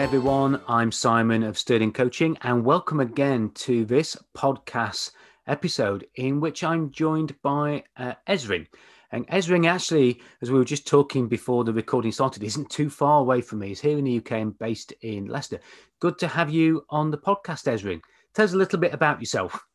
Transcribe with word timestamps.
Hi 0.00 0.04
everyone, 0.04 0.62
I'm 0.66 0.90
Simon 0.90 1.42
of 1.42 1.58
Sterling 1.58 1.92
Coaching, 1.92 2.38
and 2.40 2.64
welcome 2.64 3.00
again 3.00 3.50
to 3.56 3.84
this 3.84 4.16
podcast 4.34 5.10
episode 5.46 6.06
in 6.14 6.40
which 6.40 6.64
I'm 6.64 6.90
joined 6.90 7.38
by 7.42 7.84
uh, 7.98 8.14
Ezrin. 8.26 8.66
And 9.12 9.26
Ezrin 9.28 9.68
actually, 9.68 10.22
as 10.40 10.50
we 10.50 10.58
were 10.58 10.64
just 10.64 10.88
talking 10.88 11.28
before 11.28 11.64
the 11.64 11.74
recording 11.74 12.12
started, 12.12 12.42
isn't 12.42 12.70
too 12.70 12.88
far 12.88 13.20
away 13.20 13.42
from 13.42 13.58
me. 13.58 13.68
He's 13.68 13.80
here 13.82 13.98
in 13.98 14.04
the 14.04 14.16
UK 14.16 14.32
and 14.32 14.58
based 14.58 14.94
in 15.02 15.26
Leicester. 15.26 15.60
Good 15.98 16.18
to 16.20 16.28
have 16.28 16.48
you 16.48 16.82
on 16.88 17.10
the 17.10 17.18
podcast, 17.18 17.70
Ezrin. 17.70 18.00
Tell 18.32 18.46
us 18.46 18.54
a 18.54 18.56
little 18.56 18.78
bit 18.78 18.94
about 18.94 19.20
yourself. 19.20 19.66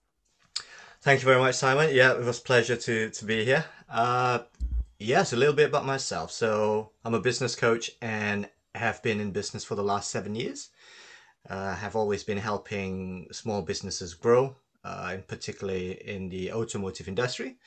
Thank 1.04 1.22
you 1.22 1.26
very 1.26 1.40
much, 1.40 1.54
Simon. 1.54 1.94
Yeah, 1.94 2.14
it 2.14 2.26
was 2.26 2.40
a 2.40 2.42
pleasure 2.42 2.78
to, 2.78 3.12
to 3.12 3.26
be 3.26 3.46
here. 3.46 3.66
Uh, 3.88 4.40
yes, 4.98 5.34
a 5.34 5.36
little 5.36 5.54
bit 5.54 5.70
about 5.70 5.86
myself. 5.86 6.32
So 6.32 6.94
I'm 7.04 7.14
a 7.14 7.22
business 7.22 7.56
coach 7.56 7.92
and 8.02 8.50
have 8.76 9.02
been 9.02 9.20
in 9.20 9.32
business 9.32 9.64
for 9.64 9.76
the 9.76 9.84
last 9.84 10.12
seven 10.12 10.36
years. 10.36 10.70
Uh, 11.50 11.76
have 11.76 11.96
always 11.96 12.24
been 12.24 12.38
helping 12.38 13.28
small 13.32 13.62
businesses 13.62 14.14
grow, 14.14 14.56
uh, 14.84 15.12
in 15.14 15.22
particularly 15.24 15.92
in 16.08 16.30
the 16.30 16.52
automotive 16.52 17.08
industry. 17.08 17.58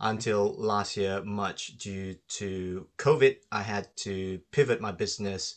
Until 0.00 0.54
last 0.54 0.96
year, 0.96 1.22
much 1.24 1.78
due 1.78 2.16
to 2.28 2.86
COVID, 2.98 3.36
I 3.52 3.62
had 3.62 3.88
to 3.98 4.40
pivot 4.50 4.80
my 4.80 4.92
business, 4.92 5.56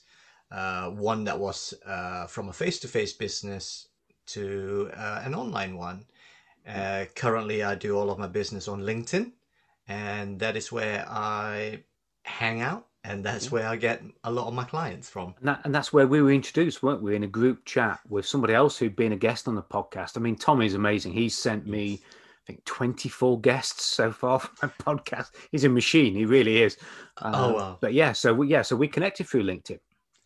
uh, 0.52 0.90
one 0.92 1.24
that 1.24 1.40
was 1.40 1.74
uh, 1.86 2.28
from 2.28 2.50
a 2.50 2.54
face-to-face 2.54 3.14
business 3.14 3.88
to 4.28 4.92
uh, 4.96 5.22
an 5.26 5.34
online 5.36 5.76
one. 5.78 6.06
Uh, 6.68 7.06
currently, 7.16 7.64
I 7.64 7.76
do 7.76 7.98
all 7.98 8.10
of 8.10 8.20
my 8.20 8.28
business 8.28 8.68
on 8.68 8.82
LinkedIn, 8.82 9.32
and 9.88 10.40
that 10.40 10.56
is 10.56 10.72
where 10.72 11.06
I 11.10 11.84
hang 12.24 12.62
out 12.62 12.88
and 13.08 13.24
that's 13.24 13.52
where 13.52 13.68
I 13.68 13.76
get 13.76 14.02
a 14.24 14.32
lot 14.32 14.48
of 14.48 14.54
my 14.54 14.64
clients 14.64 15.10
from. 15.10 15.36
And, 15.40 15.50
that, 15.50 15.62
and, 15.64 15.74
that's 15.74 15.94
where 15.94 16.08
we 16.08 16.22
were 16.22 16.32
introduced, 16.32 16.82
weren't 16.82 17.04
we? 17.04 17.16
In 17.16 17.24
a 17.24 17.28
group 17.28 17.64
chat 17.66 18.00
with 18.10 18.26
somebody 18.26 18.54
else 18.54 18.78
who'd 18.78 18.96
been 18.96 19.12
a 19.12 19.18
guest 19.18 19.48
on 19.48 19.56
the 19.56 19.62
podcast. 19.62 20.18
I 20.18 20.22
mean, 20.22 20.36
Tommy's 20.36 20.74
amazing. 20.74 21.14
He's 21.14 21.38
sent 21.38 21.68
me, 21.68 22.02
I 22.04 22.46
think, 22.48 22.66
24 22.66 23.40
guests 23.42 23.86
so 23.86 24.12
far 24.12 24.40
for 24.40 24.52
my 24.64 24.70
podcast. 24.80 25.30
He's 25.52 25.64
a 25.64 25.70
machine. 25.70 26.16
He 26.16 26.26
really 26.26 26.64
is. 26.64 26.78
Uh, 27.18 27.32
oh 27.34 27.54
wow! 27.54 27.78
But 27.80 27.94
yeah, 27.94 28.12
so 28.12 28.34
we, 28.34 28.48
yeah, 28.48 28.64
so 28.64 28.76
we 28.76 28.88
connected 28.88 29.28
through 29.28 29.44
LinkedIn. 29.44 29.80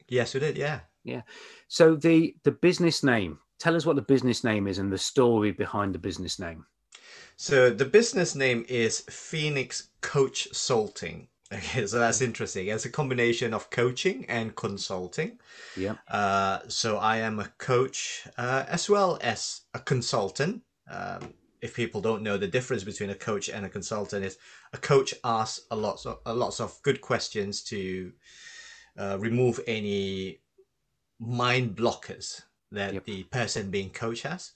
Yes, 0.08 0.34
we 0.34 0.40
did. 0.40 0.58
Yeah, 0.58 0.80
yeah. 1.04 1.22
So 1.68 1.96
the 1.96 2.36
the 2.44 2.52
business 2.52 3.04
name. 3.04 3.40
Tell 3.60 3.76
us 3.76 3.86
what 3.86 3.98
the 3.98 4.02
business 4.02 4.46
name 4.46 4.68
is 4.68 4.78
and 4.78 4.90
the 4.90 4.98
story 4.98 5.52
behind 5.52 5.94
the 5.94 6.00
business 6.00 6.40
name. 6.40 6.66
So 7.36 7.70
the 7.70 7.84
business 7.84 8.34
name 8.34 8.66
is 8.70 9.02
Phoenix 9.02 9.90
Coachsulting 10.00 11.28
Okay, 11.52 11.88
so 11.88 11.98
that's 11.98 12.22
interesting. 12.22 12.68
It's 12.68 12.86
a 12.86 12.92
combination 12.92 13.56
of 13.56 13.72
coaching 13.72 14.26
and 14.30 14.56
consulting. 14.56 15.40
Yeah. 15.76 15.96
Uh, 16.08 16.60
so 16.68 16.98
I 16.98 17.18
am 17.18 17.40
a 17.40 17.48
coach 17.58 18.28
uh, 18.38 18.66
as 18.68 18.88
well 18.88 19.18
as 19.22 19.62
a 19.74 19.80
consultant. 19.80 20.62
Um, 20.90 21.34
if 21.62 21.76
people 21.76 22.02
don't 22.02 22.22
know 22.22 22.38
the 22.38 22.48
difference 22.48 22.84
between 22.84 23.10
a 23.10 23.16
coach 23.16 23.50
and 23.50 23.66
a 23.66 23.70
consultant, 23.70 24.24
is 24.26 24.38
a 24.74 24.78
coach 24.78 25.14
asks 25.24 25.66
a 25.72 25.76
lot 25.76 26.06
of 26.06 26.20
a 26.26 26.34
lots 26.34 26.60
of 26.60 26.80
good 26.84 27.02
questions 27.02 27.64
to 27.64 28.14
uh, 28.98 29.18
remove 29.20 29.60
any 29.66 30.40
mind 31.20 31.76
blockers 31.76 32.44
that 32.72 32.94
yep. 32.94 33.06
the 33.06 33.24
person 33.24 33.72
being 33.72 33.90
coach 33.90 34.22
has. 34.22 34.52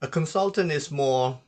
A 0.00 0.08
consultant 0.08 0.70
is 0.70 0.90
more. 0.90 1.40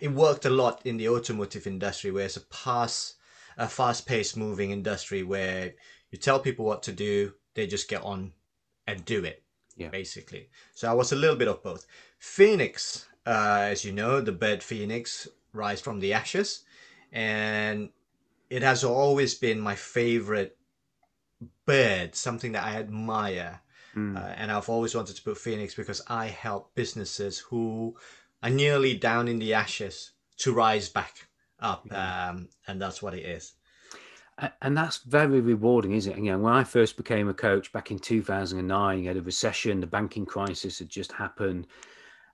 It 0.00 0.08
worked 0.08 0.44
a 0.44 0.50
lot 0.50 0.84
in 0.84 0.96
the 0.96 1.08
automotive 1.08 1.66
industry, 1.66 2.10
where 2.10 2.26
it's 2.26 2.36
a 2.36 2.46
pass 2.46 3.15
a 3.56 3.68
fast-paced 3.68 4.36
moving 4.36 4.70
industry 4.70 5.22
where 5.22 5.74
you 6.10 6.18
tell 6.18 6.38
people 6.38 6.64
what 6.64 6.82
to 6.82 6.92
do 6.92 7.32
they 7.54 7.66
just 7.66 7.88
get 7.88 8.02
on 8.02 8.32
and 8.86 9.04
do 9.04 9.24
it 9.24 9.42
yeah. 9.76 9.88
basically 9.88 10.48
so 10.74 10.88
i 10.88 10.92
was 10.92 11.12
a 11.12 11.16
little 11.16 11.36
bit 11.36 11.48
of 11.48 11.62
both 11.62 11.86
phoenix 12.18 13.06
uh, 13.26 13.66
as 13.70 13.84
you 13.84 13.92
know 13.92 14.20
the 14.20 14.32
bird 14.32 14.62
phoenix 14.62 15.28
rise 15.52 15.80
from 15.80 16.00
the 16.00 16.12
ashes 16.12 16.64
and 17.12 17.88
it 18.50 18.62
has 18.62 18.84
always 18.84 19.34
been 19.34 19.60
my 19.60 19.74
favorite 19.74 20.56
bird 21.64 22.14
something 22.14 22.52
that 22.52 22.64
i 22.64 22.76
admire 22.76 23.60
mm. 23.94 24.16
uh, 24.16 24.32
and 24.36 24.52
i've 24.52 24.68
always 24.68 24.94
wanted 24.94 25.16
to 25.16 25.22
put 25.22 25.38
phoenix 25.38 25.74
because 25.74 26.00
i 26.08 26.26
help 26.26 26.74
businesses 26.74 27.38
who 27.38 27.96
are 28.42 28.50
nearly 28.50 28.94
down 28.94 29.28
in 29.28 29.38
the 29.38 29.54
ashes 29.54 30.12
to 30.36 30.52
rise 30.52 30.88
back 30.88 31.26
up, 31.60 31.86
um, 31.92 32.48
and 32.66 32.80
that's 32.80 33.02
what 33.02 33.14
it 33.14 33.24
is. 33.24 33.54
And 34.60 34.76
that's 34.76 34.98
very 34.98 35.40
rewarding, 35.40 35.92
isn't 35.92 36.12
it? 36.12 36.18
You 36.18 36.32
know, 36.32 36.38
when 36.38 36.52
I 36.52 36.62
first 36.62 36.98
became 36.98 37.28
a 37.28 37.34
coach 37.34 37.72
back 37.72 37.90
in 37.90 37.98
2009, 37.98 38.98
you 38.98 39.08
had 39.08 39.16
a 39.16 39.22
recession, 39.22 39.80
the 39.80 39.86
banking 39.86 40.26
crisis 40.26 40.78
had 40.78 40.90
just 40.90 41.10
happened, 41.12 41.66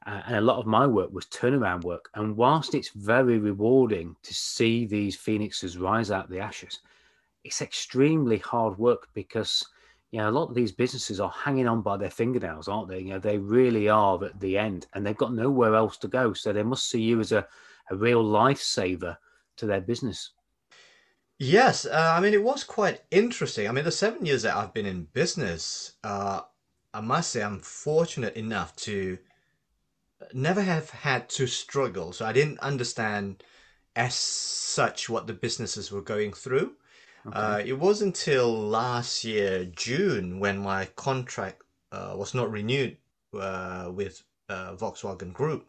uh, 0.04 0.20
and 0.26 0.36
a 0.36 0.40
lot 0.40 0.58
of 0.58 0.66
my 0.66 0.84
work 0.84 1.12
was 1.12 1.26
turnaround 1.26 1.84
work. 1.84 2.10
And 2.14 2.36
whilst 2.36 2.74
it's 2.74 2.88
very 2.88 3.38
rewarding 3.38 4.16
to 4.24 4.34
see 4.34 4.84
these 4.84 5.14
phoenixes 5.14 5.78
rise 5.78 6.10
out 6.10 6.24
of 6.24 6.30
the 6.30 6.40
ashes, 6.40 6.80
it's 7.44 7.62
extremely 7.62 8.38
hard 8.38 8.78
work 8.78 9.08
because 9.14 9.64
you 10.10 10.18
know 10.18 10.28
a 10.28 10.32
lot 10.32 10.48
of 10.48 10.54
these 10.54 10.72
businesses 10.72 11.20
are 11.20 11.30
hanging 11.30 11.68
on 11.68 11.82
by 11.82 11.96
their 11.96 12.10
fingernails, 12.10 12.66
aren't 12.66 12.88
they? 12.88 12.98
You 12.98 13.10
know, 13.10 13.18
they 13.20 13.38
really 13.38 13.88
are 13.88 14.22
at 14.24 14.40
the 14.40 14.58
end, 14.58 14.88
and 14.94 15.06
they've 15.06 15.16
got 15.16 15.34
nowhere 15.34 15.76
else 15.76 15.96
to 15.98 16.08
go. 16.08 16.32
So 16.32 16.52
they 16.52 16.64
must 16.64 16.90
see 16.90 17.00
you 17.00 17.20
as 17.20 17.30
a 17.30 17.46
a 17.92 17.96
real 17.96 18.24
lifesaver 18.24 19.18
to 19.56 19.66
their 19.66 19.80
business. 19.80 20.30
Yes, 21.38 21.86
uh, 21.86 22.14
I 22.16 22.20
mean 22.20 22.34
it 22.34 22.42
was 22.42 22.64
quite 22.64 23.02
interesting. 23.10 23.68
I 23.68 23.72
mean 23.72 23.84
the 23.84 23.90
seven 23.90 24.24
years 24.24 24.42
that 24.42 24.56
I've 24.56 24.74
been 24.74 24.86
in 24.86 25.08
business, 25.12 25.92
uh, 26.02 26.40
I 26.94 27.00
must 27.00 27.30
say 27.30 27.42
I'm 27.42 27.60
fortunate 27.60 28.36
enough 28.36 28.74
to 28.76 29.18
never 30.32 30.62
have 30.62 30.90
had 30.90 31.28
to 31.30 31.46
struggle. 31.46 32.12
So 32.12 32.24
I 32.24 32.32
didn't 32.32 32.60
understand 32.60 33.42
as 33.96 34.14
such 34.14 35.08
what 35.08 35.26
the 35.26 35.34
businesses 35.34 35.90
were 35.90 36.02
going 36.02 36.32
through. 36.32 36.74
Okay. 37.26 37.38
Uh, 37.38 37.58
it 37.58 37.78
was 37.78 38.02
until 38.02 38.52
last 38.52 39.24
year 39.24 39.64
June 39.64 40.40
when 40.40 40.58
my 40.58 40.86
contract 40.96 41.62
uh, 41.92 42.14
was 42.16 42.34
not 42.34 42.50
renewed 42.50 42.96
uh, 43.38 43.90
with 43.92 44.22
uh, 44.48 44.74
Volkswagen 44.74 45.32
Group 45.32 45.68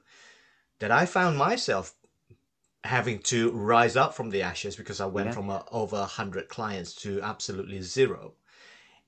that 0.80 0.92
I 0.92 1.06
found 1.06 1.38
myself 1.38 1.96
having 2.84 3.20
to 3.20 3.52
rise 3.52 3.96
up 3.96 4.14
from 4.14 4.30
the 4.30 4.42
ashes 4.42 4.76
because 4.76 5.00
I 5.00 5.06
went 5.06 5.28
yeah. 5.28 5.34
from 5.34 5.50
a, 5.50 5.66
over 5.72 5.98
100 5.98 6.50
clients 6.50 6.94
to 6.96 7.22
absolutely 7.22 7.82
zero. 7.82 8.34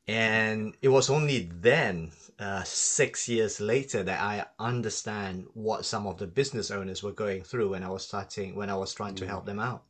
And 0.07 0.75
it 0.81 0.89
was 0.89 1.09
only 1.09 1.49
then, 1.51 2.11
uh, 2.39 2.63
six 2.63 3.27
years 3.27 3.59
later, 3.59 4.03
that 4.03 4.21
I 4.21 4.45
understand 4.59 5.47
what 5.53 5.85
some 5.85 6.05
of 6.05 6.17
the 6.17 6.27
business 6.27 6.69
owners 6.69 7.01
were 7.01 7.11
going 7.11 7.43
through 7.43 7.69
when 7.69 7.83
I 7.83 7.89
was 7.89 8.05
starting, 8.05 8.55
when 8.55 8.69
I 8.69 8.75
was 8.75 8.93
trying 8.93 9.15
to 9.15 9.27
help 9.27 9.45
them 9.45 9.59
out. 9.59 9.83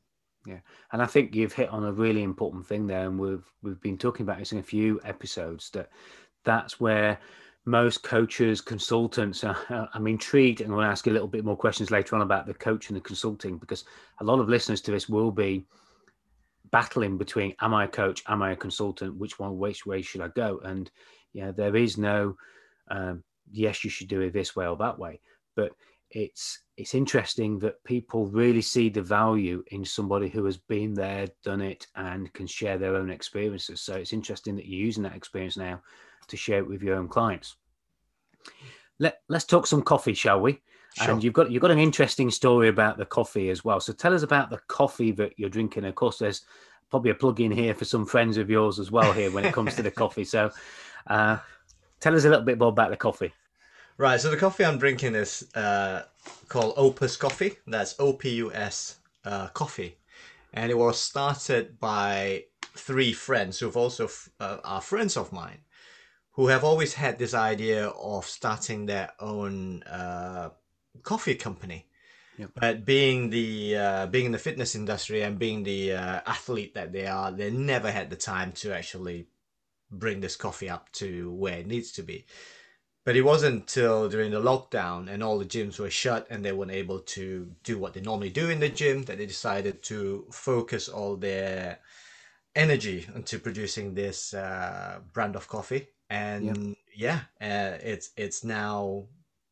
Yeah, 0.45 0.59
and 0.91 1.01
I 1.01 1.05
think 1.05 1.35
you've 1.35 1.53
hit 1.53 1.69
on 1.69 1.83
a 1.83 1.91
really 1.91 2.23
important 2.23 2.67
thing 2.67 2.85
there, 2.85 3.07
and 3.07 3.19
we've 3.19 3.51
we've 3.63 3.81
been 3.81 3.97
talking 3.97 4.23
about 4.23 4.37
this 4.37 4.51
in 4.51 4.59
a 4.59 4.63
few 4.63 5.01
episodes. 5.03 5.71
That 5.71 5.89
that's 6.43 6.79
where 6.79 7.19
most 7.65 8.03
coaches, 8.03 8.61
consultants, 8.61 9.43
uh, 9.43 9.55
I'm 9.93 10.07
intrigued 10.07 10.61
and 10.61 10.69
I'm 10.69 10.75
going 10.75 10.85
to 10.85 10.91
ask 10.91 11.05
you 11.05 11.11
a 11.11 11.13
little 11.13 11.27
bit 11.27 11.45
more 11.45 11.57
questions 11.57 11.91
later 11.91 12.15
on 12.15 12.21
about 12.21 12.45
the 12.45 12.53
coach 12.53 12.89
and 12.89 12.97
the 12.97 13.01
consulting 13.01 13.57
because 13.57 13.85
a 14.19 14.23
lot 14.23 14.39
of 14.39 14.49
listeners 14.49 14.81
to 14.81 14.91
this 14.91 15.09
will 15.09 15.31
be 15.31 15.65
battling 16.71 17.17
between 17.17 17.55
am 17.61 17.73
I 17.73 17.85
a 17.85 17.87
coach, 17.87 18.23
am 18.27 18.41
I 18.41 18.51
a 18.51 18.55
consultant, 18.55 19.15
which 19.17 19.39
one, 19.39 19.57
which 19.57 19.85
way 19.85 20.01
should 20.01 20.21
I 20.21 20.27
go? 20.29 20.59
And 20.63 20.91
yeah, 21.33 21.51
there 21.51 21.75
is 21.75 21.97
no 21.97 22.35
um, 22.89 23.23
yes, 23.51 23.83
you 23.83 23.89
should 23.89 24.07
do 24.07 24.21
it 24.21 24.33
this 24.33 24.55
way 24.55 24.67
or 24.67 24.77
that 24.77 24.97
way, 24.97 25.19
but 25.55 25.71
it's 26.11 26.59
it's 26.77 26.93
interesting 26.93 27.57
that 27.59 27.83
people 27.83 28.27
really 28.27 28.61
see 28.61 28.89
the 28.89 29.01
value 29.01 29.63
in 29.67 29.83
somebody 29.83 30.29
who 30.29 30.45
has 30.45 30.57
been 30.57 30.93
there, 30.93 31.27
done 31.43 31.61
it, 31.61 31.87
and 31.95 32.31
can 32.33 32.47
share 32.47 32.77
their 32.77 32.95
own 32.95 33.09
experiences. 33.09 33.81
So 33.81 33.95
it's 33.95 34.13
interesting 34.13 34.55
that 34.55 34.65
you're 34.65 34.85
using 34.85 35.03
that 35.03 35.15
experience 35.15 35.57
now 35.57 35.81
to 36.27 36.37
share 36.37 36.59
it 36.59 36.67
with 36.67 36.81
your 36.81 36.95
own 36.95 37.07
clients. 37.07 37.55
Let, 38.99 39.21
let's 39.27 39.45
talk 39.45 39.67
some 39.67 39.81
coffee, 39.81 40.13
shall 40.13 40.39
we? 40.39 40.61
Sure. 40.93 41.11
And 41.11 41.23
you've 41.23 41.33
got 41.33 41.51
you've 41.51 41.61
got 41.61 41.71
an 41.71 41.79
interesting 41.79 42.31
story 42.31 42.69
about 42.69 42.97
the 42.97 43.05
coffee 43.05 43.49
as 43.49 43.65
well. 43.65 43.81
So 43.81 43.91
tell 43.91 44.13
us 44.13 44.23
about 44.23 44.49
the 44.49 44.61
coffee 44.67 45.11
that 45.11 45.33
you're 45.35 45.49
drinking. 45.49 45.83
Of 45.83 45.95
course, 45.95 46.19
there's 46.19 46.45
probably 46.89 47.11
a 47.11 47.15
plug 47.15 47.41
in 47.41 47.51
here 47.51 47.73
for 47.75 47.83
some 47.83 48.05
friends 48.05 48.37
of 48.37 48.49
yours 48.49 48.79
as 48.79 48.91
well 48.91 49.11
here 49.11 49.29
when 49.31 49.43
it 49.43 49.53
comes 49.53 49.75
to 49.75 49.83
the 49.83 49.91
coffee. 49.91 50.23
So 50.23 50.51
uh, 51.07 51.39
tell 51.99 52.15
us 52.15 52.23
a 52.23 52.29
little 52.29 52.45
bit 52.45 52.57
more 52.57 52.69
about 52.69 52.91
the 52.91 52.97
coffee. 52.97 53.33
Right. 53.97 54.21
So 54.21 54.31
the 54.31 54.37
coffee 54.37 54.63
I'm 54.63 54.77
drinking 54.77 55.15
is 55.15 55.49
uh, 55.53 56.03
called 56.47 56.75
Opus 56.77 57.17
Coffee. 57.17 57.57
That's 57.67 57.95
O 57.99 58.13
P 58.13 58.29
U 58.35 58.53
S 58.53 58.99
uh, 59.25 59.49
coffee, 59.49 59.97
and 60.53 60.71
it 60.71 60.77
was 60.77 60.97
started 60.97 61.77
by 61.81 62.45
three 62.61 63.11
friends 63.11 63.59
who've 63.59 63.75
also 63.75 64.07
uh, 64.39 64.59
are 64.63 64.81
friends 64.81 65.17
of 65.17 65.33
mine, 65.33 65.59
who 66.35 66.47
have 66.47 66.63
always 66.63 66.93
had 66.93 67.17
this 67.17 67.33
idea 67.33 67.87
of 67.87 68.25
starting 68.25 68.85
their 68.85 69.11
own 69.19 69.83
uh, 69.83 70.49
coffee 71.03 71.35
company. 71.35 71.87
Yep. 72.37 72.51
But 72.55 72.85
being 72.85 73.29
the 73.29 73.77
uh, 73.77 74.07
being 74.07 74.25
in 74.25 74.31
the 74.33 74.37
fitness 74.37 74.75
industry 74.75 75.21
and 75.21 75.39
being 75.39 75.63
the 75.63 75.93
uh, 75.93 76.19
athlete 76.25 76.73
that 76.73 76.91
they 76.91 77.07
are, 77.07 77.31
they 77.31 77.49
never 77.49 77.89
had 77.89 78.09
the 78.09 78.17
time 78.17 78.51
to 78.53 78.75
actually 78.75 79.27
bring 79.89 80.19
this 80.19 80.35
coffee 80.35 80.69
up 80.69 80.91
to 80.93 81.31
where 81.31 81.59
it 81.59 81.67
needs 81.67 81.93
to 81.93 82.03
be. 82.03 82.25
But 83.05 83.15
it 83.15 83.21
wasn't 83.21 83.61
until 83.61 84.09
during 84.09 84.31
the 84.31 84.41
lockdown 84.41 85.07
and 85.09 85.23
all 85.23 85.37
the 85.37 85.45
gyms 85.45 85.79
were 85.79 85.91
shut 85.91 86.27
and 86.29 86.43
they 86.43 86.51
weren't 86.51 86.71
able 86.71 86.99
to 86.99 87.49
do 87.63 87.77
what 87.77 87.93
they 87.93 88.01
normally 88.01 88.31
do 88.31 88.49
in 88.49 88.59
the 88.59 88.67
gym 88.67 89.03
that 89.03 89.19
they 89.19 89.27
decided 89.27 89.83
to 89.83 90.25
focus 90.31 90.89
all 90.89 91.15
their 91.15 91.79
energy 92.55 93.07
into 93.15 93.39
producing 93.39 93.93
this 93.93 94.33
uh, 94.33 94.99
brand 95.13 95.35
of 95.35 95.47
coffee. 95.47 95.87
And 96.09 96.75
yeah, 96.95 97.21
uh, 97.41 97.77
it's 97.81 98.11
it's 98.15 98.43
now 98.43 99.05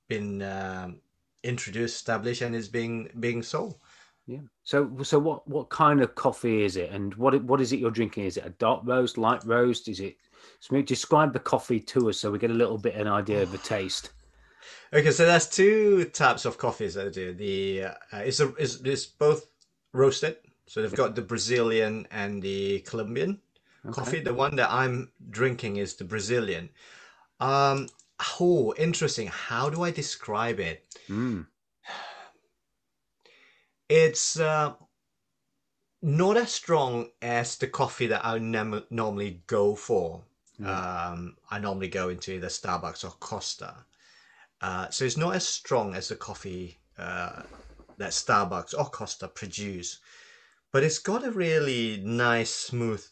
been 0.07 0.41
um, 0.41 0.99
introduced, 1.43 1.95
established, 1.95 2.41
and 2.41 2.55
is 2.55 2.67
being 2.67 3.09
being 3.19 3.43
sold. 3.43 3.75
Yeah. 4.25 4.39
So, 4.63 4.89
so 5.03 5.19
what 5.19 5.47
what 5.47 5.69
kind 5.69 6.01
of 6.01 6.15
coffee 6.15 6.63
is 6.63 6.77
it, 6.77 6.91
and 6.91 7.13
what 7.15 7.41
what 7.43 7.59
is 7.59 7.73
it 7.73 7.79
you're 7.79 7.91
drinking? 7.91 8.25
Is 8.25 8.37
it 8.37 8.45
a 8.45 8.51
dark 8.51 8.81
roast, 8.85 9.17
light 9.17 9.43
roast? 9.45 9.87
Is 9.87 9.99
it? 9.99 10.17
So, 10.59 10.81
describe 10.81 11.33
the 11.33 11.39
coffee 11.39 11.79
to 11.79 12.09
us 12.09 12.19
so 12.19 12.31
we 12.31 12.39
get 12.39 12.51
a 12.51 12.53
little 12.53 12.77
bit 12.77 12.95
an 12.95 13.07
idea 13.07 13.41
of 13.41 13.51
the 13.51 13.57
taste. 13.69 14.11
Okay, 14.93 15.11
so 15.11 15.25
there's 15.25 15.49
two 15.49 16.05
types 16.05 16.45
of 16.45 16.57
coffees 16.57 16.93
that 16.93 17.07
I 17.07 17.09
do. 17.09 17.33
The 17.33 17.83
uh, 17.83 18.17
it's 18.19 18.39
a 18.39 18.53
it's, 18.55 18.75
it's 18.81 19.05
both 19.05 19.47
roasted, 19.91 20.37
so 20.67 20.81
they've 20.81 20.95
got 20.95 21.15
the 21.15 21.21
Brazilian 21.21 22.07
and 22.11 22.41
the 22.41 22.79
Colombian 22.81 23.41
okay. 23.85 23.93
coffee. 23.93 24.19
The 24.19 24.33
one 24.33 24.55
that 24.57 24.71
I'm 24.71 25.11
drinking 25.29 25.77
is 25.77 25.95
the 25.95 26.03
Brazilian. 26.03 26.69
Um, 27.39 27.89
oh, 28.39 28.73
interesting. 28.77 29.27
How 29.27 29.69
do 29.69 29.83
I 29.83 29.91
describe 29.91 30.59
it? 30.59 30.85
Mm. 31.09 31.47
It's 33.89 34.39
uh, 34.39 34.73
not 36.01 36.37
as 36.37 36.51
strong 36.51 37.09
as 37.21 37.57
the 37.57 37.67
coffee 37.67 38.07
that 38.07 38.25
I 38.25 38.37
nem- 38.39 38.83
normally 38.89 39.41
go 39.47 39.75
for. 39.75 40.23
Mm. 40.59 40.67
Um, 40.67 41.35
I 41.49 41.59
normally 41.59 41.89
go 41.89 42.09
into 42.09 42.33
either 42.33 42.47
Starbucks 42.47 43.03
or 43.03 43.11
Costa. 43.19 43.75
Uh, 44.61 44.89
so 44.89 45.03
it's 45.03 45.17
not 45.17 45.35
as 45.35 45.45
strong 45.45 45.93
as 45.93 46.07
the 46.07 46.15
coffee 46.15 46.79
uh, 46.97 47.41
that 47.97 48.11
Starbucks 48.11 48.73
or 48.77 48.85
Costa 48.85 49.27
produce, 49.27 49.99
but 50.71 50.83
it's 50.83 50.99
got 50.99 51.25
a 51.25 51.31
really 51.31 52.01
nice, 52.03 52.53
smooth 52.53 53.05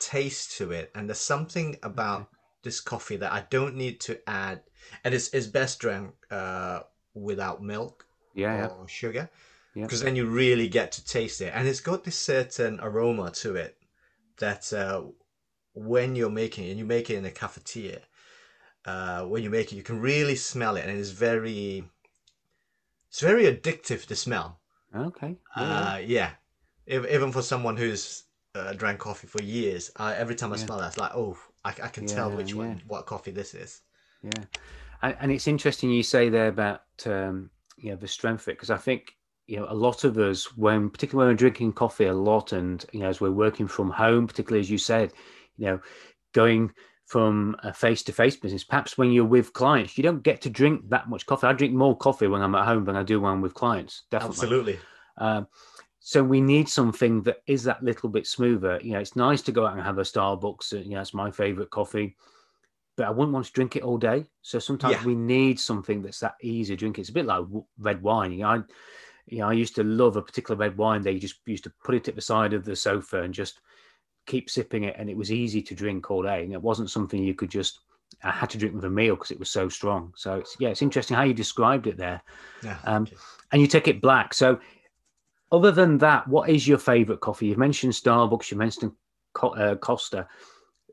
taste 0.00 0.56
to 0.58 0.72
it. 0.72 0.90
And 0.94 1.08
there's 1.08 1.18
something 1.18 1.76
about 1.82 2.22
okay. 2.22 2.28
this 2.64 2.80
coffee 2.80 3.16
that 3.16 3.32
I 3.32 3.44
don't 3.50 3.76
need 3.76 4.00
to 4.00 4.18
add, 4.28 4.62
and 5.04 5.14
it's, 5.14 5.28
it's 5.28 5.46
best 5.46 5.78
drank 5.78 6.14
uh, 6.30 6.80
without 7.14 7.62
milk 7.62 8.06
yeah, 8.34 8.66
or 8.66 8.80
yeah. 8.80 8.86
sugar 8.86 9.30
because 9.74 10.02
then 10.02 10.16
you 10.16 10.26
really 10.26 10.68
get 10.68 10.92
to 10.92 11.04
taste 11.04 11.40
it 11.40 11.52
and 11.54 11.68
it's 11.68 11.80
got 11.80 12.04
this 12.04 12.18
certain 12.18 12.80
aroma 12.82 13.30
to 13.30 13.54
it 13.54 13.76
that 14.38 14.72
uh, 14.72 15.02
when 15.74 16.16
you're 16.16 16.30
making 16.30 16.64
it 16.64 16.70
and 16.70 16.78
you 16.78 16.84
make 16.84 17.10
it 17.10 17.16
in 17.16 17.24
a 17.24 17.30
cafetiere 17.30 18.00
uh, 18.86 19.22
when 19.24 19.42
you 19.42 19.50
make 19.50 19.72
it 19.72 19.76
you 19.76 19.82
can 19.82 20.00
really 20.00 20.34
smell 20.34 20.76
it 20.76 20.86
and 20.86 20.98
it's 20.98 21.10
very 21.10 21.84
it's 23.08 23.20
very 23.20 23.44
addictive 23.44 24.06
to 24.06 24.16
smell 24.16 24.60
okay 24.94 25.36
yeah, 25.56 25.92
uh, 25.92 25.96
yeah. 26.04 26.30
If, 26.86 27.06
even 27.08 27.30
for 27.30 27.42
someone 27.42 27.76
who's 27.76 28.24
uh, 28.54 28.72
drank 28.72 28.98
coffee 28.98 29.26
for 29.26 29.42
years 29.42 29.90
uh, 29.96 30.14
every 30.16 30.34
time 30.34 30.52
i 30.52 30.56
yeah. 30.56 30.64
smell 30.64 30.78
that 30.78 30.88
it's 30.88 30.98
like 30.98 31.12
oh 31.14 31.36
i, 31.64 31.70
I 31.70 31.88
can 31.88 32.08
yeah, 32.08 32.14
tell 32.14 32.30
which 32.30 32.54
one 32.54 32.82
what 32.86 33.06
coffee 33.06 33.30
this 33.30 33.54
is. 33.54 33.82
Yeah. 34.22 34.44
And, 35.02 35.16
and 35.20 35.32
it's 35.32 35.48
interesting 35.48 35.90
you 35.90 36.02
say 36.02 36.28
there 36.28 36.48
about 36.48 36.82
um, 37.06 37.50
you 37.76 37.90
know 37.90 37.96
the 37.96 38.08
strength 38.08 38.42
of 38.42 38.48
it 38.48 38.56
because 38.56 38.70
I 38.70 38.76
think 38.76 39.16
you 39.46 39.56
know 39.56 39.66
a 39.68 39.74
lot 39.74 40.04
of 40.04 40.18
us 40.18 40.56
when 40.56 40.90
particularly 40.90 41.28
when 41.28 41.34
we're 41.34 41.38
drinking 41.38 41.72
coffee 41.72 42.06
a 42.06 42.14
lot 42.14 42.52
and 42.52 42.84
you 42.92 43.00
know 43.00 43.08
as 43.08 43.20
we're 43.20 43.30
working 43.30 43.66
from 43.66 43.90
home 43.90 44.26
particularly 44.26 44.60
as 44.60 44.70
you 44.70 44.78
said 44.78 45.12
you 45.56 45.66
know 45.66 45.80
going 46.32 46.72
from 47.06 47.56
a 47.64 47.72
face-to-face 47.72 48.36
business 48.36 48.62
perhaps 48.62 48.96
when 48.96 49.10
you're 49.10 49.24
with 49.24 49.52
clients 49.52 49.98
you 49.98 50.04
don't 50.04 50.22
get 50.22 50.40
to 50.42 50.50
drink 50.50 50.88
that 50.90 51.08
much 51.08 51.26
coffee. 51.26 51.46
I 51.46 51.52
drink 51.52 51.74
more 51.74 51.96
coffee 51.96 52.28
when 52.28 52.42
i'm 52.42 52.54
at 52.54 52.66
home 52.66 52.84
than 52.84 52.94
i 52.94 53.02
do 53.02 53.20
when 53.20 53.32
i'm 53.32 53.40
with 53.40 53.54
clients 53.54 54.04
definitely. 54.10 54.34
Absolutely. 54.34 54.78
Um, 55.18 55.48
so 56.00 56.22
we 56.22 56.40
need 56.40 56.68
something 56.68 57.22
that 57.22 57.42
is 57.46 57.62
that 57.62 57.82
little 57.82 58.08
bit 58.08 58.26
smoother 58.26 58.80
you 58.82 58.92
know 58.92 58.98
it's 58.98 59.16
nice 59.16 59.42
to 59.42 59.52
go 59.52 59.66
out 59.66 59.74
and 59.74 59.82
have 59.82 59.98
a 59.98 60.02
starbucks 60.02 60.72
you 60.84 60.94
know 60.94 61.00
it's 61.00 61.14
my 61.14 61.30
favorite 61.30 61.70
coffee 61.70 62.16
but 63.00 63.06
I 63.06 63.10
wouldn't 63.12 63.32
want 63.32 63.46
to 63.46 63.52
drink 63.52 63.76
it 63.76 63.82
all 63.82 63.96
day. 63.96 64.26
So 64.42 64.58
sometimes 64.58 64.96
yeah. 64.96 65.04
we 65.04 65.14
need 65.14 65.58
something 65.58 66.02
that's 66.02 66.20
that 66.20 66.34
easy 66.42 66.74
to 66.74 66.78
drink. 66.78 66.98
It's 66.98 67.08
a 67.08 67.14
bit 67.14 67.24
like 67.24 67.46
red 67.78 68.02
wine. 68.02 68.30
You 68.30 68.40
know, 68.40 68.48
I, 68.48 68.60
you 69.26 69.38
know, 69.38 69.48
I 69.48 69.54
used 69.54 69.74
to 69.76 69.84
love 69.84 70.16
a 70.16 70.22
particular 70.22 70.58
red 70.58 70.76
wine. 70.76 71.00
They 71.00 71.18
just 71.18 71.36
used 71.46 71.64
to 71.64 71.72
put 71.82 71.94
it 71.94 72.08
at 72.08 72.14
the 72.14 72.20
side 72.20 72.52
of 72.52 72.62
the 72.62 72.76
sofa 72.76 73.22
and 73.22 73.32
just 73.32 73.60
keep 74.26 74.50
sipping 74.50 74.84
it, 74.84 74.96
and 74.98 75.08
it 75.08 75.16
was 75.16 75.32
easy 75.32 75.62
to 75.62 75.74
drink 75.74 76.10
all 76.10 76.22
day. 76.22 76.44
And 76.44 76.52
it 76.52 76.60
wasn't 76.60 76.90
something 76.90 77.24
you 77.24 77.32
could 77.32 77.50
just. 77.50 77.80
I 78.22 78.32
had 78.32 78.50
to 78.50 78.58
drink 78.58 78.74
with 78.74 78.84
a 78.84 78.90
meal 78.90 79.14
because 79.14 79.30
it 79.30 79.38
was 79.38 79.50
so 79.50 79.70
strong. 79.70 80.12
So 80.14 80.34
it's 80.34 80.56
yeah, 80.58 80.68
it's 80.68 80.82
interesting 80.82 81.16
how 81.16 81.22
you 81.22 81.32
described 81.32 81.86
it 81.86 81.96
there. 81.96 82.20
Yeah. 82.62 82.76
Um, 82.84 83.06
and 83.50 83.62
you 83.62 83.66
take 83.66 83.88
it 83.88 84.02
black. 84.02 84.34
So 84.34 84.60
other 85.52 85.70
than 85.70 85.98
that, 85.98 86.28
what 86.28 86.48
is 86.48 86.66
your 86.66 86.78
favorite 86.78 87.20
coffee? 87.20 87.46
You've 87.46 87.58
mentioned 87.58 87.92
Starbucks. 87.92 88.50
You 88.50 88.56
mentioned 88.56 88.92
uh, 89.42 89.74
Costa 89.76 90.26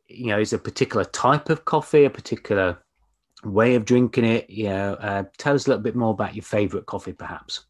you 0.08 0.28
know, 0.28 0.40
is 0.40 0.54
a 0.54 0.58
particular 0.58 1.06
type 1.06 1.50
of 1.50 1.66
coffee, 1.66 2.06
a 2.06 2.10
particular 2.10 2.78
way 3.44 3.76
of 3.76 3.86
drinking 3.86 4.26
it? 4.26 4.50
You 4.50 4.70
know, 4.70 4.94
uh, 4.94 5.24
tell 5.38 5.56
us 5.56 5.68
a 5.68 5.70
little 5.70 5.84
bit 5.84 5.96
more 5.96 6.12
about 6.12 6.36
your 6.36 6.44
favorite 6.44 6.86
coffee, 6.86 7.14
perhaps. 7.14 7.66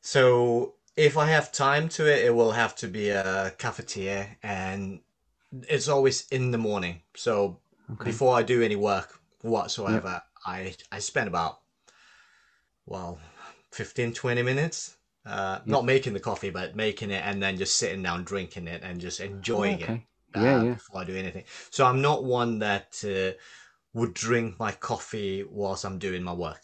So, 0.00 0.74
if 0.96 1.16
I 1.16 1.26
have 1.26 1.52
time 1.52 1.88
to 1.90 2.10
it, 2.10 2.24
it 2.24 2.34
will 2.34 2.52
have 2.52 2.74
to 2.76 2.88
be 2.88 3.10
a 3.10 3.52
cafetiere, 3.58 4.36
and 4.42 5.00
it's 5.68 5.88
always 5.88 6.26
in 6.28 6.50
the 6.50 6.58
morning. 6.58 7.02
So, 7.14 7.58
okay. 7.92 8.04
before 8.04 8.36
I 8.36 8.42
do 8.42 8.62
any 8.62 8.76
work 8.76 9.20
whatsoever, 9.42 10.08
yep. 10.08 10.22
I 10.46 10.74
I 10.90 10.98
spend 10.98 11.28
about 11.28 11.60
well 12.86 13.18
15 13.72 14.14
20 14.14 14.42
minutes 14.42 14.96
uh, 15.28 15.58
yep. 15.58 15.66
not 15.66 15.84
making 15.84 16.14
the 16.14 16.20
coffee 16.20 16.50
but 16.50 16.74
making 16.74 17.10
it 17.10 17.22
and 17.24 17.42
then 17.42 17.56
just 17.56 17.76
sitting 17.76 18.02
down 18.02 18.24
drinking 18.24 18.66
it 18.66 18.82
and 18.82 19.00
just 19.00 19.20
enjoying 19.20 19.82
okay. 19.82 19.94
it 19.94 20.00
yeah, 20.40 20.56
uh, 20.58 20.64
yeah. 20.64 20.72
before 20.74 21.00
I 21.00 21.04
do 21.04 21.16
anything. 21.16 21.44
So 21.70 21.84
I'm 21.84 22.00
not 22.00 22.24
one 22.24 22.58
that 22.60 23.02
uh, 23.04 23.38
would 23.94 24.14
drink 24.14 24.58
my 24.58 24.72
coffee 24.72 25.44
whilst 25.48 25.84
I'm 25.84 25.98
doing 25.98 26.22
my 26.22 26.32
work. 26.32 26.60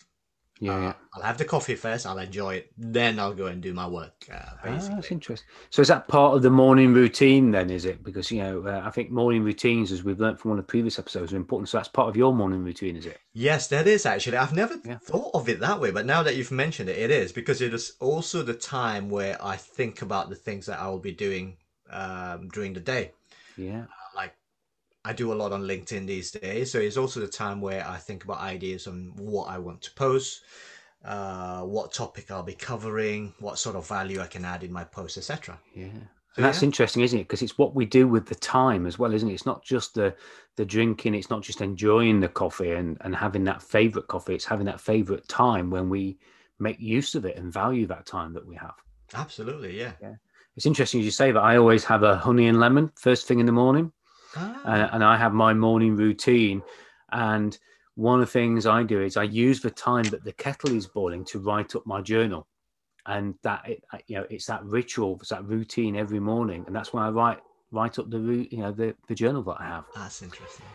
Yeah, 0.65 0.77
uh, 0.77 0.81
yeah, 0.81 0.93
I'll 1.13 1.23
have 1.23 1.37
the 1.37 1.45
coffee 1.45 1.75
first. 1.75 2.07
I'll 2.07 2.19
enjoy 2.19 2.55
it. 2.55 2.73
Then 2.79 3.19
I'll 3.19 3.35
go 3.35 3.47
and 3.47 3.63
do 3.63 3.75
my 3.75 3.87
work. 3.87 4.25
Uh, 4.33 4.39
basically, 4.63 4.93
ah, 4.93 4.97
that's 4.97 5.11
interesting. 5.11 5.47
So 5.69 5.83
is 5.83 5.89
that 5.89 6.09
part 6.09 6.35
of 6.35 6.43
the 6.43 6.49
morning 6.49 6.95
routine? 6.95 7.51
Then 7.51 7.69
is 7.69 7.85
it 7.85 8.03
because 8.03 8.31
you 8.31 8.43
know 8.43 8.63
uh, 8.67 8.83
I 8.83 8.91
think 8.91 9.11
morning 9.11 9.45
routines, 9.45 9.93
as 9.93 10.03
we've 10.03 10.19
learned 10.19 10.41
from 10.41 10.53
one 10.53 10.59
of 10.59 10.67
the 10.67 10.71
previous 10.71 10.99
episodes, 10.99 11.35
are 11.35 11.37
important. 11.37 11.69
So 11.69 11.77
that's 11.77 11.89
part 11.89 12.09
of 12.09 12.17
your 12.17 12.35
morning 12.35 12.65
routine, 12.65 12.97
is 12.97 13.05
it? 13.05 13.21
Yes, 13.35 13.67
that 13.69 13.87
is 13.87 14.07
actually. 14.07 14.39
I've 14.39 14.55
never 14.55 14.81
yeah. 14.85 14.97
thought 14.99 15.33
of 15.35 15.51
it 15.51 15.61
that 15.61 15.81
way, 15.81 15.91
but 15.91 16.07
now 16.07 16.23
that 16.23 16.37
you've 16.37 16.51
mentioned 16.51 16.89
it, 16.89 16.99
it 16.99 17.11
is 17.11 17.31
because 17.31 17.61
it 17.61 17.75
is 17.75 17.93
also 18.01 18.43
the 18.43 18.55
time 18.55 19.11
where 19.11 19.37
I 19.45 19.57
think 19.57 20.01
about 20.01 20.31
the 20.31 20.37
things 20.37 20.65
that 20.67 20.81
I 20.81 20.89
will 20.89 20.99
be 20.99 21.13
doing 21.13 21.59
um, 21.91 22.49
during 22.49 22.73
the 22.73 22.81
day. 22.81 23.13
Yeah. 23.59 23.85
I 25.05 25.13
do 25.13 25.33
a 25.33 25.35
lot 25.35 25.53
on 25.53 25.63
LinkedIn 25.63 26.07
these 26.07 26.31
days, 26.31 26.73
so 26.73 26.79
it's 26.79 26.97
also 26.97 27.21
the 27.21 27.29
time 27.29 27.61
where 27.61 27.87
I 27.87 27.99
think 27.99 28.25
about 28.25 28.41
ideas 28.41 28.87
on 28.87 29.13
what 29.17 29.49
I 29.49 29.59
want 29.59 29.83
to 29.83 29.93
post, 29.93 30.43
uh, 31.05 31.63
what 31.63 31.93
topic 31.93 32.31
I'll 32.31 32.43
be 32.43 32.55
covering, 32.55 33.35
what 33.39 33.59
sort 33.59 33.77
of 33.77 33.87
value 33.87 34.21
I 34.21 34.27
can 34.27 34.45
add 34.45 34.65
in 34.65 34.73
my 34.73 34.85
post, 34.85 35.19
etc. 35.19 35.59
Yeah. 35.75 35.89
And 36.37 36.45
that's 36.45 36.63
yeah. 36.63 36.67
interesting, 36.67 37.03
isn't 37.03 37.19
it? 37.19 37.25
Because 37.25 37.43
it's 37.43 37.59
what 37.59 37.75
we 37.75 37.85
do 37.85 38.09
with 38.09 38.27
the 38.27 38.35
time 38.35 38.87
as 38.87 38.99
well, 38.99 39.13
isn't 39.13 39.29
it? 39.29 39.35
It's 39.35 39.47
not 39.47 39.63
just 39.63 39.95
the 39.95 40.15
the 40.57 40.65
drinking, 40.65 41.15
it's 41.15 41.31
not 41.31 41.43
just 41.43 41.61
enjoying 41.61 42.21
the 42.21 42.29
coffee 42.29 42.73
and, 42.73 42.97
and 43.01 43.15
having 43.15 43.45
that 43.45 43.63
favorite 43.63 44.07
coffee, 44.09 44.35
it's 44.35 44.45
having 44.45 44.67
that 44.67 44.81
favorite 44.81 45.27
time 45.29 45.69
when 45.69 45.89
we 45.89 46.19
make 46.59 46.79
use 46.81 47.15
of 47.15 47.25
it 47.25 47.37
and 47.37 47.53
value 47.53 47.87
that 47.87 48.07
time 48.07 48.33
that 48.33 48.47
we 48.47 48.55
have. 48.55 48.75
Absolutely, 49.15 49.79
yeah. 49.79 49.93
Yeah 50.01 50.15
it's 50.57 50.67
interesting 50.67 51.01
as 51.01 51.05
you 51.05 51.11
say 51.11 51.33
that 51.33 51.41
I 51.41 51.57
always 51.57 51.85
have 51.85 52.03
a 52.03 52.17
honey 52.17 52.47
and 52.47 52.61
lemon 52.61 52.93
first 52.97 53.27
thing 53.27 53.41
in 53.41 53.47
the 53.47 53.53
morning, 53.53 53.93
ah. 54.37 54.61
and, 54.65 54.91
and 54.95 55.05
I 55.05 55.17
have 55.17 55.33
my 55.33 55.55
morning 55.55 55.97
routine. 55.97 56.63
And 57.13 57.57
one 57.95 58.21
of 58.21 58.27
the 58.27 58.33
things 58.33 58.67
I 58.67 58.83
do 58.83 59.01
is 59.03 59.17
I 59.17 59.25
use 59.25 59.61
the 59.61 59.71
time 59.71 60.05
that 60.05 60.25
the 60.25 60.33
kettle 60.33 60.73
is 60.73 60.87
boiling 60.87 61.25
to 61.27 61.39
write 61.39 61.77
up 61.77 61.87
my 61.87 62.01
journal, 62.01 62.47
and 63.07 63.35
that 63.43 63.69
it, 63.69 63.85
you 64.07 64.17
know 64.17 64.27
it's 64.31 64.47
that 64.47 64.65
ritual, 64.65 65.19
it's 65.21 65.31
that 65.31 65.45
routine 65.45 65.97
every 65.97 66.21
morning, 66.21 66.65
and 66.67 66.75
that's 66.75 66.93
when 66.93 67.03
I 67.03 67.11
write 67.11 67.39
write 67.71 67.99
up 67.99 68.11
the 68.11 68.49
you 68.51 68.59
know 68.59 68.73
the 68.73 68.95
the 69.09 69.15
journal 69.15 69.43
that 69.45 69.57
I 69.61 69.65
have. 69.65 69.85
That's 69.95 70.23
interesting. 70.23 70.67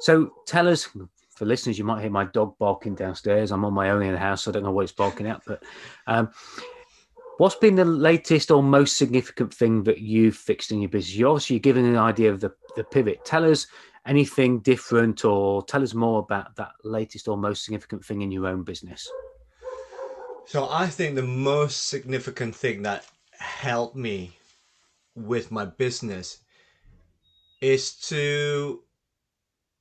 So 0.00 0.32
tell 0.46 0.68
us 0.68 0.88
for 1.36 1.44
listeners, 1.44 1.78
you 1.78 1.84
might 1.84 2.00
hear 2.00 2.10
my 2.10 2.24
dog 2.24 2.56
barking 2.58 2.94
downstairs. 2.94 3.52
I'm 3.52 3.64
on 3.64 3.74
my 3.74 3.90
own 3.90 4.02
in 4.02 4.12
the 4.12 4.18
house, 4.18 4.44
so 4.44 4.50
I 4.50 4.54
don't 4.54 4.62
know 4.62 4.70
what 4.70 4.82
it's 4.82 4.92
barking 4.92 5.26
at. 5.26 5.42
But 5.46 5.62
um, 6.06 6.30
what's 7.38 7.54
been 7.56 7.74
the 7.74 7.84
latest 7.84 8.50
or 8.50 8.62
most 8.62 8.96
significant 8.96 9.52
thing 9.52 9.82
that 9.84 9.98
you've 9.98 10.36
fixed 10.36 10.72
in 10.72 10.80
your 10.80 10.88
business? 10.88 11.16
You're 11.16 11.30
obviously 11.30 11.58
giving 11.58 11.86
an 11.86 11.96
idea 11.96 12.30
of 12.30 12.40
the, 12.40 12.52
the 12.76 12.84
pivot. 12.84 13.24
Tell 13.24 13.44
us 13.44 13.66
anything 14.06 14.60
different 14.60 15.24
or 15.24 15.62
tell 15.64 15.82
us 15.82 15.94
more 15.94 16.20
about 16.20 16.56
that 16.56 16.72
latest 16.84 17.28
or 17.28 17.36
most 17.36 17.64
significant 17.64 18.04
thing 18.04 18.22
in 18.22 18.30
your 18.30 18.46
own 18.46 18.62
business. 18.62 19.08
So 20.46 20.68
I 20.70 20.86
think 20.86 21.16
the 21.16 21.22
most 21.22 21.88
significant 21.88 22.54
thing 22.54 22.82
that 22.82 23.04
helped 23.32 23.96
me 23.96 24.38
with 25.16 25.50
my 25.50 25.64
business 25.64 26.38
is 27.60 27.94
to 27.96 28.82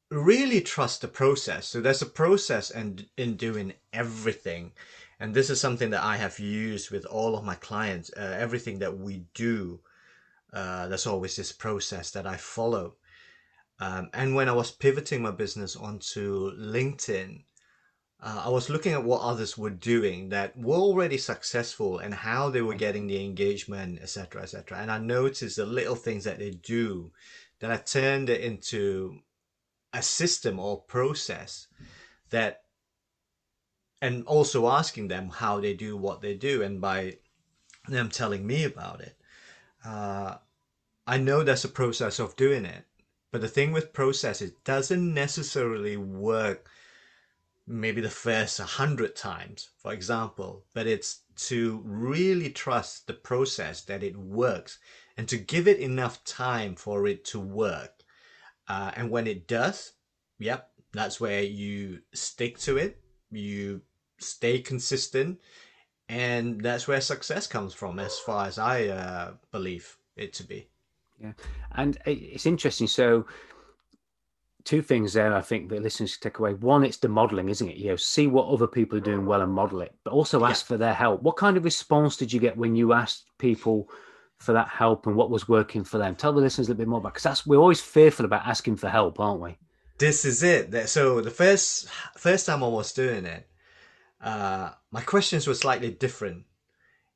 really 0.10 0.62
trust 0.62 1.02
the 1.02 1.08
process. 1.08 1.68
So 1.68 1.82
there's 1.82 2.02
a 2.02 2.08
process 2.08 2.72
and 2.72 3.06
in, 3.18 3.30
in 3.30 3.36
doing 3.36 3.74
everything. 3.94 4.72
And 5.20 5.34
this 5.34 5.50
is 5.50 5.62
something 5.62 5.92
that 5.92 6.04
I 6.04 6.18
have 6.18 6.40
used 6.40 6.92
with 6.92 7.06
all 7.06 7.38
of 7.38 7.44
my 7.44 7.56
clients. 7.56 8.12
Uh, 8.16 8.36
everything 8.38 8.80
that 8.80 8.98
we 8.98 9.24
do, 9.34 9.80
uh, 10.52 10.88
there's 10.88 11.08
always 11.08 11.36
this 11.36 11.52
process 11.52 12.12
that 12.12 12.28
I 12.28 12.38
follow. 12.38 12.96
Um, 13.80 14.10
and 14.14 14.36
when 14.36 14.50
I 14.50 14.54
was 14.54 14.72
pivoting 14.72 15.22
my 15.22 15.32
business 15.32 15.76
onto 15.76 16.52
LinkedIn, 16.58 17.44
uh, 18.22 18.44
I 18.46 18.50
was 18.50 18.70
looking 18.70 18.94
at 18.94 19.04
what 19.04 19.22
others 19.22 19.58
were 19.58 19.70
doing 19.70 20.30
that 20.30 20.58
were 20.58 20.78
already 20.78 21.18
successful 21.18 22.00
and 22.00 22.14
how 22.14 22.50
they 22.50 22.62
were 22.62 22.76
getting 22.76 23.08
the 23.08 23.24
engagement, 23.24 24.00
etc., 24.02 24.44
etc. 24.44 24.80
And 24.80 24.90
I 24.90 25.00
noticed 25.00 25.58
the 25.58 25.66
little 25.66 25.96
things 25.96 26.24
that 26.24 26.40
they 26.40 26.52
do 26.52 27.12
that 27.60 27.72
I 27.72 27.78
turned 27.78 28.30
it 28.30 28.42
into 28.42 29.20
a 29.94 30.02
system 30.02 30.60
or 30.60 30.82
process 30.82 31.68
that 32.30 32.65
and 34.06 34.24
also 34.26 34.68
asking 34.70 35.08
them 35.08 35.30
how 35.30 35.60
they 35.60 35.74
do 35.74 35.98
what 35.98 36.22
they 36.22 36.36
do 36.36 36.62
and 36.62 36.80
by 36.80 37.18
them 37.88 38.10
telling 38.10 38.46
me 38.46 38.64
about 38.64 39.02
it 39.02 39.16
uh, 39.86 40.36
i 41.08 41.18
know 41.18 41.44
there's 41.44 41.66
a 41.66 41.80
process 41.82 42.20
of 42.20 42.36
doing 42.36 42.66
it 42.66 42.86
but 43.32 43.42
the 43.42 43.48
thing 43.48 43.72
with 43.72 43.94
process 43.94 44.42
it 44.42 44.64
doesn't 44.64 45.14
necessarily 45.14 45.98
work 45.98 46.70
maybe 47.68 48.00
the 48.00 48.10
first 48.10 48.60
100 48.60 49.16
times 49.16 49.70
for 49.78 49.92
example 49.92 50.64
but 50.74 50.86
it's 50.86 51.22
to 51.36 51.82
really 51.84 52.50
trust 52.50 53.08
the 53.08 53.14
process 53.14 53.82
that 53.82 54.04
it 54.04 54.16
works 54.16 54.78
and 55.18 55.28
to 55.28 55.38
give 55.38 55.68
it 55.68 55.80
enough 55.80 56.24
time 56.24 56.76
for 56.76 57.08
it 57.08 57.26
to 57.26 57.40
work 57.40 57.96
uh, 58.68 58.92
and 58.96 59.10
when 59.10 59.28
it 59.28 59.48
does, 59.48 59.94
yep, 60.40 60.70
that's 60.94 61.20
where 61.20 61.44
you 61.44 62.00
stick 62.14 62.58
to 62.60 62.78
it. 62.78 63.00
You 63.32 63.82
stay 64.20 64.60
consistent, 64.60 65.40
and 66.10 66.62
that's 66.62 66.88
where 66.88 67.02
success 67.02 67.48
comes 67.48 67.74
from, 67.74 68.00
as 68.00 68.18
far 68.20 68.46
as 68.46 68.58
I 68.58 68.88
uh, 68.88 69.34
believe 69.52 69.98
it 70.16 70.34
to 70.34 70.44
be. 70.44 70.68
Yeah, 71.22 71.34
and 71.74 71.98
it's 72.06 72.46
interesting. 72.46 72.88
So, 72.88 73.26
two 74.64 74.82
things 74.82 75.14
there. 75.14 75.34
I 75.34 75.42
think 75.42 75.70
that 75.70 75.82
listeners 75.82 76.18
take 76.18 76.40
away. 76.40 76.54
One, 76.54 76.84
it's 76.84 76.98
the 76.98 77.08
modeling, 77.08 77.50
isn't 77.50 77.70
it? 77.70 77.78
You 77.78 77.90
know, 77.90 77.96
see 77.96 78.28
what 78.28 78.50
other 78.50 78.68
people 78.68 78.98
are 78.98 79.02
doing 79.02 79.26
well 79.26 79.42
and 79.42 79.52
model 79.52 79.82
it, 79.82 79.96
but 80.04 80.14
also 80.14 80.46
ask 80.46 80.66
yeah. 80.66 80.68
for 80.68 80.78
their 80.78 80.94
help. 80.94 81.22
What 81.22 81.38
kind 81.38 81.58
of 81.58 81.64
response 81.64 82.18
did 82.18 82.34
you 82.34 82.40
get 82.40 82.58
when 82.58 82.76
you 82.76 82.94
asked 82.94 83.26
people? 83.38 83.90
for 84.38 84.54
that 84.54 84.68
help 84.68 85.08
and 85.08 85.16
what 85.16 85.30
was 85.30 85.48
working 85.48 85.84
for 85.84 85.98
them. 85.98 86.16
Tell 86.16 86.34
the 86.34 86.42
listeners 86.42 86.68
a 86.68 86.72
little 86.72 86.80
bit 86.80 86.88
more 86.88 87.00
about 87.00 87.14
because 87.14 87.24
that's 87.24 87.48
we're 87.48 87.60
always 87.60 87.82
fearful 87.82 88.26
about 88.26 88.46
asking 88.46 88.76
for 88.76 88.90
help, 88.90 89.20
aren't 89.20 89.42
we? 89.42 89.58
This 89.98 90.26
is 90.26 90.44
it. 90.44 90.90
So 90.90 91.22
the 91.22 91.32
first 91.32 91.88
first 92.18 92.46
time 92.46 92.64
I 92.64 92.68
was 92.68 92.92
doing 92.92 93.26
it, 93.26 93.48
uh, 94.22 94.72
my 94.92 95.02
questions 95.02 95.48
were 95.48 95.54
slightly 95.54 95.92
different, 95.92 96.46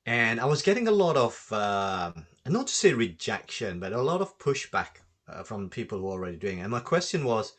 and 0.05 0.39
I 0.39 0.45
was 0.45 0.61
getting 0.61 0.87
a 0.87 0.91
lot 0.91 1.17
of 1.17 1.51
uh, 1.51 2.11
not 2.47 2.67
to 2.67 2.73
say 2.73 2.93
rejection, 2.93 3.79
but 3.79 3.93
a 3.93 4.01
lot 4.01 4.21
of 4.21 4.37
pushback 4.39 5.01
uh, 5.27 5.43
from 5.43 5.69
people 5.69 5.99
who 5.99 6.05
were 6.05 6.11
already 6.11 6.37
doing 6.37 6.59
it. 6.59 6.63
And 6.63 6.71
my 6.71 6.79
question 6.79 7.23
was, 7.23 7.53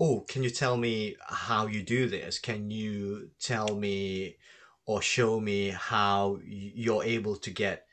"Oh, 0.00 0.24
can 0.28 0.42
you 0.42 0.50
tell 0.50 0.76
me 0.76 1.16
how 1.26 1.66
you 1.66 1.82
do 1.82 2.08
this? 2.08 2.38
Can 2.38 2.70
you 2.70 3.30
tell 3.40 3.76
me?" 3.76 4.36
or 4.86 5.00
show 5.00 5.40
me 5.40 5.68
how 5.70 6.38
you're 6.44 7.04
able 7.04 7.36
to 7.36 7.50
get 7.50 7.86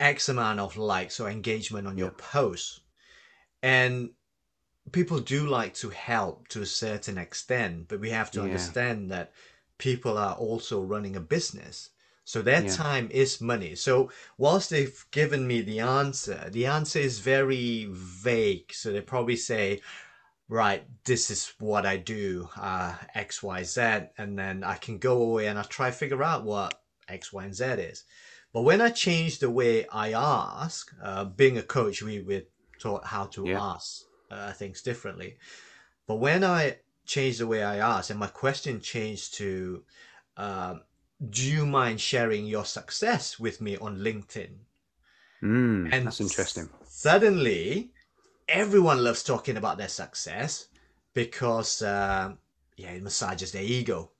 X 0.00 0.28
amount 0.28 0.60
of 0.60 0.76
likes 0.76 1.18
or 1.18 1.30
engagement 1.30 1.86
on 1.86 1.98
your 1.98 2.10
posts? 2.10 2.80
And 3.62 4.10
people 4.92 5.18
do 5.18 5.46
like 5.46 5.74
to 5.74 5.90
help 5.90 6.48
to 6.48 6.62
a 6.62 6.66
certain 6.66 7.18
extent, 7.18 7.88
but 7.88 8.00
we 8.00 8.10
have 8.10 8.30
to 8.32 8.40
yeah. 8.40 8.44
understand 8.44 9.10
that 9.10 9.32
people 9.78 10.18
are 10.18 10.34
also 10.34 10.82
running 10.82 11.16
a 11.16 11.20
business. 11.20 11.90
So 12.24 12.42
their 12.42 12.62
yeah. 12.62 12.74
time 12.74 13.08
is 13.10 13.40
money. 13.40 13.74
So 13.74 14.10
whilst 14.36 14.68
they've 14.68 15.04
given 15.12 15.46
me 15.46 15.62
the 15.62 15.80
answer, 15.80 16.50
the 16.50 16.66
answer 16.66 16.98
is 16.98 17.20
very 17.20 17.88
vague. 17.90 18.70
So 18.74 18.92
they 18.92 19.00
probably 19.00 19.36
say, 19.36 19.80
right, 20.48 20.84
this 21.04 21.30
is 21.30 21.54
what 21.58 21.86
I 21.86 21.96
do, 21.96 22.50
uh, 22.60 22.96
X, 23.14 23.42
Y, 23.42 23.62
Z. 23.62 23.80
And 24.18 24.38
then 24.38 24.62
I 24.62 24.74
can 24.74 24.98
go 24.98 25.22
away 25.22 25.46
and 25.46 25.58
I 25.58 25.62
try 25.62 25.88
to 25.88 25.96
figure 25.96 26.22
out 26.22 26.44
what 26.44 26.78
X, 27.08 27.32
Y, 27.32 27.44
and 27.44 27.54
Z 27.54 27.64
is. 27.64 28.04
But 28.52 28.62
when 28.62 28.80
I 28.80 28.90
changed 28.90 29.40
the 29.40 29.50
way 29.50 29.86
I 29.88 30.12
ask, 30.12 30.92
uh, 31.02 31.24
being 31.24 31.56
a 31.56 31.62
coach, 31.62 32.02
we 32.02 32.20
were 32.20 32.42
taught 32.78 33.06
how 33.06 33.24
to 33.26 33.46
yeah. 33.46 33.62
ask 33.62 34.02
uh, 34.30 34.52
things 34.52 34.82
differently. 34.82 35.36
But 36.06 36.16
when 36.16 36.44
I 36.44 36.78
changed 37.08 37.40
the 37.40 37.46
way 37.46 37.64
I 37.64 37.78
ask, 37.78 38.10
and 38.10 38.20
my 38.20 38.28
question 38.28 38.80
changed 38.80 39.34
to, 39.34 39.84
um, 40.36 40.82
"Do 41.36 41.42
you 41.42 41.66
mind 41.66 42.00
sharing 42.00 42.46
your 42.46 42.64
success 42.64 43.40
with 43.40 43.60
me 43.60 43.76
on 43.78 43.98
LinkedIn?" 43.98 44.54
Mm, 45.42 45.92
and 45.92 46.06
that's 46.06 46.20
interesting. 46.20 46.68
Suddenly, 46.84 47.90
everyone 48.48 49.02
loves 49.02 49.22
talking 49.22 49.56
about 49.56 49.78
their 49.78 49.88
success 49.88 50.68
because, 51.14 51.82
uh, 51.82 52.34
yeah, 52.76 52.90
it 52.90 53.02
massages 53.02 53.52
their 53.52 53.62
ego. 53.62 54.12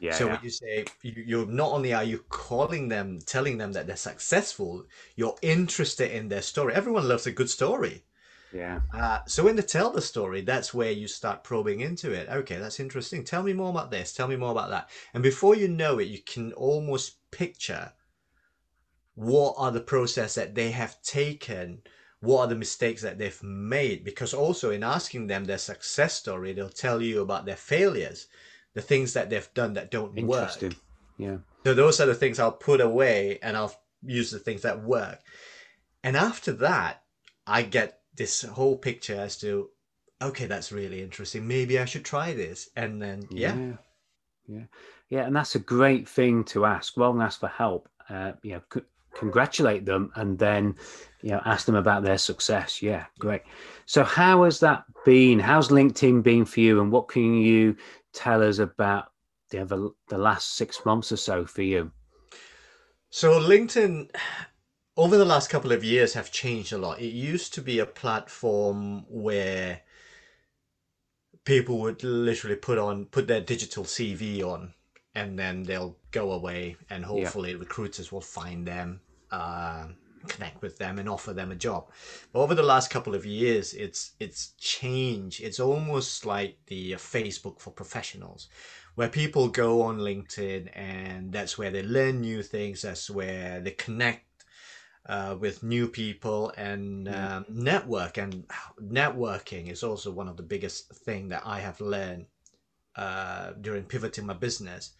Yeah, 0.00 0.12
so 0.12 0.26
yeah. 0.26 0.32
when 0.32 0.44
you 0.44 0.50
say 0.50 0.84
you, 1.02 1.42
are 1.42 1.46
not 1.46 1.72
only 1.72 1.92
are 1.92 2.04
you 2.04 2.18
calling 2.28 2.88
them, 2.88 3.18
telling 3.26 3.58
them 3.58 3.72
that 3.72 3.86
they're 3.86 3.96
successful, 3.96 4.86
you're 5.16 5.36
interested 5.42 6.12
in 6.12 6.28
their 6.28 6.42
story. 6.42 6.74
Everyone 6.74 7.08
loves 7.08 7.26
a 7.26 7.32
good 7.32 7.50
story. 7.50 8.04
Yeah. 8.52 8.80
Uh, 8.94 9.18
so 9.26 9.44
when 9.44 9.56
they 9.56 9.62
tell 9.62 9.90
the 9.90 10.00
story, 10.00 10.40
that's 10.40 10.72
where 10.72 10.90
you 10.90 11.06
start 11.06 11.44
probing 11.44 11.80
into 11.80 12.12
it. 12.12 12.28
Okay, 12.28 12.56
that's 12.56 12.80
interesting. 12.80 13.24
Tell 13.24 13.42
me 13.42 13.52
more 13.52 13.70
about 13.70 13.90
this. 13.90 14.12
Tell 14.12 14.28
me 14.28 14.36
more 14.36 14.52
about 14.52 14.70
that. 14.70 14.88
And 15.12 15.22
before 15.22 15.54
you 15.54 15.68
know 15.68 15.98
it, 15.98 16.08
you 16.08 16.20
can 16.20 16.52
almost 16.54 17.18
picture 17.30 17.92
what 19.14 19.54
are 19.58 19.72
the 19.72 19.80
process 19.80 20.34
that 20.36 20.54
they 20.54 20.70
have 20.70 21.00
taken 21.02 21.82
what 22.20 22.40
are 22.40 22.46
the 22.48 22.54
mistakes 22.54 23.02
that 23.02 23.18
they've 23.18 23.42
made 23.42 24.02
because 24.02 24.34
also 24.34 24.70
in 24.70 24.82
asking 24.82 25.26
them 25.26 25.44
their 25.44 25.58
success 25.58 26.14
story 26.14 26.52
they'll 26.52 26.68
tell 26.68 27.00
you 27.02 27.20
about 27.20 27.44
their 27.44 27.56
failures 27.56 28.28
the 28.78 28.82
things 28.82 29.12
that 29.12 29.28
they've 29.28 29.52
done 29.54 29.74
that 29.74 29.90
don't 29.90 30.16
Interesting. 30.16 30.70
work. 30.70 30.78
Yeah. 31.18 31.36
So 31.64 31.74
those 31.74 32.00
are 32.00 32.06
the 32.06 32.14
things 32.14 32.38
I'll 32.38 32.52
put 32.52 32.80
away 32.80 33.40
and 33.42 33.56
I'll 33.56 33.74
use 34.04 34.30
the 34.30 34.38
things 34.38 34.62
that 34.62 34.84
work. 34.84 35.18
And 36.04 36.16
after 36.16 36.52
that, 36.52 37.02
I 37.44 37.62
get 37.62 37.97
this 38.18 38.42
whole 38.42 38.76
picture 38.76 39.18
as 39.18 39.38
to, 39.38 39.70
okay, 40.20 40.46
that's 40.46 40.72
really 40.72 41.02
interesting. 41.02 41.46
Maybe 41.48 41.78
I 41.78 41.86
should 41.86 42.04
try 42.04 42.34
this. 42.34 42.68
And 42.76 43.00
then, 43.00 43.26
yeah. 43.30 43.56
Yeah. 43.56 43.76
Yeah. 44.46 44.64
yeah. 45.08 45.26
And 45.26 45.34
that's 45.34 45.54
a 45.54 45.60
great 45.60 46.08
thing 46.08 46.44
to 46.44 46.66
ask. 46.66 46.96
Rather 46.96 47.16
than 47.16 47.26
ask 47.26 47.40
for 47.40 47.48
help, 47.48 47.88
uh, 48.10 48.32
you 48.42 48.52
know, 48.52 48.62
c- 48.74 48.82
congratulate 49.14 49.86
them 49.86 50.12
and 50.16 50.38
then, 50.38 50.74
you 51.22 51.30
know, 51.30 51.40
ask 51.44 51.64
them 51.64 51.76
about 51.76 52.02
their 52.02 52.18
success. 52.18 52.82
Yeah. 52.82 53.06
Great. 53.18 53.42
So 53.86 54.04
how 54.04 54.44
has 54.44 54.60
that 54.60 54.84
been? 55.04 55.38
How's 55.38 55.68
LinkedIn 55.68 56.22
been 56.22 56.44
for 56.44 56.60
you? 56.60 56.80
And 56.80 56.92
what 56.92 57.08
can 57.08 57.34
you 57.34 57.76
tell 58.12 58.42
us 58.42 58.58
about 58.58 59.12
the, 59.50 59.64
the, 59.64 59.90
the 60.08 60.18
last 60.18 60.56
six 60.56 60.84
months 60.84 61.12
or 61.12 61.16
so 61.16 61.46
for 61.46 61.62
you? 61.62 61.90
So 63.10 63.40
LinkedIn 63.40 64.10
over 64.98 65.16
the 65.16 65.24
last 65.24 65.48
couple 65.48 65.70
of 65.70 65.84
years 65.84 66.14
have 66.14 66.32
changed 66.32 66.72
a 66.72 66.78
lot. 66.78 67.00
It 67.00 67.12
used 67.12 67.54
to 67.54 67.62
be 67.62 67.78
a 67.78 67.86
platform 67.86 69.06
where 69.08 69.82
people 71.44 71.78
would 71.78 72.02
literally 72.02 72.56
put 72.56 72.78
on 72.78 73.06
put 73.06 73.28
their 73.28 73.40
digital 73.40 73.84
CV 73.84 74.42
on 74.42 74.74
and 75.14 75.38
then 75.38 75.62
they'll 75.62 75.96
go 76.10 76.32
away 76.32 76.76
and 76.90 77.04
hopefully 77.04 77.52
yeah. 77.52 77.58
recruiters 77.58 78.10
will 78.10 78.20
find 78.20 78.66
them 78.66 79.00
uh, 79.30 79.86
connect 80.26 80.60
with 80.62 80.78
them 80.78 80.98
and 80.98 81.08
offer 81.08 81.32
them 81.32 81.52
a 81.52 81.56
job. 81.56 81.90
But 82.32 82.40
over 82.40 82.56
the 82.56 82.62
last 82.64 82.90
couple 82.90 83.14
of 83.14 83.24
years, 83.24 83.74
it's 83.74 84.12
it's 84.18 84.54
changed. 84.58 85.40
It's 85.40 85.60
almost 85.60 86.26
like 86.26 86.58
the 86.66 86.92
Facebook 86.94 87.60
for 87.60 87.70
professionals, 87.70 88.48
where 88.96 89.08
people 89.08 89.46
go 89.46 89.82
on 89.82 90.00
LinkedIn 90.00 90.76
and 90.76 91.32
that's 91.32 91.56
where 91.56 91.70
they 91.70 91.84
learn 91.84 92.20
new 92.20 92.42
things. 92.42 92.82
That's 92.82 93.08
where 93.08 93.60
they 93.60 93.70
connect 93.70 94.27
uh, 95.08 95.36
with 95.38 95.62
new 95.62 95.88
people 95.88 96.52
and 96.56 97.08
um, 97.08 97.46
network. 97.48 98.18
And 98.18 98.46
networking 98.80 99.70
is 99.70 99.82
also 99.82 100.10
one 100.10 100.28
of 100.28 100.36
the 100.36 100.42
biggest 100.42 100.94
thing 100.94 101.28
that 101.28 101.42
I 101.44 101.60
have 101.60 101.80
learned 101.80 102.26
uh, 102.96 103.52
during 103.60 103.84
pivoting 103.84 104.26
my 104.26 104.34
business 104.34 104.92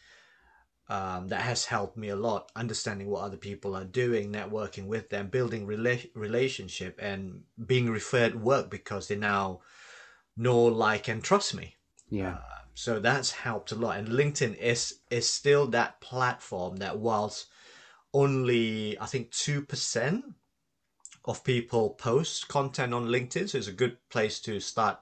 um, 0.88 1.28
that 1.28 1.42
has 1.42 1.66
helped 1.66 1.96
me 1.96 2.08
a 2.08 2.16
lot 2.16 2.50
understanding 2.56 3.08
what 3.08 3.22
other 3.22 3.36
people 3.36 3.74
are 3.76 3.84
doing 3.84 4.32
networking 4.32 4.86
with 4.86 5.10
them 5.10 5.28
building 5.28 5.66
rela- 5.66 6.10
relationship 6.14 6.98
and 7.00 7.42
being 7.66 7.90
referred 7.90 8.34
work 8.40 8.70
because 8.70 9.08
they 9.08 9.16
now 9.16 9.60
know 10.36 10.64
like 10.64 11.08
and 11.08 11.22
trust 11.22 11.54
me 11.54 11.76
yeah 12.08 12.36
uh, 12.36 12.58
so 12.74 12.98
that's 13.00 13.32
helped 13.32 13.72
a 13.72 13.74
lot 13.74 13.98
and 13.98 14.08
linkedin 14.08 14.56
is 14.56 15.00
is 15.10 15.28
still 15.28 15.66
that 15.66 16.00
platform 16.00 16.76
that 16.76 16.98
whilst 16.98 17.46
only 18.14 18.98
i 19.00 19.06
think 19.06 19.30
2% 19.30 20.22
of 21.24 21.44
people 21.44 21.90
post 21.90 22.48
content 22.48 22.94
on 22.94 23.06
linkedin 23.06 23.48
so 23.48 23.58
it's 23.58 23.68
a 23.68 23.72
good 23.72 23.96
place 24.08 24.40
to 24.40 24.60
start 24.60 24.98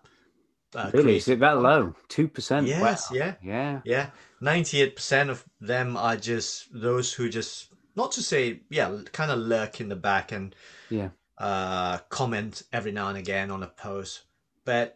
uh, 0.74 0.90
really? 0.92 1.16
is 1.16 1.28
it 1.28 1.40
that 1.40 1.58
low? 1.58 1.94
two 2.08 2.28
percent? 2.28 2.66
Yes 2.66 3.10
wow. 3.10 3.16
yeah. 3.16 3.34
Yeah. 3.42 3.80
Yeah. 3.84 4.10
98% 4.42 5.30
of 5.30 5.44
them 5.60 5.96
are 5.96 6.16
just 6.16 6.68
those 6.72 7.12
who 7.12 7.28
just 7.28 7.68
not 7.94 8.12
to 8.12 8.22
say 8.22 8.60
yeah 8.68 8.94
kind 9.12 9.30
of 9.30 9.38
lurk 9.38 9.80
in 9.80 9.88
the 9.88 9.96
back 9.96 10.32
and 10.32 10.54
yeah. 10.90 11.10
uh 11.38 11.98
comment 12.10 12.62
every 12.72 12.92
now 12.92 13.08
and 13.08 13.16
again 13.16 13.50
on 13.50 13.62
a 13.62 13.68
post 13.68 14.24
but 14.64 14.95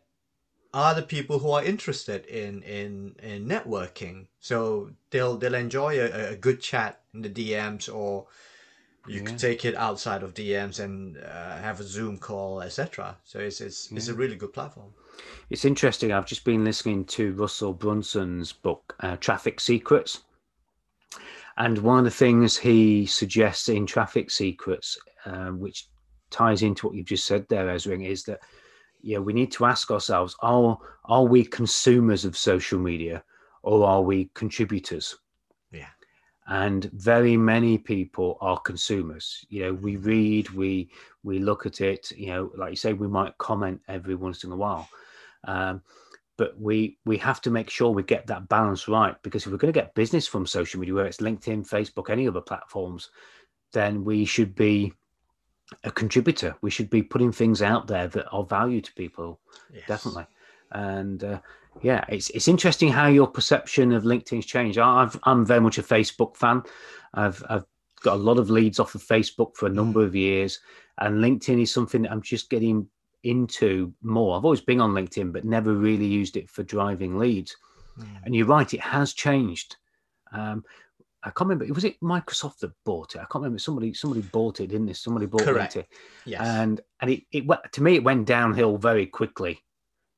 are 0.72 0.94
the 0.94 1.02
people 1.02 1.38
who 1.38 1.50
are 1.50 1.64
interested 1.64 2.24
in 2.26 2.62
in 2.62 3.14
in 3.22 3.46
networking 3.46 4.26
so 4.40 4.90
they'll 5.10 5.36
they'll 5.36 5.54
enjoy 5.54 5.98
a, 5.98 6.32
a 6.32 6.36
good 6.36 6.60
chat 6.60 7.00
in 7.14 7.22
the 7.22 7.30
dms 7.30 7.92
or 7.92 8.26
you 9.08 9.20
yeah. 9.20 9.24
can 9.24 9.36
take 9.36 9.64
it 9.64 9.74
outside 9.74 10.22
of 10.22 10.34
dms 10.34 10.78
and 10.78 11.16
uh, 11.18 11.56
have 11.58 11.80
a 11.80 11.84
zoom 11.84 12.18
call 12.18 12.62
etc 12.62 13.16
so 13.24 13.38
it's 13.38 13.60
it's, 13.60 13.90
yeah. 13.90 13.96
it's 13.96 14.08
a 14.08 14.14
really 14.14 14.36
good 14.36 14.52
platform 14.52 14.92
it's 15.50 15.64
interesting. 15.64 16.12
I've 16.12 16.26
just 16.26 16.44
been 16.44 16.64
listening 16.64 17.04
to 17.06 17.32
Russell 17.32 17.74
Brunson's 17.74 18.52
book, 18.52 18.94
uh, 19.00 19.16
Traffic 19.16 19.60
Secrets. 19.60 20.22
And 21.56 21.78
one 21.78 21.98
of 21.98 22.04
the 22.04 22.10
things 22.10 22.56
he 22.56 23.04
suggests 23.06 23.68
in 23.68 23.84
Traffic 23.84 24.30
Secrets, 24.30 24.96
um, 25.26 25.60
which 25.60 25.88
ties 26.30 26.62
into 26.62 26.86
what 26.86 26.94
you've 26.96 27.06
just 27.06 27.26
said 27.26 27.46
there, 27.48 27.66
Ezrin, 27.66 28.06
is 28.06 28.22
that 28.24 28.40
yeah, 29.02 29.18
we 29.18 29.32
need 29.32 29.52
to 29.52 29.64
ask 29.64 29.90
ourselves: 29.90 30.36
Are 30.40 30.78
are 31.04 31.24
we 31.24 31.44
consumers 31.44 32.24
of 32.24 32.36
social 32.36 32.78
media, 32.78 33.22
or 33.62 33.86
are 33.86 34.02
we 34.02 34.30
contributors? 34.34 35.16
Yeah. 35.72 35.88
And 36.46 36.90
very 36.92 37.36
many 37.36 37.78
people 37.78 38.36
are 38.40 38.58
consumers. 38.58 39.44
You 39.48 39.62
know, 39.62 39.74
we 39.74 39.96
read, 39.96 40.50
we 40.50 40.90
we 41.22 41.38
look 41.38 41.66
at 41.66 41.80
it. 41.80 42.10
You 42.12 42.26
know, 42.28 42.52
like 42.56 42.70
you 42.70 42.76
say, 42.76 42.92
we 42.92 43.08
might 43.08 43.38
comment 43.38 43.80
every 43.88 44.14
once 44.14 44.44
in 44.44 44.52
a 44.52 44.56
while, 44.56 44.88
um, 45.44 45.82
but 46.36 46.58
we 46.58 46.98
we 47.04 47.16
have 47.18 47.40
to 47.42 47.50
make 47.50 47.70
sure 47.70 47.90
we 47.90 48.02
get 48.02 48.26
that 48.26 48.48
balance 48.48 48.88
right 48.88 49.14
because 49.22 49.44
if 49.44 49.52
we're 49.52 49.58
going 49.58 49.72
to 49.72 49.80
get 49.80 49.94
business 49.94 50.26
from 50.26 50.46
social 50.46 50.80
media, 50.80 50.94
whether 50.94 51.08
it's 51.08 51.18
LinkedIn, 51.18 51.68
Facebook, 51.68 52.10
any 52.10 52.26
other 52.26 52.40
platforms, 52.40 53.10
then 53.72 54.04
we 54.04 54.24
should 54.24 54.54
be 54.54 54.92
a 55.84 55.90
contributor. 55.90 56.54
We 56.62 56.70
should 56.70 56.90
be 56.90 57.02
putting 57.02 57.32
things 57.32 57.62
out 57.62 57.86
there 57.86 58.08
that 58.08 58.28
are 58.30 58.44
value 58.44 58.80
to 58.80 58.92
people, 58.94 59.40
yes. 59.72 59.84
definitely. 59.86 60.26
And 60.72 61.24
uh, 61.24 61.40
yeah, 61.82 62.04
it's 62.08 62.30
it's 62.30 62.48
interesting 62.48 62.90
how 62.90 63.06
your 63.08 63.26
perception 63.26 63.92
of 63.92 64.04
LinkedIn's 64.04 64.46
changed. 64.46 64.78
I've, 64.78 65.18
I'm 65.24 65.44
very 65.44 65.60
much 65.60 65.78
a 65.78 65.82
Facebook 65.82 66.36
fan. 66.36 66.62
I've 67.14 67.42
I've 67.48 67.64
got 68.02 68.14
a 68.14 68.22
lot 68.22 68.38
of 68.38 68.50
leads 68.50 68.78
off 68.78 68.94
of 68.94 69.02
Facebook 69.02 69.56
for 69.56 69.66
a 69.66 69.70
number 69.70 70.02
of 70.04 70.14
years, 70.14 70.60
and 70.98 71.16
LinkedIn 71.16 71.62
is 71.62 71.72
something 71.72 72.02
that 72.02 72.12
I'm 72.12 72.22
just 72.22 72.50
getting 72.50 72.88
into 73.22 73.92
more. 74.02 74.36
I've 74.36 74.44
always 74.44 74.60
been 74.60 74.80
on 74.80 74.92
LinkedIn, 74.92 75.32
but 75.32 75.44
never 75.44 75.74
really 75.74 76.06
used 76.06 76.36
it 76.36 76.48
for 76.48 76.62
driving 76.62 77.18
leads. 77.18 77.56
Mm. 77.98 78.06
And 78.24 78.34
you're 78.34 78.46
right, 78.46 78.72
it 78.72 78.80
has 78.80 79.12
changed. 79.12 79.76
Um, 80.32 80.64
I 81.22 81.30
can't 81.30 81.50
remember. 81.50 81.72
Was 81.74 81.84
it 81.84 82.00
Microsoft 82.00 82.58
that 82.60 82.72
bought 82.84 83.14
it? 83.14 83.18
I 83.18 83.26
can't 83.30 83.42
remember. 83.42 83.58
Somebody 83.58 83.92
somebody 83.92 84.22
bought 84.22 84.60
it, 84.60 84.68
didn't 84.68 84.86
they? 84.86 84.92
Somebody 84.94 85.26
bought 85.26 85.42
Correct. 85.42 85.76
it. 85.76 85.88
Yes. 86.24 86.40
And 86.42 86.80
and 87.00 87.10
it, 87.10 87.24
it 87.30 87.46
went 87.46 87.60
to 87.72 87.82
me 87.82 87.96
it 87.96 88.04
went 88.04 88.26
downhill 88.26 88.78
very 88.78 89.06
quickly, 89.06 89.62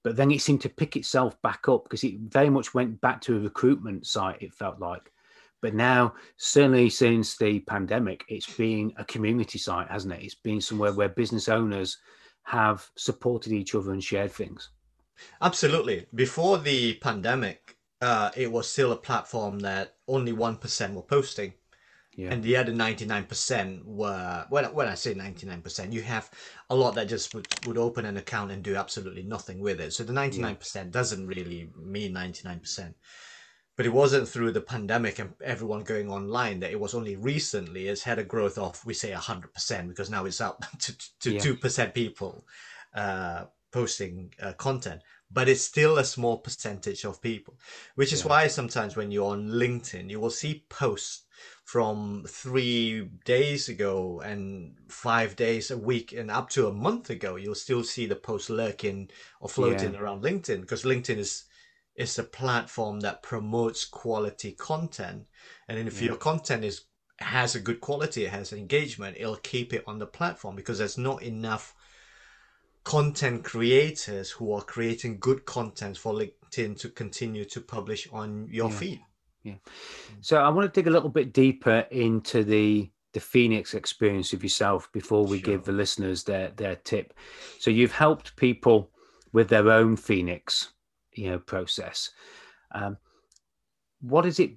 but 0.05 0.17
then 0.17 0.31
it 0.31 0.41
seemed 0.41 0.61
to 0.62 0.69
pick 0.69 0.97
itself 0.97 1.41
back 1.43 1.69
up 1.69 1.85
because 1.85 2.05
it 2.05 2.19
very 2.21 2.51
much 2.51 2.75
went 2.75 3.01
back 3.01 3.21
to 3.23 3.37
a 3.37 3.41
recruitment 3.41 4.07
site. 4.07 4.41
It 4.41 4.55
felt 4.55 4.79
like, 4.79 5.12
but 5.61 5.75
now 5.75 6.15
certainly 6.37 6.88
since 6.88 7.37
the 7.37 7.61
pandemic, 7.61 8.25
it's 8.29 8.53
been 8.53 8.93
a 8.97 9.05
community 9.05 9.59
site, 9.59 9.91
hasn't 9.91 10.15
it? 10.15 10.23
It's 10.23 10.37
been 10.37 10.61
somewhere 10.61 10.93
where 10.93 11.09
business 11.09 11.49
owners 11.49 11.99
have 12.45 12.88
supported 12.97 13.53
each 13.53 13.75
other 13.75 13.93
and 13.93 14.03
shared 14.03 14.33
things. 14.33 14.71
Absolutely. 15.41 16.07
Before 16.15 16.59
the 16.59 16.95
pandemic, 16.95 17.77
uh, 18.03 18.31
it 18.37 18.51
was 18.51 18.69
still 18.69 18.93
a 18.93 18.97
platform 18.97 19.61
that 19.61 19.95
only 20.09 20.33
1% 20.33 20.95
were 20.95 21.03
posting. 21.03 21.55
Yeah. 22.15 22.31
And 22.31 22.43
the 22.43 22.57
other 22.57 22.73
99% 22.73 23.85
were, 23.85 24.45
when, 24.51 24.65
when 24.75 24.88
I 24.88 24.95
say 24.95 25.15
99%, 25.15 25.93
you 25.93 26.03
have 26.03 26.31
a 26.69 26.75
lot 26.75 26.95
that 26.97 27.09
just 27.09 27.33
would, 27.33 27.47
would 27.65 27.79
open 27.79 28.05
an 28.05 28.19
account 28.19 28.51
and 28.51 28.62
do 28.62 28.77
absolutely 28.77 29.23
nothing 29.23 29.61
with 29.61 29.81
it. 29.81 29.95
So 29.95 30.05
the 30.05 30.12
99% 30.12 30.75
yeah. 30.75 30.85
doesn't 30.91 31.27
really 31.27 31.71
mean 31.75 32.12
99% 32.12 32.93
but 33.77 33.87
it 33.87 33.93
wasn't 33.93 34.29
through 34.29 34.53
the 34.53 34.61
pandemic 34.61 35.19
and 35.19 35.33
everyone 35.43 35.83
going 35.83 36.11
online 36.11 36.61
that 36.61 36.71
it 36.71 36.79
was 36.79 36.95
only 36.95 37.17
recently 37.17 37.88
it's 37.88 38.03
had 38.03 38.19
a 38.19 38.25
growth 38.25 38.59
of 38.59 38.85
we 38.85 38.93
say 38.93 39.12
100% 39.12 39.88
because 39.88 40.11
now 40.11 40.25
it's 40.27 40.41
up 40.41 40.65
to, 40.79 40.97
to 41.21 41.33
yeah. 41.33 41.41
2% 41.41 41.95
people 41.95 42.45
uh, 42.95 43.45
posting 43.73 44.33
uh, 44.43 44.53
content 44.53 45.01
but 45.33 45.49
it's 45.49 45.62
still 45.62 45.99
a 45.99 46.05
small 46.05 46.38
percentage 46.38 47.05
of 47.05 47.23
people 47.23 47.55
which 47.95 48.12
is 48.12 48.23
yeah. 48.23 48.29
why 48.29 48.47
sometimes 48.47 48.97
when 48.97 49.11
you're 49.11 49.31
on 49.31 49.49
linkedin 49.49 50.11
you 50.11 50.21
will 50.21 50.31
see 50.31 50.64
posts 50.68 51.25
from 51.64 52.25
three 52.29 53.09
days 53.25 53.68
ago 53.68 54.21
and 54.25 54.75
five 54.88 55.35
days 55.37 55.71
a 55.71 55.79
week 55.79 56.12
and 56.12 56.31
up 56.31 56.49
to 56.49 56.66
a 56.66 56.73
month 56.73 57.11
ago 57.11 57.37
you'll 57.37 57.55
still 57.55 57.83
see 57.83 58.07
the 58.07 58.16
post 58.16 58.51
lurking 58.51 59.09
or 59.40 59.49
floating 59.49 59.95
yeah. 59.95 60.01
around 60.01 60.23
linkedin 60.23 60.61
because 60.61 60.85
linkedin 60.85 61.18
is 61.18 61.45
is 61.95 62.18
a 62.18 62.25
platform 62.25 63.01
that 63.01 63.23
promotes 63.23 63.85
quality 63.85 64.53
content. 64.53 65.27
And 65.68 65.87
if 65.87 66.01
yeah. 66.01 66.09
your 66.09 66.16
content 66.16 66.64
is 66.64 66.85
has 67.18 67.55
a 67.55 67.61
good 67.61 67.81
quality, 67.81 68.25
it 68.25 68.31
has 68.31 68.53
engagement, 68.53 69.16
it'll 69.18 69.37
keep 69.37 69.73
it 69.73 69.85
on 69.87 69.99
the 69.99 70.07
platform 70.07 70.57
because 70.57 70.79
there's 70.79 70.99
not 70.99 71.23
enough 71.23 71.75
content 72.85 73.45
creators 73.45 74.31
who 74.31 74.53
are 74.53 74.62
creating 74.62 75.18
good 75.18 75.45
content 75.45 75.97
for 75.97 76.12
LinkedIn 76.12 76.79
to 76.81 76.88
continue 76.88 77.45
to 77.45 77.61
publish 77.61 78.09
on 78.12 78.49
your 78.51 78.71
yeah. 78.71 78.77
feed. 78.77 79.01
Yeah. 79.45 79.55
So 80.21 80.38
I 80.38 80.49
want 80.51 80.73
to 80.73 80.81
dig 80.81 80.87
a 80.87 80.90
little 80.90 81.09
bit 81.09 81.33
deeper 81.33 81.87
into 81.90 82.45
the 82.45 82.90
the 83.12 83.21
Phoenix 83.21 83.75
experience 83.75 84.33
of 84.33 84.42
yourself 84.42 84.90
before 84.90 85.27
we 85.27 85.38
sure. 85.38 85.53
give 85.53 85.64
the 85.64 85.73
listeners 85.73 86.25
their 86.25 86.51
their 86.51 86.77
tip. 86.77 87.12
So 87.59 87.71
you've 87.71 87.92
helped 87.92 88.37
people 88.37 88.90
with 89.33 89.49
their 89.49 89.71
own 89.71 89.97
Phoenix 89.97 90.73
you 91.14 91.31
know 91.31 91.38
process. 91.38 92.11
Um, 92.73 92.97
what 94.01 94.27
is 94.27 94.40
it? 94.40 94.53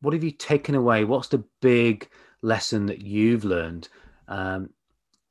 What 0.00 0.14
have 0.14 0.24
you 0.24 0.30
taken 0.30 0.74
away? 0.74 1.04
What's 1.04 1.28
the 1.28 1.44
big 1.60 2.08
lesson 2.42 2.86
that 2.86 3.00
you've 3.00 3.44
learned 3.44 3.88
um, 4.28 4.70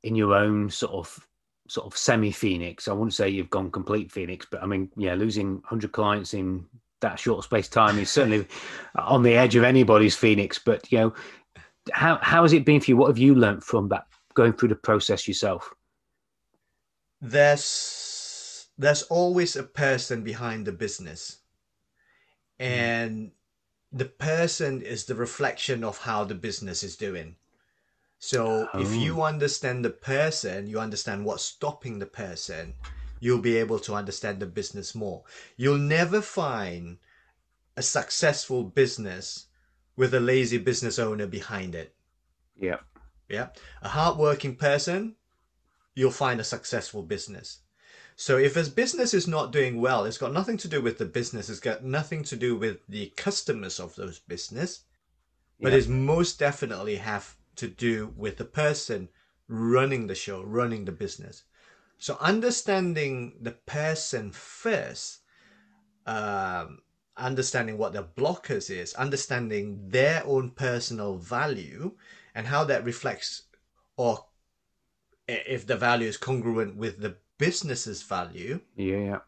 in 0.02 0.14
your 0.14 0.34
own 0.34 0.70
sort 0.70 0.92
of 0.92 1.27
sort 1.68 1.86
of 1.86 1.96
semi 1.96 2.32
phoenix? 2.32 2.88
I 2.88 2.92
wouldn't 2.92 3.14
say 3.14 3.28
you've 3.28 3.50
gone 3.50 3.70
complete 3.70 4.10
phoenix, 4.10 4.46
but 4.50 4.62
I 4.62 4.66
mean, 4.66 4.90
yeah, 4.96 5.14
losing 5.14 5.54
100 5.54 5.92
clients 5.92 6.34
in 6.34 6.66
that 7.00 7.18
short 7.18 7.44
space 7.44 7.68
time 7.68 7.98
is 7.98 8.10
certainly 8.10 8.46
on 8.98 9.22
the 9.22 9.34
edge 9.34 9.54
of 9.54 9.64
anybody's 9.64 10.16
phoenix. 10.16 10.58
But 10.58 10.90
you 10.90 10.98
know, 10.98 11.14
how 11.92 12.18
how 12.22 12.42
has 12.42 12.52
it 12.52 12.64
been 12.64 12.80
for 12.80 12.90
you? 12.90 12.96
What 12.96 13.08
have 13.08 13.18
you 13.18 13.34
learned 13.34 13.64
from 13.64 13.88
that 13.88 14.06
going 14.34 14.52
through 14.52 14.70
the 14.70 14.76
process 14.76 15.28
yourself? 15.28 15.72
There's 17.20 18.68
there's 18.78 19.02
always 19.04 19.56
a 19.56 19.62
person 19.62 20.22
behind 20.22 20.66
the 20.66 20.72
business 20.72 21.38
hmm. 22.58 22.66
and 22.66 23.30
the 23.90 24.04
person 24.04 24.82
is 24.82 25.04
the 25.04 25.14
reflection 25.14 25.82
of 25.82 25.98
how 25.98 26.22
the 26.24 26.34
business 26.34 26.82
is 26.82 26.96
doing 26.96 27.36
so 28.18 28.68
oh. 28.72 28.80
if 28.80 28.92
you 28.94 29.20
oh. 29.20 29.24
understand 29.24 29.84
the 29.84 29.90
person 29.90 30.66
you 30.66 30.78
understand 30.78 31.24
what's 31.24 31.42
stopping 31.42 31.98
the 31.98 32.06
person 32.06 32.74
you'll 33.20 33.38
be 33.38 33.56
able 33.56 33.78
to 33.78 33.94
understand 33.94 34.40
the 34.40 34.46
business 34.46 34.94
more 34.94 35.22
you'll 35.56 35.78
never 35.78 36.20
find 36.20 36.98
a 37.76 37.82
successful 37.82 38.64
business 38.64 39.46
with 39.96 40.14
a 40.14 40.20
lazy 40.20 40.58
business 40.58 40.98
owner 40.98 41.26
behind 41.26 41.74
it 41.74 41.94
yeah 42.56 42.78
yeah 43.28 43.48
a 43.82 43.88
hardworking 43.88 44.56
person 44.56 45.14
you'll 45.94 46.10
find 46.10 46.40
a 46.40 46.44
successful 46.44 47.02
business 47.02 47.60
so 48.20 48.36
if 48.36 48.56
a 48.56 48.68
business 48.68 49.14
is 49.14 49.28
not 49.28 49.52
doing 49.52 49.80
well, 49.80 50.04
it's 50.04 50.18
got 50.18 50.32
nothing 50.32 50.56
to 50.56 50.66
do 50.66 50.82
with 50.82 50.98
the 50.98 51.04
business. 51.04 51.48
It's 51.48 51.60
got 51.60 51.84
nothing 51.84 52.24
to 52.24 52.34
do 52.34 52.56
with 52.56 52.84
the 52.88 53.12
customers 53.16 53.78
of 53.78 53.94
those 53.94 54.18
business, 54.18 54.80
but 55.60 55.70
yeah. 55.70 55.78
it's 55.78 55.86
most 55.86 56.36
definitely 56.36 56.96
have 56.96 57.36
to 57.58 57.68
do 57.68 58.12
with 58.16 58.36
the 58.36 58.44
person 58.44 59.08
running 59.48 60.06
the 60.06 60.14
show, 60.14 60.42
running 60.42 60.84
the 60.84 60.92
business. 60.92 61.44
So 61.98 62.16
understanding 62.20 63.34
the 63.40 63.52
person 63.52 64.30
first, 64.30 65.20
um, 66.06 66.80
understanding 67.16 67.76
what 67.76 67.92
their 67.92 68.04
blockers 68.04 68.70
is, 68.70 68.94
understanding 68.94 69.88
their 69.88 70.22
own 70.24 70.50
personal 70.50 71.16
value 71.16 71.92
and 72.34 72.46
how 72.46 72.64
that 72.64 72.84
reflects 72.84 73.42
or 73.96 74.26
if 75.26 75.66
the 75.66 75.76
value 75.76 76.08
is 76.08 76.16
congruent 76.16 76.76
with 76.76 77.00
the 77.00 77.16
business's 77.38 78.02
value. 78.02 78.60
Yeah. 78.76 79.18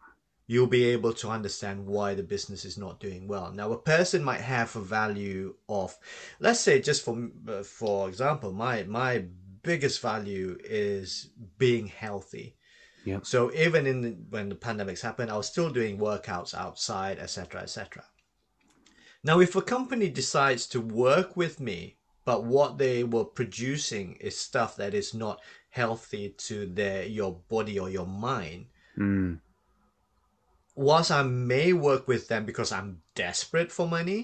You'll 0.50 0.66
be 0.80 0.86
able 0.86 1.12
to 1.12 1.28
understand 1.28 1.86
why 1.86 2.14
the 2.14 2.24
business 2.24 2.64
is 2.64 2.76
not 2.76 2.98
doing 2.98 3.28
well. 3.28 3.52
Now, 3.52 3.70
a 3.70 3.78
person 3.78 4.24
might 4.24 4.40
have 4.40 4.74
a 4.74 4.80
value 4.80 5.54
of, 5.68 5.96
let's 6.40 6.58
say, 6.58 6.80
just 6.80 7.04
for 7.04 7.16
for 7.62 8.08
example, 8.08 8.52
my 8.52 8.82
my 8.82 9.26
biggest 9.62 10.02
value 10.02 10.58
is 10.64 11.30
being 11.56 11.86
healthy. 11.86 12.56
Yeah. 13.04 13.20
So 13.22 13.52
even 13.52 13.86
in 13.86 14.00
the, 14.00 14.10
when 14.28 14.48
the 14.48 14.56
pandemics 14.56 15.02
happened, 15.02 15.30
I 15.30 15.36
was 15.36 15.46
still 15.46 15.70
doing 15.70 15.98
workouts 15.98 16.52
outside, 16.52 17.20
etc., 17.20 17.62
etc. 17.62 18.04
Now, 19.22 19.38
if 19.38 19.54
a 19.54 19.62
company 19.62 20.08
decides 20.08 20.66
to 20.68 20.80
work 20.80 21.36
with 21.36 21.60
me, 21.60 21.96
but 22.24 22.42
what 22.42 22.76
they 22.76 23.04
were 23.04 23.24
producing 23.24 24.16
is 24.20 24.36
stuff 24.36 24.74
that 24.76 24.94
is 24.94 25.14
not 25.14 25.40
healthy 25.68 26.34
to 26.48 26.66
their 26.66 27.04
your 27.04 27.38
body 27.48 27.78
or 27.78 27.88
your 27.88 28.08
mind. 28.08 28.66
Mm. 28.98 29.38
Whilst 30.88 31.10
I 31.10 31.22
may 31.22 31.74
work 31.74 32.08
with 32.08 32.28
them 32.28 32.46
because 32.46 32.72
I'm 32.72 33.02
desperate 33.14 33.70
for 33.70 33.86
money, 33.86 34.20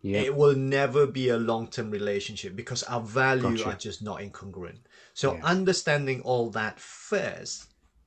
Yeah. 0.00 0.20
it 0.20 0.34
will 0.40 0.56
never 0.56 1.06
be 1.06 1.28
a 1.28 1.36
long-term 1.36 1.90
relationship 1.90 2.56
because 2.56 2.82
our 2.84 3.02
values 3.02 3.60
Gotcha. 3.62 3.70
are 3.76 3.78
just 3.86 4.00
not 4.00 4.20
incongruent. 4.20 4.80
So 5.12 5.34
Yeah. 5.34 5.44
understanding 5.44 6.22
all 6.22 6.48
that 6.60 6.80
first 6.80 7.66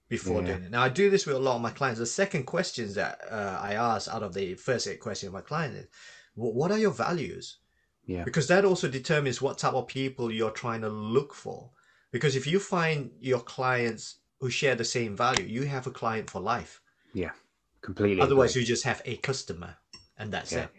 before 0.10 0.40
Yeah. 0.42 0.48
doing 0.48 0.64
it. 0.64 0.72
Now 0.72 0.84
I 0.84 0.90
do 0.90 1.10
this 1.12 1.26
with 1.28 1.36
a 1.36 1.40
lot 1.48 1.58
of 1.58 1.62
my 1.62 1.70
clients. 1.80 2.00
The 2.00 2.06
second 2.24 2.44
questions 2.46 2.96
that 2.96 3.20
uh, 3.30 3.60
I 3.62 3.74
ask 3.76 4.04
out 4.14 4.24
of 4.24 4.34
the 4.34 4.56
first 4.56 4.88
eight 4.88 5.00
questions 5.00 5.28
of 5.28 5.34
my 5.34 5.42
client 5.42 5.76
is, 5.76 5.88
what 6.34 6.72
are 6.72 6.80
your 6.80 6.96
values? 7.08 7.58
Yeah. 8.06 8.24
Because 8.24 8.48
that 8.48 8.66
also 8.66 8.88
determines 8.88 9.42
what 9.44 9.60
type 9.60 9.74
of 9.74 9.86
people 9.88 10.32
you're 10.32 10.58
trying 10.64 10.82
to 10.82 10.90
look 10.90 11.36
for. 11.36 11.70
Because 12.12 12.36
if 12.36 12.48
you 12.48 12.60
find 12.60 13.12
your 13.20 13.42
clients 13.42 14.04
who 14.40 14.50
share 14.50 14.76
the 14.76 14.86
same 14.86 15.16
value, 15.16 15.46
you 15.46 15.64
have 15.66 15.86
a 15.86 15.92
client 15.92 16.30
for 16.32 16.42
life. 16.42 16.82
Yeah. 17.14 17.34
Completely. 17.82 18.22
Otherwise, 18.22 18.52
agree. 18.52 18.62
you 18.62 18.68
just 18.68 18.84
have 18.84 19.02
a 19.06 19.18
customer, 19.18 19.76
and 20.18 20.32
that's 20.32 20.52
Yeah. 20.52 20.64
it. 20.64 20.70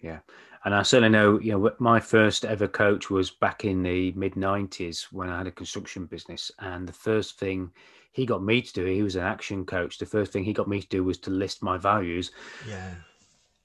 Yeah. 0.00 0.18
And 0.64 0.74
I 0.74 0.82
certainly 0.82 1.10
know, 1.10 1.38
you 1.40 1.52
know, 1.52 1.72
my 1.78 2.00
first 2.00 2.44
ever 2.44 2.66
coach 2.66 3.10
was 3.10 3.30
back 3.30 3.64
in 3.64 3.82
the 3.82 4.12
mid 4.12 4.34
90s 4.34 5.12
when 5.12 5.28
I 5.28 5.38
had 5.38 5.46
a 5.46 5.50
construction 5.50 6.06
business. 6.06 6.50
And 6.58 6.88
the 6.88 6.92
first 6.92 7.38
thing 7.38 7.70
he 8.12 8.24
got 8.24 8.42
me 8.42 8.62
to 8.62 8.72
do, 8.72 8.84
he 8.86 9.02
was 9.02 9.16
an 9.16 9.24
action 9.24 9.66
coach. 9.66 9.98
The 9.98 10.06
first 10.06 10.32
thing 10.32 10.44
he 10.44 10.52
got 10.54 10.68
me 10.68 10.80
to 10.80 10.88
do 10.88 11.04
was 11.04 11.18
to 11.18 11.30
list 11.30 11.62
my 11.62 11.76
values, 11.76 12.30
Yeah. 12.66 12.94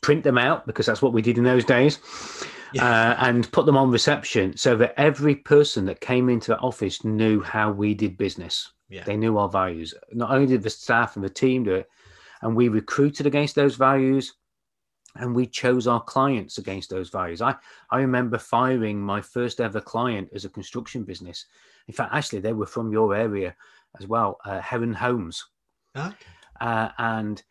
print 0.02 0.23
them 0.23 0.38
out 0.38 0.65
because 0.67 0.86
that's 0.88 1.02
what 1.02 1.13
we 1.13 1.21
did 1.21 1.38
in 1.38 1.43
those 1.45 1.63
days, 1.63 1.99
uh, 2.80 3.15
and 3.19 3.49
put 3.52 3.65
them 3.65 3.78
on 3.78 3.91
reception 3.91 4.58
so 4.58 4.75
that 4.78 4.93
every 4.97 5.36
person 5.36 5.86
that 5.86 6.02
came 6.02 6.28
into 6.30 6.52
the 6.52 6.60
office 6.60 7.04
knew 7.06 7.39
how 7.41 7.71
we 7.71 7.93
did 7.93 8.17
business. 8.17 8.71
Yeah. 8.89 9.04
They 9.06 9.15
knew 9.17 9.38
our 9.38 9.49
values. 9.49 9.93
Not 10.12 10.32
only 10.32 10.47
did 10.47 10.63
the 10.63 10.69
staff 10.69 11.15
and 11.15 11.23
the 11.23 11.30
team 11.30 11.63
do 11.63 11.75
it, 11.75 11.89
and 12.41 12.56
we 12.56 12.69
recruited 12.69 13.25
against 13.25 13.56
those 13.56 13.75
values 13.75 14.34
and 15.15 15.36
we 15.36 15.45
chose 15.45 15.88
our 15.88 16.02
clients 16.02 16.58
against 16.58 16.89
those 16.89 17.10
values. 17.10 17.41
I, 17.41 17.56
I 17.89 17.99
remember 17.99 18.38
firing 18.38 19.02
my 19.02 19.21
first 19.21 19.60
ever 19.60 19.82
client 19.82 20.30
as 20.34 20.45
a 20.45 20.49
construction 20.49 21.04
business. 21.04 21.45
In 21.88 21.93
fact, 21.93 22.13
actually, 22.13 22.39
they 22.39 22.54
were 22.54 22.67
from 22.67 22.91
your 22.91 23.15
area 23.15 23.56
as 23.99 24.08
well, 24.08 24.39
uh, 24.45 24.60
Heron 24.60 24.93
Homes. 24.93 25.43
Okay. 25.95 26.15
Uh, 26.62 26.89
and 26.97 27.41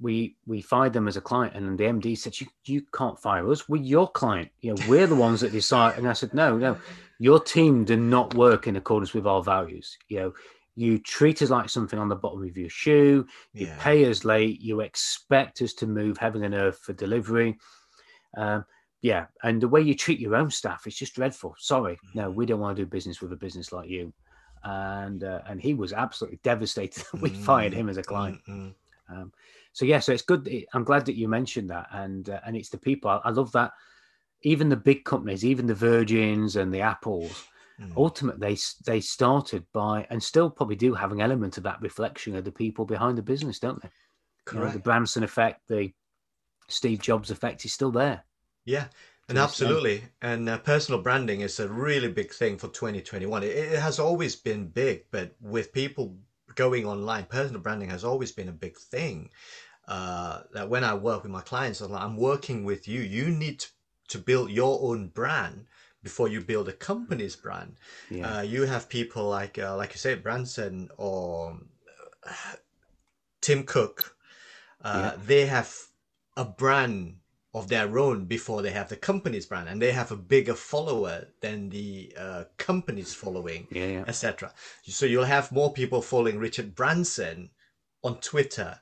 we 0.00 0.36
we 0.46 0.60
fired 0.60 0.92
them 0.92 1.08
as 1.08 1.16
a 1.16 1.22
client, 1.22 1.54
and 1.54 1.78
the 1.78 1.84
MD 1.84 2.18
said, 2.18 2.38
"You 2.38 2.46
you 2.66 2.82
can't 2.92 3.18
fire 3.18 3.50
us. 3.50 3.68
We're 3.68 3.82
your 3.82 4.10
client. 4.10 4.50
You 4.60 4.74
know, 4.74 4.82
we're 4.88 5.06
the 5.06 5.14
ones 5.14 5.40
that 5.40 5.52
decide." 5.52 5.96
And 5.96 6.06
I 6.06 6.12
said, 6.12 6.34
"No, 6.34 6.58
no, 6.58 6.76
your 7.18 7.40
team 7.40 7.84
did 7.84 8.00
not 8.00 8.34
work 8.34 8.66
in 8.66 8.76
accordance 8.76 9.14
with 9.14 9.26
our 9.26 9.42
values. 9.42 9.96
You 10.08 10.18
know, 10.18 10.34
you 10.76 10.98
treat 10.98 11.42
us 11.42 11.50
like 11.50 11.70
something 11.70 11.98
on 11.98 12.08
the 12.08 12.14
bottom 12.14 12.44
of 12.44 12.56
your 12.56 12.70
shoe. 12.70 13.26
You 13.54 13.66
Yeah. 13.66 13.76
pay 13.78 14.08
us 14.08 14.24
late. 14.24 14.60
You 14.60 14.80
expect 14.80 15.62
us 15.62 15.72
to 15.74 15.86
move 15.86 16.18
heaven 16.18 16.44
and 16.44 16.54
earth 16.54 16.78
for 16.78 16.92
delivery. 16.92 17.58
Um, 18.36 18.64
yeah, 19.02 19.26
and 19.42 19.60
the 19.60 19.68
way 19.68 19.80
you 19.80 19.94
treat 19.94 20.20
your 20.20 20.36
own 20.36 20.50
staff 20.50 20.86
is 20.86 20.96
just 20.96 21.14
dreadful. 21.14 21.54
Sorry, 21.58 21.98
no, 22.14 22.30
we 22.30 22.46
don't 22.46 22.60
want 22.60 22.76
to 22.76 22.82
do 22.82 22.88
business 22.88 23.20
with 23.20 23.32
a 23.32 23.36
business 23.36 23.72
like 23.72 23.88
you." 23.88 24.12
And 24.64 25.24
uh, 25.24 25.42
and 25.46 25.60
he 25.60 25.74
was 25.74 25.92
absolutely 25.92 26.40
devastated 26.42 27.04
that 27.12 27.20
we 27.20 27.30
fired 27.30 27.72
him 27.72 27.88
as 27.88 27.96
a 27.96 28.02
client. 28.02 28.40
Mm, 28.48 28.56
mm. 28.56 28.74
Um, 29.08 29.32
so 29.72 29.84
yeah, 29.84 30.00
so 30.00 30.12
it's 30.12 30.22
good. 30.22 30.48
I'm 30.74 30.84
glad 30.84 31.06
that 31.06 31.16
you 31.16 31.28
mentioned 31.28 31.70
that, 31.70 31.88
and 31.92 32.28
uh, 32.28 32.40
and 32.44 32.56
it's 32.56 32.70
the 32.70 32.78
people. 32.78 33.10
I, 33.10 33.20
I 33.24 33.30
love 33.30 33.52
that. 33.52 33.72
Even 34.42 34.68
the 34.68 34.76
big 34.76 35.04
companies, 35.04 35.44
even 35.44 35.66
the 35.66 35.74
Virgins 35.74 36.56
and 36.56 36.72
the 36.72 36.80
Apples, 36.80 37.44
Mm. 37.80 37.92
ultimately 37.96 38.54
they 38.54 38.58
they 38.86 39.00
started 39.00 39.66
by 39.74 40.06
and 40.08 40.22
still 40.22 40.48
probably 40.48 40.76
do 40.76 40.94
have 40.94 41.12
an 41.12 41.20
element 41.20 41.58
of 41.58 41.64
that 41.64 41.80
reflection 41.82 42.34
of 42.34 42.44
the 42.44 42.52
people 42.52 42.86
behind 42.86 43.18
the 43.18 43.22
business, 43.22 43.58
don't 43.58 43.82
they? 43.82 43.90
You 44.50 44.54
know, 44.54 44.60
Correct. 44.60 44.74
the 44.74 44.82
Branson 44.82 45.24
effect, 45.24 45.60
the 45.68 45.92
Steve 46.68 47.00
Jobs 47.00 47.30
effect 47.30 47.64
is 47.64 47.72
still 47.72 47.90
there. 47.90 48.24
Yeah, 48.64 48.86
and 49.28 49.38
absolutely. 49.38 50.04
And 50.22 50.48
uh, 50.48 50.58
personal 50.58 51.02
branding 51.02 51.40
is 51.40 51.58
a 51.58 51.68
really 51.68 52.08
big 52.08 52.32
thing 52.32 52.58
for 52.58 52.68
2021. 52.68 53.42
It, 53.42 53.46
it 53.46 53.78
has 53.78 53.98
always 53.98 54.36
been 54.36 54.68
big, 54.68 55.04
but 55.10 55.34
with 55.40 55.72
people 55.72 56.16
going 56.54 56.86
online, 56.86 57.24
personal 57.24 57.60
branding 57.60 57.90
has 57.90 58.04
always 58.04 58.32
been 58.32 58.48
a 58.48 58.52
big 58.52 58.76
thing. 58.76 59.30
Uh, 59.88 60.42
that 60.52 60.68
when 60.68 60.82
I 60.82 60.94
work 60.94 61.22
with 61.22 61.32
my 61.32 61.42
clients, 61.42 61.80
I'm, 61.80 61.92
like, 61.92 62.02
I'm 62.02 62.16
working 62.16 62.64
with 62.64 62.88
you. 62.88 63.02
You 63.02 63.30
need 63.30 63.60
to, 63.60 63.68
to 64.08 64.18
build 64.18 64.50
your 64.50 64.80
own 64.82 65.08
brand 65.08 65.66
before 66.08 66.28
you 66.34 66.40
build 66.52 66.68
a 66.68 66.72
company's 66.90 67.36
brand. 67.44 67.72
Yeah, 68.10 68.26
Uh, 68.28 68.42
you 68.54 68.62
have 68.72 68.88
people 68.98 69.24
like, 69.40 69.54
uh, 69.66 69.74
like 69.80 69.90
you 69.94 69.98
say, 70.06 70.14
Branson 70.26 70.88
or 70.96 71.58
uh, 72.22 72.56
Tim 73.40 73.60
Cook. 73.64 73.96
Uh, 74.84 75.12
They 75.30 75.46
have 75.46 75.70
a 76.36 76.44
brand 76.44 76.98
of 77.58 77.68
their 77.68 77.98
own 77.98 78.26
before 78.26 78.60
they 78.62 78.70
have 78.80 78.88
the 78.88 78.96
company's 79.10 79.46
brand, 79.50 79.68
and 79.68 79.80
they 79.80 79.92
have 80.00 80.10
a 80.12 80.16
bigger 80.34 80.54
follower 80.54 81.16
than 81.44 81.70
the 81.70 82.12
uh, 82.26 82.44
company's 82.68 83.14
following, 83.22 83.66
yeah, 83.70 83.86
yeah, 83.96 84.04
etc. 84.06 84.52
So 84.98 85.06
you'll 85.06 85.32
have 85.36 85.50
more 85.60 85.72
people 85.80 86.02
following 86.02 86.38
Richard 86.38 86.74
Branson 86.74 87.50
on 88.02 88.20
Twitter 88.20 88.72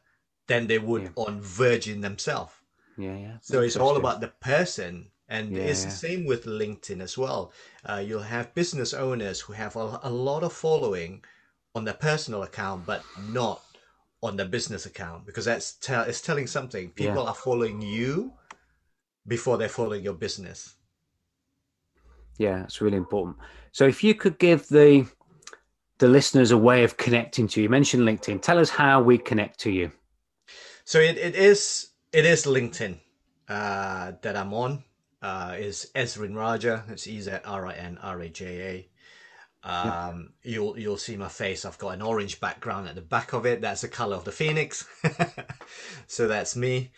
than 0.50 0.66
they 0.66 0.78
would 0.88 1.02
Yeah. 1.02 1.24
on 1.26 1.40
Virgin 1.40 2.00
themselves. 2.02 2.52
yeah, 2.98 3.16
yeah. 3.26 3.36
So 3.48 3.62
it's 3.66 3.76
all 3.84 3.96
about 3.96 4.20
the 4.20 4.32
person. 4.52 4.92
And 5.34 5.46
Yeah, 5.56 5.62
it's 5.70 5.82
yeah. 5.82 5.86
the 5.86 5.90
same 6.06 6.24
with 6.26 6.44
LinkedIn 6.46 7.00
as 7.00 7.18
well. 7.18 7.52
Uh, 7.88 8.02
you'll 8.06 8.22
have 8.36 8.54
business 8.54 8.94
owners 8.94 9.40
who 9.40 9.52
have 9.54 9.76
a, 9.76 10.00
a 10.02 10.10
lot 10.10 10.42
of 10.44 10.52
following 10.52 11.24
on 11.74 11.84
their 11.84 11.94
personal 12.10 12.42
account, 12.44 12.86
but 12.86 13.02
not 13.30 13.60
on 14.22 14.36
their 14.36 14.48
business 14.48 14.86
account 14.86 15.26
because 15.26 15.44
that's 15.44 15.72
tell 15.74 16.04
it's 16.04 16.20
telling 16.20 16.46
something. 16.46 16.90
People 16.90 17.22
Yeah. 17.22 17.28
are 17.30 17.34
following 17.34 17.82
you 17.82 18.32
before 19.26 19.56
they're 19.58 19.68
following 19.80 20.04
your 20.04 20.14
business. 20.26 20.76
Yeah, 22.38 22.64
it's 22.64 22.80
really 22.80 22.96
important. 22.96 23.36
So 23.72 23.86
if 23.86 24.04
you 24.04 24.14
could 24.14 24.38
give 24.38 24.68
the 24.68 25.06
the 25.98 26.08
listeners 26.08 26.50
a 26.52 26.58
way 26.58 26.84
of 26.84 26.96
connecting 26.96 27.48
to 27.48 27.60
you, 27.60 27.64
you 27.64 27.68
mentioned 27.70 28.04
LinkedIn. 28.04 28.42
Tell 28.42 28.58
us 28.58 28.70
how 28.70 29.02
we 29.02 29.18
connect 29.18 29.60
to 29.60 29.70
you. 29.70 29.92
So 30.84 30.98
it, 31.00 31.16
it 31.18 31.34
is 31.34 31.90
it 32.12 32.24
is 32.24 32.44
LinkedIn 32.46 32.98
uh, 33.48 34.12
that 34.22 34.36
I'm 34.36 34.52
on. 34.54 34.84
Uh, 35.24 35.54
is 35.58 35.90
Ezrin 35.94 36.36
Raja. 36.36 36.84
It's 36.90 37.06
E 37.06 37.18
Z 37.18 37.30
R 37.46 37.66
I 37.66 37.72
N 37.72 37.98
R 38.02 38.20
A 38.20 38.28
J 38.28 38.88
A. 39.64 39.66
Um, 39.66 40.34
You'll 40.42 40.78
you'll 40.78 40.98
see 40.98 41.16
my 41.16 41.28
face. 41.28 41.64
I've 41.64 41.78
got 41.78 41.94
an 41.94 42.02
orange 42.02 42.40
background 42.40 42.88
at 42.88 42.94
the 42.94 43.00
back 43.00 43.32
of 43.32 43.46
it. 43.46 43.62
That's 43.62 43.80
the 43.80 43.88
color 43.88 44.16
of 44.16 44.24
the 44.24 44.32
phoenix. 44.32 44.86
so 46.06 46.28
that's 46.28 46.54
me. 46.56 46.92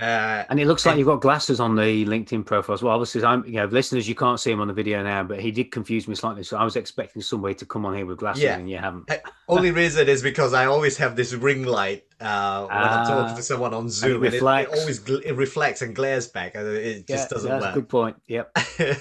Uh, 0.00 0.44
And 0.48 0.60
it 0.60 0.66
looks 0.66 0.86
like 0.86 0.96
you've 0.96 1.08
got 1.08 1.20
glasses 1.20 1.58
on 1.58 1.74
the 1.74 2.04
LinkedIn 2.06 2.46
profile 2.46 2.74
as 2.74 2.82
well. 2.84 2.94
Obviously, 2.94 3.24
I'm, 3.24 3.44
you 3.44 3.54
know, 3.54 3.64
listeners, 3.64 4.08
you 4.08 4.14
can't 4.14 4.38
see 4.38 4.52
him 4.52 4.60
on 4.60 4.68
the 4.68 4.72
video 4.72 5.02
now, 5.02 5.24
but 5.24 5.40
he 5.40 5.50
did 5.50 5.72
confuse 5.72 6.06
me 6.06 6.14
slightly. 6.14 6.44
So 6.44 6.56
I 6.56 6.62
was 6.62 6.76
expecting 6.76 7.20
somebody 7.20 7.54
to 7.56 7.66
come 7.66 7.84
on 7.84 7.96
here 7.96 8.06
with 8.06 8.18
glasses, 8.18 8.44
Yeah. 8.44 8.56
and 8.58 8.70
you 8.70 8.78
haven't. 8.78 9.10
Only 9.48 9.72
reason 9.72 10.08
is 10.08 10.22
because 10.22 10.54
I 10.54 10.66
always 10.66 10.96
have 10.98 11.16
this 11.16 11.32
ring 11.34 11.64
light 11.64 12.04
uh, 12.20 12.66
when 12.66 12.76
I'm 12.76 13.06
talking 13.08 13.32
Ah. 13.32 13.34
to 13.34 13.42
someone 13.42 13.74
on 13.74 13.88
Zoom, 13.88 14.22
and 14.22 14.26
it, 14.26 14.28
it 14.28 14.32
reflects. 14.36 14.78
always 14.80 15.00
gl- 15.00 15.24
it 15.24 15.32
reflects 15.34 15.82
and 15.82 15.96
glares 15.96 16.28
back, 16.28 16.54
and 16.54 16.66
it 16.68 17.06
just 17.08 17.30
doesn't 17.30 17.50
that's 17.50 17.64
work. 17.64 17.74
good 17.74 17.88
point. 17.88 18.16
Yep, 18.28 18.56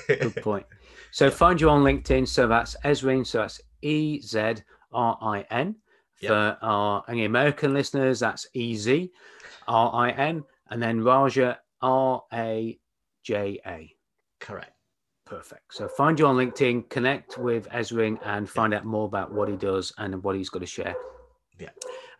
good 0.07 0.35
point. 0.41 0.65
So 1.11 1.29
find 1.29 1.61
you 1.61 1.69
on 1.69 1.83
LinkedIn. 1.83 2.27
So 2.27 2.47
that's 2.47 2.75
Ezrin. 2.83 3.25
So 3.25 3.39
that's 3.39 3.61
E 3.83 4.19
Z 4.21 4.55
R 4.93 5.17
I 5.21 5.41
N. 5.51 5.75
Yep. 6.21 6.29
For 6.29 6.57
our 6.63 7.03
any 7.07 7.25
American 7.25 7.75
listeners, 7.75 8.19
that's 8.19 8.47
E 8.53 8.75
Z 8.75 9.11
R 9.67 9.91
I 9.93 10.09
N, 10.11 10.43
and 10.69 10.81
then 10.81 11.03
Raja 11.03 11.59
R 11.81 12.23
A 12.33 12.79
J 13.23 13.59
A. 13.65 13.93
Correct. 14.39 14.71
Perfect. 15.25 15.73
So 15.73 15.87
find 15.87 16.17
you 16.17 16.25
on 16.25 16.37
LinkedIn, 16.37 16.89
connect 16.89 17.37
with 17.37 17.67
Ezrin, 17.69 18.17
and 18.23 18.49
find 18.49 18.73
out 18.73 18.85
more 18.85 19.05
about 19.05 19.33
what 19.33 19.49
he 19.49 19.57
does 19.57 19.91
and 19.97 20.23
what 20.23 20.37
he's 20.37 20.49
got 20.49 20.59
to 20.59 20.65
share. 20.65 20.95
Yeah. 21.59 21.69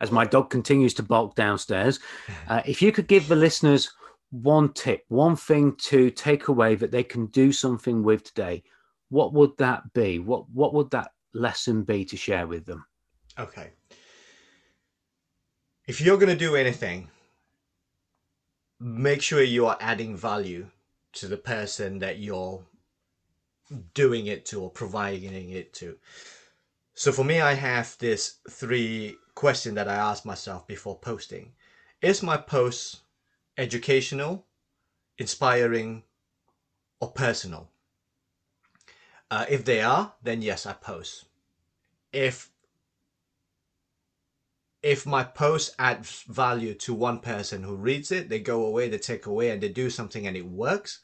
As 0.00 0.10
my 0.10 0.24
dog 0.26 0.50
continues 0.50 0.92
to 0.94 1.02
bark 1.02 1.34
downstairs, 1.34 2.00
uh, 2.48 2.62
if 2.66 2.82
you 2.82 2.92
could 2.92 3.08
give 3.08 3.28
the 3.28 3.36
listeners 3.36 3.90
one 4.30 4.72
tip, 4.74 5.04
one 5.08 5.36
thing 5.36 5.74
to 5.76 6.10
take 6.10 6.48
away 6.48 6.74
that 6.74 6.90
they 6.90 7.02
can 7.02 7.26
do 7.26 7.50
something 7.50 8.02
with 8.02 8.24
today, 8.24 8.62
what 9.08 9.32
would 9.32 9.56
that 9.56 9.90
be? 9.94 10.18
What 10.18 10.50
what 10.50 10.74
would 10.74 10.90
that 10.90 11.12
lesson 11.32 11.84
be 11.84 12.04
to 12.04 12.16
share 12.16 12.46
with 12.46 12.66
them? 12.66 12.84
Okay. 13.38 13.70
If 15.86 16.02
you're 16.02 16.18
going 16.18 16.28
to 16.28 16.36
do 16.36 16.56
anything, 16.56 17.08
make 18.80 19.22
sure 19.22 19.42
you 19.42 19.66
are 19.66 19.76
adding 19.80 20.16
value 20.16 20.66
to 21.12 21.26
the 21.26 21.36
person 21.36 21.98
that 21.98 22.18
you're 22.18 22.64
doing 23.94 24.26
it 24.26 24.46
to 24.46 24.62
or 24.62 24.70
providing 24.70 25.50
it 25.50 25.72
to. 25.74 25.96
So 26.94 27.12
for 27.12 27.24
me, 27.24 27.40
I 27.40 27.54
have 27.54 27.96
this 27.98 28.36
three 28.50 29.16
question 29.34 29.74
that 29.74 29.88
I 29.88 29.94
ask 29.94 30.24
myself 30.24 30.66
before 30.66 30.98
posting. 30.98 31.52
Is 32.02 32.22
my 32.22 32.36
post 32.36 33.00
educational, 33.56 34.46
inspiring, 35.16 36.04
or 37.00 37.10
personal? 37.10 37.68
Uh, 39.30 39.44
if 39.48 39.64
they 39.64 39.80
are, 39.82 40.14
then 40.22 40.42
yes, 40.42 40.66
I 40.66 40.72
post. 40.72 41.26
If 42.12 42.50
if 44.82 45.06
my 45.06 45.24
post 45.24 45.74
adds 45.78 46.24
value 46.28 46.74
to 46.74 46.94
one 46.94 47.18
person 47.20 47.62
who 47.62 47.74
reads 47.74 48.12
it, 48.12 48.28
they 48.28 48.38
go 48.38 48.66
away, 48.66 48.88
they 48.88 48.98
take 48.98 49.26
away, 49.26 49.50
and 49.50 49.60
they 49.60 49.68
do 49.68 49.90
something 49.90 50.26
and 50.26 50.36
it 50.36 50.46
works, 50.46 51.00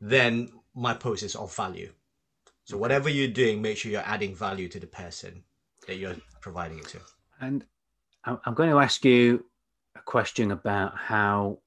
then 0.00 0.50
my 0.74 0.94
post 0.94 1.22
is 1.22 1.34
of 1.34 1.54
value. 1.54 1.92
So 2.64 2.76
okay. 2.76 2.80
whatever 2.80 3.08
you're 3.08 3.28
doing, 3.28 3.62
make 3.62 3.78
sure 3.78 3.90
you're 3.90 4.02
adding 4.02 4.34
value 4.34 4.68
to 4.68 4.80
the 4.80 4.86
person 4.86 5.42
that 5.86 5.96
you're 5.96 6.16
providing 6.40 6.78
it 6.78 6.88
to. 6.88 7.00
And 7.40 7.64
I'm 8.24 8.54
going 8.54 8.70
to 8.70 8.78
ask 8.78 9.04
you 9.04 9.44
a 9.96 10.00
question 10.00 10.50
about 10.50 10.96
how 10.96 11.58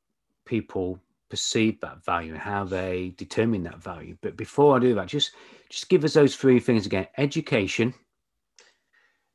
people 0.46 1.00
perceive 1.30 1.80
that 1.82 2.06
value 2.06 2.34
and 2.34 2.41
how 2.41 2.63
they 2.63 3.13
determine 3.17 3.63
that 3.63 3.82
value. 3.82 4.15
But 4.22 4.38
before 4.38 4.78
I 4.78 4.80
do 4.80 4.93
that, 4.96 5.08
just 5.08 5.32
just 5.69 5.89
give 5.89 6.04
us 6.04 6.13
those 6.13 6.36
three 6.36 6.60
things 6.60 6.86
again: 6.86 7.08
education, 7.17 7.93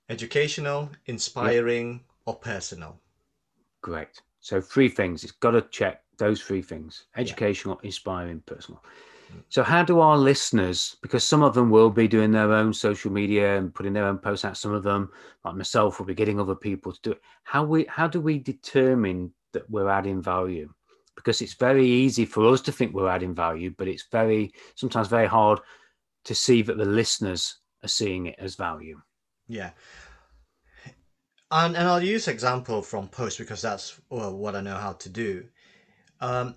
educational, 0.08 0.90
inspiring, 1.06 2.00
or 2.26 2.34
personal. 2.34 3.00
Great. 3.82 4.20
So 4.40 4.60
three 4.60 4.88
things. 4.88 5.24
It's 5.24 5.32
got 5.32 5.52
to 5.52 5.62
check 5.62 6.02
those 6.18 6.42
three 6.42 6.62
things: 6.62 7.06
educational, 7.16 7.78
yeah. 7.82 7.88
inspiring, 7.88 8.42
personal. 8.46 8.82
Mm. 9.32 9.42
So, 9.48 9.62
how 9.62 9.82
do 9.82 10.00
our 10.00 10.16
listeners, 10.16 10.96
because 11.02 11.24
some 11.24 11.42
of 11.42 11.54
them 11.54 11.70
will 11.70 11.90
be 11.90 12.08
doing 12.08 12.32
their 12.32 12.52
own 12.52 12.72
social 12.72 13.12
media 13.12 13.58
and 13.58 13.74
putting 13.74 13.92
their 13.92 14.06
own 14.06 14.18
posts 14.18 14.44
out, 14.44 14.56
some 14.56 14.72
of 14.72 14.82
them, 14.82 15.10
like 15.44 15.56
myself, 15.56 15.98
will 15.98 16.06
be 16.06 16.14
getting 16.14 16.40
other 16.40 16.54
people 16.54 16.92
to 16.92 17.00
do 17.02 17.12
it. 17.12 17.20
How 17.44 17.64
we 17.64 17.84
how 17.88 18.08
do 18.08 18.20
we 18.20 18.38
determine 18.38 19.32
that 19.52 19.68
we're 19.70 19.88
adding 19.88 20.22
value? 20.22 20.72
Because 21.16 21.42
it's 21.42 21.54
very 21.54 21.86
easy 21.86 22.24
for 22.24 22.46
us 22.46 22.60
to 22.62 22.72
think 22.72 22.94
we're 22.94 23.08
adding 23.08 23.34
value, 23.34 23.74
but 23.76 23.88
it's 23.88 24.06
very 24.10 24.52
sometimes 24.76 25.08
very 25.08 25.26
hard 25.26 25.60
to 26.24 26.34
see 26.34 26.62
that 26.62 26.78
the 26.78 26.84
listeners 26.84 27.58
are 27.82 27.88
seeing 27.88 28.26
it 28.26 28.36
as 28.38 28.54
value. 28.54 29.00
Yeah. 29.48 29.70
And, 31.50 31.76
and 31.76 31.88
I'll 31.88 32.02
use 32.02 32.28
example 32.28 32.82
from 32.82 33.08
post 33.08 33.38
because 33.38 33.62
that's 33.62 33.98
well, 34.10 34.36
what 34.36 34.54
I 34.54 34.60
know 34.60 34.76
how 34.76 34.92
to 34.92 35.08
do. 35.08 35.46
Um, 36.20 36.56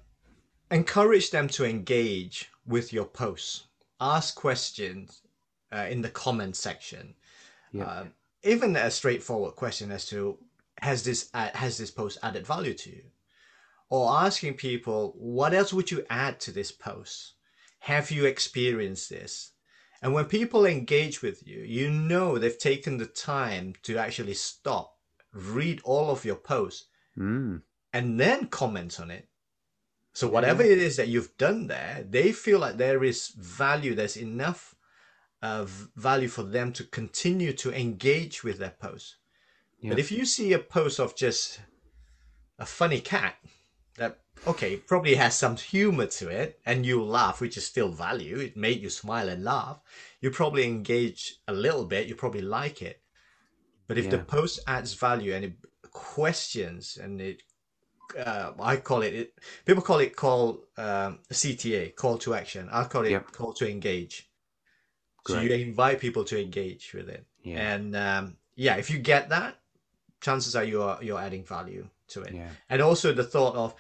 encourage 0.69 1.31
them 1.31 1.47
to 1.49 1.65
engage 1.65 2.51
with 2.65 2.91
your 2.91 3.05
posts. 3.05 3.67
Ask 3.99 4.35
questions 4.35 5.21
uh, 5.71 5.87
in 5.89 6.01
the 6.01 6.09
comment 6.09 6.55
section. 6.55 7.15
Yeah. 7.71 7.85
Uh, 7.85 8.05
even 8.43 8.75
a 8.75 8.91
straightforward 8.91 9.55
question 9.55 9.91
as 9.91 10.07
to 10.07 10.37
has 10.79 11.03
this 11.03 11.29
uh, 11.33 11.49
has 11.53 11.77
this 11.77 11.91
post 11.91 12.17
added 12.23 12.45
value 12.45 12.73
to 12.73 12.89
you, 12.89 13.03
or 13.89 14.11
asking 14.11 14.55
people 14.55 15.13
what 15.15 15.53
else 15.53 15.71
would 15.71 15.91
you 15.91 16.03
add 16.09 16.39
to 16.41 16.51
this 16.51 16.71
post? 16.71 17.35
Have 17.79 18.11
you 18.11 18.25
experienced 18.25 19.09
this? 19.09 19.51
And 20.01 20.13
when 20.13 20.25
people 20.25 20.65
engage 20.65 21.21
with 21.21 21.47
you, 21.47 21.59
you 21.61 21.89
know 21.91 22.37
they've 22.37 22.57
taken 22.57 22.97
the 22.97 23.05
time 23.05 23.75
to 23.83 23.97
actually 23.97 24.33
stop, 24.33 24.97
read 25.33 25.81
all 25.83 26.09
of 26.09 26.25
your 26.25 26.35
posts, 26.35 26.85
mm. 27.17 27.61
and 27.93 28.19
then 28.19 28.47
comment 28.47 28.99
on 28.99 29.11
it 29.11 29.27
so 30.13 30.27
whatever 30.27 30.63
yeah. 30.65 30.73
it 30.73 30.77
is 30.79 30.97
that 30.97 31.07
you've 31.07 31.37
done 31.37 31.67
there, 31.67 32.05
they 32.07 32.31
feel 32.31 32.59
like 32.59 32.77
there 32.77 33.03
is 33.03 33.29
value. 33.29 33.95
There's 33.95 34.17
enough 34.17 34.75
uh, 35.41 35.65
value 35.95 36.27
for 36.27 36.43
them 36.43 36.73
to 36.73 36.83
continue 36.83 37.53
to 37.53 37.73
engage 37.73 38.43
with 38.43 38.57
their 38.59 38.75
post. 38.77 39.15
Yeah. 39.79 39.91
But 39.91 39.99
if 39.99 40.11
you 40.11 40.25
see 40.25 40.53
a 40.53 40.59
post 40.59 40.99
of 40.99 41.15
just 41.15 41.61
a 42.59 42.65
funny 42.65 42.99
cat 42.99 43.35
okay 44.47 44.75
probably 44.75 45.15
has 45.15 45.35
some 45.35 45.55
humor 45.55 46.05
to 46.05 46.27
it 46.27 46.59
and 46.65 46.85
you 46.85 47.03
laugh 47.03 47.41
which 47.41 47.57
is 47.57 47.65
still 47.65 47.89
value 47.89 48.37
it 48.37 48.57
made 48.57 48.81
you 48.81 48.89
smile 48.89 49.29
and 49.29 49.43
laugh 49.43 49.79
you 50.19 50.31
probably 50.31 50.63
engage 50.63 51.35
a 51.47 51.53
little 51.53 51.85
bit 51.85 52.07
you 52.07 52.15
probably 52.15 52.41
like 52.41 52.81
it 52.81 53.01
but 53.87 53.97
if 53.97 54.05
yeah. 54.05 54.11
the 54.11 54.19
post 54.19 54.59
adds 54.67 54.93
value 54.93 55.33
and 55.33 55.45
it 55.45 55.53
questions 55.91 56.97
and 57.01 57.21
it 57.21 57.41
uh, 58.17 58.51
I 58.59 58.75
call 58.75 59.03
it, 59.03 59.13
it, 59.13 59.33
people 59.65 59.81
call 59.81 59.99
it 59.99 60.15
call 60.15 60.65
um, 60.77 61.19
CTA, 61.31 61.95
call 61.95 62.17
to 62.19 62.33
action. 62.33 62.67
I 62.71 62.83
call 62.83 63.05
it 63.05 63.11
yep. 63.11 63.31
call 63.31 63.53
to 63.53 63.69
engage. 63.69 64.29
Great. 65.23 65.35
So 65.35 65.41
you 65.41 65.53
invite 65.53 65.99
people 65.99 66.23
to 66.25 66.41
engage 66.41 66.93
with 66.93 67.07
it. 67.09 67.25
Yeah. 67.43 67.73
And 67.73 67.95
um, 67.95 68.37
yeah, 68.55 68.75
if 68.75 68.89
you 68.89 68.99
get 68.99 69.29
that, 69.29 69.59
chances 70.19 70.55
are 70.55 70.63
you 70.63 70.81
are 70.81 71.01
you're 71.01 71.19
adding 71.19 71.45
value 71.45 71.87
to 72.09 72.21
it. 72.23 72.33
Yeah. 72.33 72.49
And 72.69 72.81
also 72.81 73.13
the 73.13 73.23
thought 73.23 73.55
of 73.55 73.75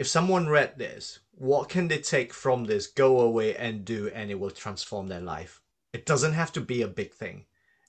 if 0.00 0.08
someone 0.08 0.48
read 0.48 0.76
this, 0.76 1.20
what 1.32 1.68
can 1.68 1.88
they 1.88 1.98
take 1.98 2.32
from 2.32 2.64
this, 2.64 2.86
go 2.86 3.20
away 3.20 3.54
and 3.56 3.84
do, 3.84 4.10
and 4.14 4.30
it 4.30 4.40
will 4.40 4.50
transform 4.50 5.08
their 5.08 5.20
life. 5.20 5.60
It 5.92 6.06
doesn't 6.06 6.32
have 6.32 6.52
to 6.52 6.60
be 6.60 6.82
a 6.82 6.88
big 6.88 7.12
thing. 7.12 7.44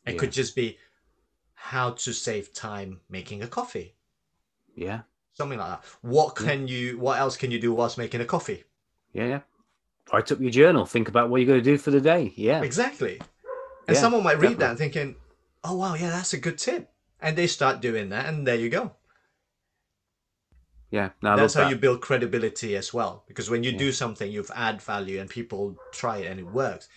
It 0.05 0.13
yeah. 0.13 0.19
could 0.19 0.31
just 0.31 0.55
be 0.55 0.77
how 1.53 1.91
to 1.91 2.13
save 2.13 2.53
time 2.53 3.01
making 3.09 3.41
a 3.41 3.47
coffee. 3.47 3.95
Yeah 4.75 5.01
something 5.33 5.59
like 5.59 5.69
that. 5.69 5.85
What 6.01 6.35
can 6.35 6.67
yeah. 6.67 6.75
you? 6.75 6.99
What 6.99 7.19
else 7.19 7.37
can 7.37 7.51
you 7.51 7.59
do 7.59 7.73
whilst 7.73 7.97
making 7.97 8.21
a 8.21 8.25
coffee? 8.25 8.63
Yeah, 9.13 9.25
yeah. 9.25 9.39
Write 10.11 10.31
up 10.31 10.39
your 10.39 10.51
journal. 10.51 10.85
Think 10.85 11.07
about 11.07 11.29
what 11.29 11.37
you're 11.37 11.47
going 11.47 11.63
to 11.63 11.71
do 11.71 11.77
for 11.77 11.91
the 11.91 12.01
day. 12.01 12.33
Yeah, 12.35 12.61
exactly. 12.61 13.19
And 13.87 13.95
yeah, 13.95 14.01
someone 14.01 14.23
might 14.23 14.39
read 14.39 14.59
definitely. 14.59 14.65
that 14.67 14.77
thinking, 14.77 15.15
"Oh 15.63 15.75
wow, 15.75 15.95
yeah, 15.95 16.09
that's 16.09 16.33
a 16.33 16.37
good 16.37 16.57
tip," 16.57 16.89
and 17.21 17.37
they 17.37 17.47
start 17.47 17.81
doing 17.81 18.09
that, 18.09 18.27
and 18.27 18.45
there 18.45 18.55
you 18.55 18.69
go. 18.69 18.93
Yeah, 20.91 21.09
no, 21.21 21.35
that's 21.37 21.53
how 21.53 21.63
that. 21.63 21.69
you 21.69 21.77
build 21.77 22.01
credibility 22.01 22.75
as 22.75 22.93
well. 22.93 23.23
Because 23.27 23.49
when 23.49 23.63
you 23.63 23.71
yeah. 23.71 23.77
do 23.77 23.91
something, 23.91 24.29
you've 24.29 24.51
add 24.53 24.81
value, 24.81 25.19
and 25.19 25.29
people 25.29 25.77
try 25.91 26.17
it 26.17 26.27
and 26.27 26.39
it 26.39 26.45
works. 26.45 26.89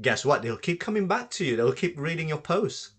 Guess 0.00 0.24
what? 0.24 0.42
They'll 0.42 0.56
keep 0.56 0.80
coming 0.80 1.06
back 1.06 1.30
to 1.32 1.44
you. 1.44 1.56
They'll 1.56 1.72
keep 1.72 1.98
reading 1.98 2.28
your 2.28 2.38
posts, 2.38 2.92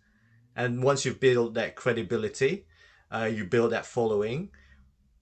and 0.56 0.84
once 0.84 1.06
you've 1.06 1.20
built 1.20 1.54
that 1.56 1.76
credibility, 1.76 2.66
uh, 3.12 3.30
you 3.34 3.46
build 3.46 3.72
that 3.72 3.86
following 3.86 4.50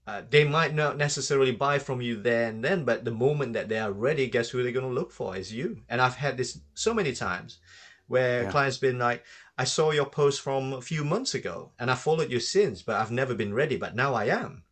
uh, 0.08 0.24
they 0.30 0.44
might 0.44 0.74
not 0.74 0.98
necessarily 0.98 1.52
buy 1.52 1.78
from 1.78 2.02
you 2.02 2.20
there 2.20 2.50
and 2.50 2.64
then, 2.64 2.84
but 2.84 3.06
the 3.06 3.12
moment 3.12 3.54
that 3.54 3.70
they 3.70 3.78
are 3.78 3.92
ready, 3.92 4.28
guess 4.28 4.50
who 4.50 4.62
they're 4.64 4.72
going 4.72 4.88
to 4.88 4.92
look 4.94 5.12
for 5.12 5.38
is 5.38 5.54
you. 5.54 5.82
And 5.90 6.02
I've 6.02 6.16
had 6.16 6.38
this 6.38 6.60
so 6.74 6.94
many 6.94 7.14
times 7.14 7.60
where 8.08 8.44
yeah. 8.44 8.52
clients 8.52 8.78
been 8.78 8.98
like, 8.98 9.24
I 9.58 9.64
saw 9.64 9.92
your 9.92 10.08
post 10.08 10.42
from 10.42 10.74
a 10.74 10.82
few 10.82 11.04
months 11.04 11.36
ago 11.36 11.72
and 11.80 11.92
I 11.92 11.96
followed 11.96 12.32
you 12.32 12.40
since, 12.40 12.82
but 12.82 12.96
I've 12.96 13.12
never 13.12 13.36
been 13.36 13.54
ready, 13.54 13.78
but 13.78 13.96
now 13.96 14.16
I 14.16 14.26
am. 14.26 14.64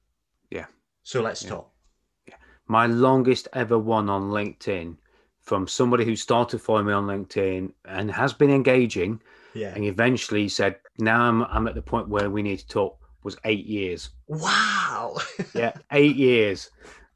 So 1.09 1.23
let's 1.23 1.41
yeah. 1.43 1.49
talk. 1.49 1.71
My 2.67 2.85
longest 2.85 3.47
ever 3.53 3.79
one 3.79 4.11
on 4.11 4.29
LinkedIn 4.29 4.95
from 5.41 5.67
somebody 5.67 6.05
who 6.05 6.15
started 6.15 6.61
following 6.61 6.85
me 6.85 6.93
on 6.93 7.07
LinkedIn 7.07 7.73
and 7.85 8.11
has 8.11 8.31
been 8.31 8.51
engaging. 8.51 9.19
Yeah. 9.55 9.73
And 9.73 9.85
eventually 9.85 10.47
said, 10.47 10.75
now 10.99 11.23
I'm, 11.23 11.41
I'm 11.45 11.67
at 11.67 11.73
the 11.73 11.81
point 11.81 12.09
where 12.09 12.29
we 12.29 12.43
need 12.43 12.59
to 12.59 12.67
talk 12.67 12.99
was 13.23 13.37
eight 13.45 13.65
years. 13.65 14.11
Wow. 14.27 15.17
yeah, 15.55 15.71
eight 15.91 16.15
years. 16.15 16.69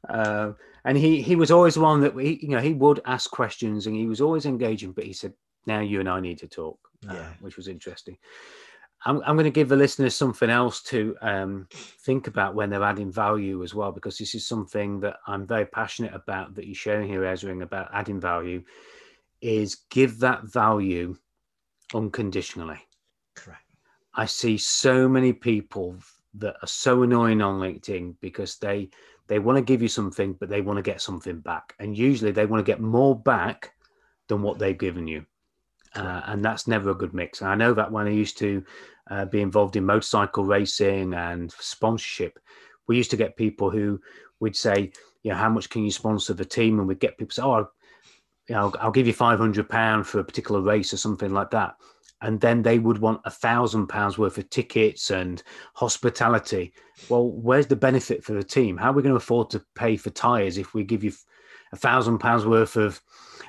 Uh, 0.08 0.54
and 0.84 0.98
he 0.98 1.22
he 1.22 1.36
was 1.36 1.52
always 1.52 1.74
the 1.74 1.80
one 1.80 2.00
that 2.00 2.16
we, 2.16 2.40
you 2.42 2.48
know, 2.48 2.60
he 2.60 2.72
would 2.72 3.00
ask 3.06 3.30
questions 3.30 3.86
and 3.86 3.94
he 3.94 4.06
was 4.06 4.20
always 4.20 4.44
engaging. 4.44 4.90
But 4.90 5.04
he 5.04 5.12
said, 5.12 5.32
"Now 5.66 5.80
you 5.80 6.00
and 6.00 6.08
I 6.08 6.18
need 6.18 6.38
to 6.40 6.48
talk," 6.48 6.78
uh, 7.08 7.14
yeah, 7.14 7.28
which 7.40 7.56
was 7.56 7.68
interesting. 7.68 8.18
I'm, 9.06 9.22
I'm 9.26 9.36
going 9.36 9.44
to 9.44 9.50
give 9.50 9.68
the 9.68 9.76
listeners 9.76 10.14
something 10.14 10.50
else 10.50 10.82
to 10.84 11.16
um, 11.20 11.68
think 11.72 12.26
about 12.26 12.54
when 12.54 12.70
they're 12.70 12.82
adding 12.82 13.12
value 13.12 13.62
as 13.62 13.74
well, 13.74 13.92
because 13.92 14.16
this 14.16 14.34
is 14.34 14.46
something 14.46 15.00
that 15.00 15.16
I'm 15.26 15.46
very 15.46 15.66
passionate 15.66 16.14
about 16.14 16.54
that 16.54 16.66
you're 16.66 16.74
sharing 16.74 17.08
here, 17.08 17.24
Ezra, 17.24 17.58
about 17.60 17.90
adding 17.92 18.20
value. 18.20 18.62
Is 19.40 19.76
give 19.90 20.20
that 20.20 20.44
value 20.44 21.16
unconditionally. 21.92 22.78
Correct. 23.34 23.60
I 24.14 24.24
see 24.24 24.56
so 24.56 25.06
many 25.06 25.34
people 25.34 25.96
that 26.34 26.56
are 26.62 26.68
so 26.68 27.02
annoying 27.02 27.42
on 27.42 27.60
LinkedIn 27.60 28.16
because 28.20 28.56
they 28.56 28.88
they 29.26 29.38
want 29.38 29.56
to 29.56 29.62
give 29.62 29.82
you 29.82 29.88
something, 29.88 30.34
but 30.34 30.48
they 30.48 30.60
want 30.60 30.78
to 30.78 30.82
get 30.82 31.00
something 31.02 31.40
back, 31.40 31.74
and 31.78 31.96
usually 31.96 32.32
they 32.32 32.46
want 32.46 32.64
to 32.64 32.70
get 32.72 32.80
more 32.80 33.18
back 33.18 33.72
than 34.28 34.40
what 34.40 34.58
they've 34.58 34.78
given 34.78 35.06
you, 35.06 35.26
uh, 35.94 36.22
and 36.26 36.42
that's 36.42 36.66
never 36.66 36.90
a 36.90 36.94
good 36.94 37.12
mix. 37.12 37.40
And 37.40 37.50
I 37.50 37.54
know 37.54 37.74
that 37.74 37.92
when 37.92 38.06
I 38.06 38.10
used 38.10 38.38
to 38.38 38.64
uh, 39.10 39.24
be 39.24 39.40
involved 39.40 39.76
in 39.76 39.84
motorcycle 39.84 40.44
racing 40.44 41.14
and 41.14 41.52
sponsorship, 41.52 42.38
we 42.88 42.96
used 42.96 43.10
to 43.10 43.16
get 43.16 43.36
people 43.36 43.70
who 43.70 44.00
would 44.40 44.56
say, 44.56 44.92
you 45.22 45.30
know, 45.30 45.36
how 45.36 45.48
much 45.48 45.70
can 45.70 45.84
you 45.84 45.90
sponsor 45.90 46.34
the 46.34 46.44
team? 46.44 46.78
And 46.78 46.88
we'd 46.88 47.00
get 47.00 47.18
people 47.18 47.32
say, 47.32 47.42
oh, 47.42 47.52
I'll, 47.52 47.72
you 48.48 48.54
know, 48.54 48.72
I'll 48.80 48.90
give 48.90 49.06
you 49.06 49.12
five 49.12 49.38
hundred 49.38 49.68
pound 49.68 50.06
for 50.06 50.18
a 50.18 50.24
particular 50.24 50.60
race 50.60 50.92
or 50.92 50.98
something 50.98 51.32
like 51.32 51.50
that, 51.50 51.76
and 52.20 52.40
then 52.40 52.62
they 52.62 52.78
would 52.78 52.98
want 52.98 53.22
a 53.24 53.30
thousand 53.30 53.86
pounds 53.86 54.18
worth 54.18 54.36
of 54.36 54.50
tickets 54.50 55.10
and 55.10 55.42
hospitality. 55.74 56.74
Well, 57.08 57.30
where's 57.30 57.66
the 57.66 57.76
benefit 57.76 58.22
for 58.22 58.34
the 58.34 58.44
team? 58.44 58.76
How 58.76 58.90
are 58.90 58.92
we 58.92 59.02
going 59.02 59.14
to 59.14 59.16
afford 59.16 59.48
to 59.50 59.64
pay 59.74 59.96
for 59.96 60.10
tires 60.10 60.58
if 60.58 60.74
we 60.74 60.84
give 60.84 61.02
you 61.02 61.12
a 61.72 61.76
thousand 61.76 62.18
pounds 62.18 62.44
worth 62.44 62.76
of 62.76 63.00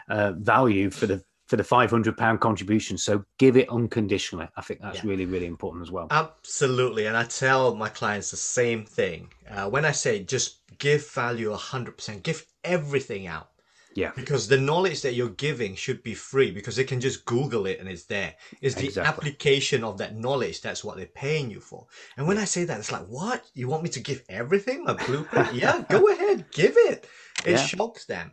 uh, 0.09 0.31
value 0.37 0.89
for 0.89 1.07
the 1.07 1.21
for 1.47 1.57
the 1.57 1.63
500 1.63 2.17
pound 2.17 2.39
contribution 2.39 2.97
so 2.97 3.23
give 3.37 3.57
it 3.57 3.69
unconditionally. 3.69 4.47
I 4.57 4.61
think 4.61 4.81
that's 4.81 5.03
yeah. 5.03 5.09
really 5.09 5.25
really 5.25 5.45
important 5.45 5.83
as 5.83 5.91
well. 5.91 6.07
Absolutely 6.11 7.05
and 7.05 7.15
i 7.15 7.23
tell 7.23 7.75
my 7.75 7.89
clients 7.89 8.31
the 8.31 8.37
same 8.37 8.85
thing. 8.85 9.29
Uh, 9.49 9.69
when 9.69 9.85
i 9.85 9.91
say 9.91 10.23
just 10.23 10.59
give 10.77 11.07
value 11.11 11.51
100% 11.53 12.23
give 12.23 12.45
everything 12.63 13.27
out. 13.27 13.49
Yeah. 13.95 14.11
Because 14.13 14.49
the 14.49 14.57
knowledge 14.57 15.01
that 15.03 15.13
you're 15.13 15.29
giving 15.29 15.73
should 15.73 16.03
be 16.03 16.13
free 16.13 16.51
because 16.51 16.75
they 16.75 16.83
can 16.83 16.99
just 16.99 17.23
google 17.23 17.65
it 17.65 17.79
and 17.79 17.87
it's 17.87 18.03
there. 18.03 18.35
It's 18.61 18.75
the 18.75 18.87
exactly. 18.87 19.07
application 19.07 19.85
of 19.85 19.97
that 19.99 20.17
knowledge 20.17 20.61
that's 20.61 20.83
what 20.83 20.97
they're 20.97 21.05
paying 21.05 21.49
you 21.49 21.61
for. 21.61 21.87
And 22.17 22.27
when 22.27 22.37
i 22.37 22.43
say 22.45 22.65
that 22.65 22.79
it's 22.79 22.91
like 22.91 23.05
what? 23.05 23.45
You 23.53 23.69
want 23.69 23.83
me 23.83 23.89
to 23.89 24.01
give 24.01 24.23
everything? 24.27 24.83
My 24.83 24.93
blueprint? 24.93 25.53
Yeah 25.53 25.83
go 25.89 26.09
ahead 26.09 26.45
give 26.51 26.75
it. 26.75 27.07
It 27.45 27.51
yeah. 27.51 27.57
shocks 27.57 28.05
them 28.05 28.31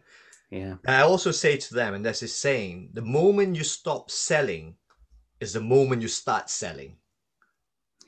yeah. 0.53 0.75
I 0.87 1.01
also 1.01 1.31
say 1.31 1.57
to 1.57 1.75
them, 1.75 1.95
and 1.95 2.05
this 2.05 2.23
is 2.23 2.37
saying, 2.37 2.91
the 2.93 3.01
moment 3.01 3.57
you 3.57 3.65
stop 3.65 4.11
selling 4.11 4.77
is 5.41 5.55
the 5.55 5.63
moment 5.63 6.03
you 6.03 6.09
start 6.09 6.51
selling. 6.51 6.99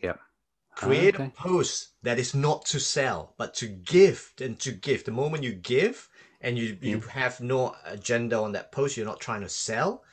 Yeah. 0.03 0.17
Create 0.77 1.15
okay. 1.15 1.25
a 1.25 1.31
post 1.31 1.95
that 2.03 2.19
is 2.19 2.35
not 2.35 2.67
to 2.67 2.79
sell, 2.79 3.35
but 3.39 3.55
to 3.55 3.67
give 3.67 4.31
and 4.43 4.59
to 4.61 4.73
give. 4.73 5.05
The 5.05 5.11
moment 5.11 5.43
you 5.43 5.55
give 5.55 6.11
and 6.43 6.59
you, 6.59 6.77
you 6.83 7.01
have 7.01 7.41
no 7.41 7.75
agenda 7.87 8.39
on 8.39 8.53
that 8.53 8.73
post, 8.73 8.99
you're 8.99 9.07
not 9.07 9.21
trying 9.21 9.41
to 9.41 9.49
sell, 9.49 10.05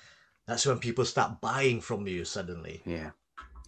that's 0.48 0.66
when 0.66 0.80
people 0.80 1.04
start 1.04 1.42
buying 1.42 1.82
from 1.82 2.08
you 2.08 2.24
suddenly. 2.24 2.82
Yeah. 2.86 3.10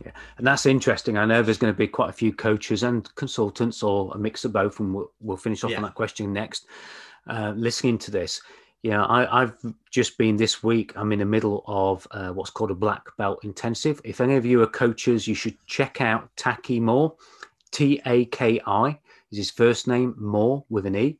Yeah, 0.04 0.12
and 0.38 0.48
that's 0.48 0.66
interesting. 0.66 1.18
I 1.18 1.26
know 1.26 1.44
there's 1.44 1.60
going 1.60 1.72
to 1.72 1.78
be 1.78 1.88
quite 1.88 2.10
a 2.10 2.14
few 2.14 2.34
coaches 2.34 2.82
and 2.82 3.14
consultants, 3.14 3.84
or 3.84 4.12
a 4.16 4.18
mix 4.18 4.44
of 4.44 4.52
both, 4.52 4.80
and 4.80 4.94
we'll, 4.94 5.12
we'll 5.20 5.38
finish 5.38 5.64
off 5.64 5.70
yeah. 5.70 5.78
on 5.78 5.84
that 5.84 5.94
question 5.94 6.34
next 6.34 6.66
uh, 7.28 7.54
listening 7.56 7.98
to 8.00 8.12
this, 8.12 8.42
yeah, 8.82 9.06
I, 9.06 9.40
have 9.40 9.56
just 9.92 10.18
been 10.18 10.36
this 10.36 10.62
week. 10.62 10.92
I'm 10.98 11.14
in 11.14 11.20
the 11.20 11.26
middle 11.26 11.64
of 11.68 12.06
uh, 12.12 12.30
what's 12.30 12.50
called 12.50 12.72
a 12.72 12.76
black 12.76 13.06
belt 13.18 13.40
intensive. 13.44 14.02
If 14.04 14.20
any 14.20 14.36
of 14.36 14.46
you 14.46 14.62
are 14.62 14.68
coaches, 14.68 15.26
you 15.26 15.36
should 15.36 15.56
check 15.68 16.02
out 16.02 16.30
Taki 16.36 16.82
Moore. 16.82 17.16
T 17.72 18.02
A 18.06 18.26
K 18.26 18.60
I 18.68 19.00
is 19.32 19.38
his 19.38 19.52
first 19.52 19.88
name, 19.88 20.16
Moore 20.18 20.66
with 20.70 20.86
an 20.86 20.96
E. 20.96 21.18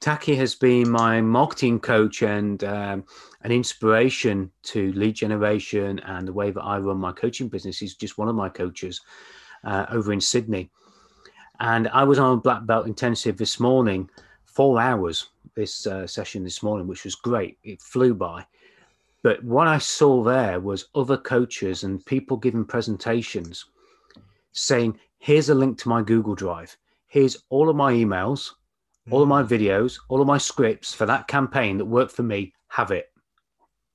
Taki 0.00 0.34
has 0.36 0.54
been 0.54 0.90
my 0.90 1.20
marketing 1.20 1.78
coach 1.78 2.22
and 2.22 2.64
um, 2.64 3.04
an 3.42 3.52
inspiration 3.52 4.50
to 4.62 4.92
lead 4.94 5.14
generation 5.14 5.98
and 6.00 6.26
the 6.26 6.32
way 6.32 6.50
that 6.50 6.62
I 6.62 6.78
run 6.78 6.98
my 6.98 7.12
coaching 7.12 7.48
business. 7.48 7.78
He's 7.78 7.94
just 7.94 8.18
one 8.18 8.28
of 8.28 8.34
my 8.34 8.48
coaches 8.48 9.00
uh, 9.64 9.86
over 9.90 10.12
in 10.12 10.20
Sydney. 10.20 10.70
And 11.60 11.88
I 11.88 12.04
was 12.04 12.18
on 12.18 12.40
black 12.40 12.64
belt 12.66 12.86
intensive 12.86 13.36
this 13.36 13.60
morning 13.60 14.08
four 14.44 14.80
hours 14.80 15.28
this 15.54 15.86
uh, 15.86 16.06
session 16.06 16.44
this 16.44 16.62
morning, 16.62 16.86
which 16.86 17.04
was 17.04 17.14
great. 17.14 17.58
It 17.62 17.80
flew 17.80 18.14
by. 18.14 18.44
But 19.22 19.42
what 19.44 19.68
I 19.68 19.78
saw 19.78 20.22
there 20.22 20.60
was 20.60 20.88
other 20.94 21.16
coaches 21.16 21.84
and 21.84 22.04
people 22.06 22.36
giving 22.36 22.64
presentations 22.64 23.66
saying, 24.52 24.98
here's 25.18 25.48
a 25.48 25.54
link 25.54 25.78
to 25.78 25.88
my 25.88 26.02
Google 26.02 26.34
Drive. 26.34 26.76
Here's 27.06 27.44
all 27.48 27.68
of 27.68 27.76
my 27.76 27.92
emails, 27.92 28.50
all 29.10 29.22
of 29.22 29.28
my 29.28 29.42
mm. 29.42 29.48
videos, 29.48 29.98
all 30.08 30.20
of 30.20 30.26
my 30.26 30.38
scripts 30.38 30.92
for 30.92 31.06
that 31.06 31.28
campaign 31.28 31.78
that 31.78 31.84
worked 31.84 32.12
for 32.12 32.22
me. 32.22 32.52
Have 32.68 32.90
it 32.90 33.12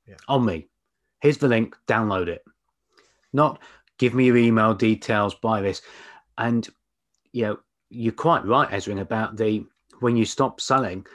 yeah. 0.08 0.16
on 0.28 0.46
me. 0.46 0.68
Here's 1.22 1.38
the 1.38 1.48
link, 1.48 1.76
download 1.88 2.28
it. 2.28 2.44
Not 3.34 3.60
give 3.98 4.14
me 4.14 4.26
your 4.26 4.38
email 4.38 4.74
details, 4.74 5.34
buy 5.34 5.62
this. 5.62 5.82
And, 6.38 6.68
you 7.34 7.44
know, 7.44 7.60
you're 7.90 8.14
quite 8.14 8.46
right, 8.46 8.70
Ezrin, 8.70 9.02
about 9.02 9.36
the 9.36 9.66
when 10.00 10.16
you 10.16 10.26
stop 10.26 10.62
selling, 10.62 11.06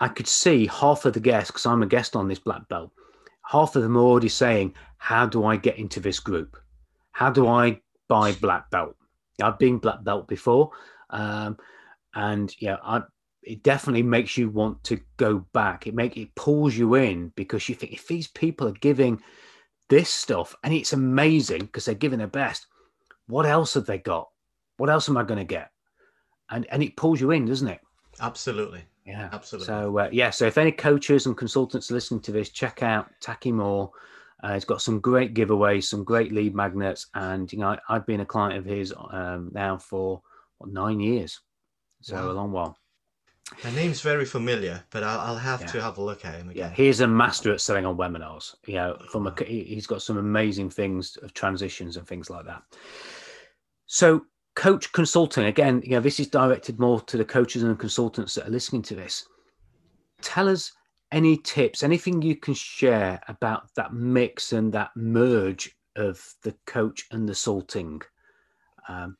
I 0.00 0.08
could 0.08 0.28
see 0.28 0.66
half 0.66 1.04
of 1.04 1.14
the 1.14 1.20
guests, 1.20 1.50
because 1.50 1.66
I'm 1.66 1.82
a 1.82 1.86
guest 1.86 2.16
on 2.16 2.28
this 2.28 2.38
black 2.38 2.68
belt, 2.68 2.92
half 3.44 3.76
of 3.76 3.82
them 3.82 3.96
are 3.96 4.00
already 4.00 4.28
saying, 4.28 4.74
How 4.98 5.26
do 5.26 5.44
I 5.44 5.56
get 5.56 5.78
into 5.78 6.00
this 6.00 6.20
group? 6.20 6.56
How 7.12 7.30
do 7.30 7.48
I 7.48 7.80
buy 8.08 8.32
black 8.32 8.70
belt? 8.70 8.96
I've 9.42 9.58
been 9.58 9.78
black 9.78 10.04
belt 10.04 10.28
before. 10.28 10.70
Um, 11.10 11.58
and 12.14 12.54
yeah, 12.60 12.76
I, 12.82 13.02
it 13.42 13.62
definitely 13.62 14.02
makes 14.02 14.36
you 14.36 14.50
want 14.50 14.82
to 14.84 15.00
go 15.16 15.46
back. 15.52 15.86
It 15.86 15.94
make 15.94 16.16
it 16.16 16.34
pulls 16.34 16.76
you 16.76 16.94
in 16.94 17.32
because 17.36 17.68
you 17.68 17.74
think 17.74 17.92
if 17.92 18.06
these 18.06 18.28
people 18.28 18.68
are 18.68 18.72
giving 18.72 19.20
this 19.88 20.10
stuff 20.10 20.54
and 20.62 20.74
it's 20.74 20.92
amazing 20.92 21.60
because 21.60 21.84
they're 21.84 21.94
giving 21.94 22.18
their 22.18 22.28
best, 22.28 22.66
what 23.26 23.46
else 23.46 23.74
have 23.74 23.86
they 23.86 23.98
got? 23.98 24.28
What 24.76 24.90
else 24.90 25.08
am 25.08 25.16
I 25.16 25.22
going 25.22 25.38
to 25.38 25.44
get? 25.44 25.70
and 26.50 26.66
and 26.70 26.82
it 26.82 26.96
pulls 26.96 27.20
you 27.20 27.30
in, 27.30 27.46
doesn't 27.46 27.68
it? 27.68 27.80
Absolutely. 28.20 28.84
Yeah, 29.08 29.30
absolutely. 29.32 29.66
So 29.66 29.98
uh, 29.98 30.08
yeah, 30.12 30.28
so 30.28 30.46
if 30.46 30.58
any 30.58 30.70
coaches 30.70 31.24
and 31.24 31.34
consultants 31.34 31.90
are 31.90 31.94
listening 31.94 32.20
to 32.20 32.32
this, 32.32 32.50
check 32.50 32.82
out 32.82 33.10
Taki 33.22 33.52
Moore. 33.52 33.90
Uh, 34.42 34.52
he's 34.52 34.66
got 34.66 34.82
some 34.82 35.00
great 35.00 35.32
giveaways, 35.32 35.84
some 35.84 36.04
great 36.04 36.30
lead 36.30 36.54
magnets, 36.54 37.06
and 37.14 37.50
you 37.50 37.58
know 37.58 37.78
I, 37.88 37.94
have 37.94 38.04
been 38.04 38.20
a 38.20 38.26
client 38.26 38.58
of 38.58 38.66
his 38.66 38.92
um, 39.10 39.50
now 39.54 39.78
for 39.78 40.20
what, 40.58 40.70
nine 40.70 41.00
years, 41.00 41.40
so 42.02 42.16
wow. 42.16 42.30
a 42.30 42.32
long 42.32 42.52
while. 42.52 42.76
The 43.62 43.72
name's 43.72 44.02
very 44.02 44.26
familiar, 44.26 44.84
but 44.90 45.02
I'll, 45.02 45.20
I'll 45.20 45.38
have 45.38 45.62
yeah. 45.62 45.66
to 45.68 45.80
have 45.80 45.96
a 45.96 46.02
look 46.02 46.26
at 46.26 46.34
him 46.34 46.50
again. 46.50 46.68
Yeah, 46.68 46.74
he's 46.74 47.00
a 47.00 47.08
master 47.08 47.50
at 47.50 47.62
selling 47.62 47.86
on 47.86 47.96
webinars. 47.96 48.54
You 48.66 48.74
know, 48.74 48.98
from 49.10 49.26
a, 49.26 49.34
he's 49.42 49.86
got 49.86 50.02
some 50.02 50.18
amazing 50.18 50.68
things 50.68 51.16
of 51.22 51.32
transitions 51.32 51.96
and 51.96 52.06
things 52.06 52.28
like 52.28 52.44
that. 52.44 52.62
So 53.86 54.26
Coachsulting 54.58 55.44
again 55.44 55.80
you 55.84 55.92
know 55.92 56.00
this 56.00 56.18
is 56.18 56.26
directed 56.26 56.80
more 56.80 57.00
to 57.02 57.16
the 57.16 57.24
coaches 57.24 57.62
and 57.62 57.78
consultants 57.78 58.34
that 58.34 58.48
are 58.48 58.50
listening 58.50 58.82
to 58.82 58.96
this. 58.96 59.24
Tell 60.20 60.48
us 60.48 60.72
any 61.12 61.36
tips 61.36 61.84
anything 61.84 62.20
you 62.20 62.34
can 62.34 62.54
share 62.54 63.20
about 63.28 63.72
that 63.76 63.94
mix 63.94 64.52
and 64.52 64.72
that 64.72 64.90
merge 64.96 65.70
of 65.94 66.34
the 66.42 66.52
coach 66.66 67.06
and 67.12 67.28
the 67.28 67.34
salting 67.34 68.02
um, 68.88 69.16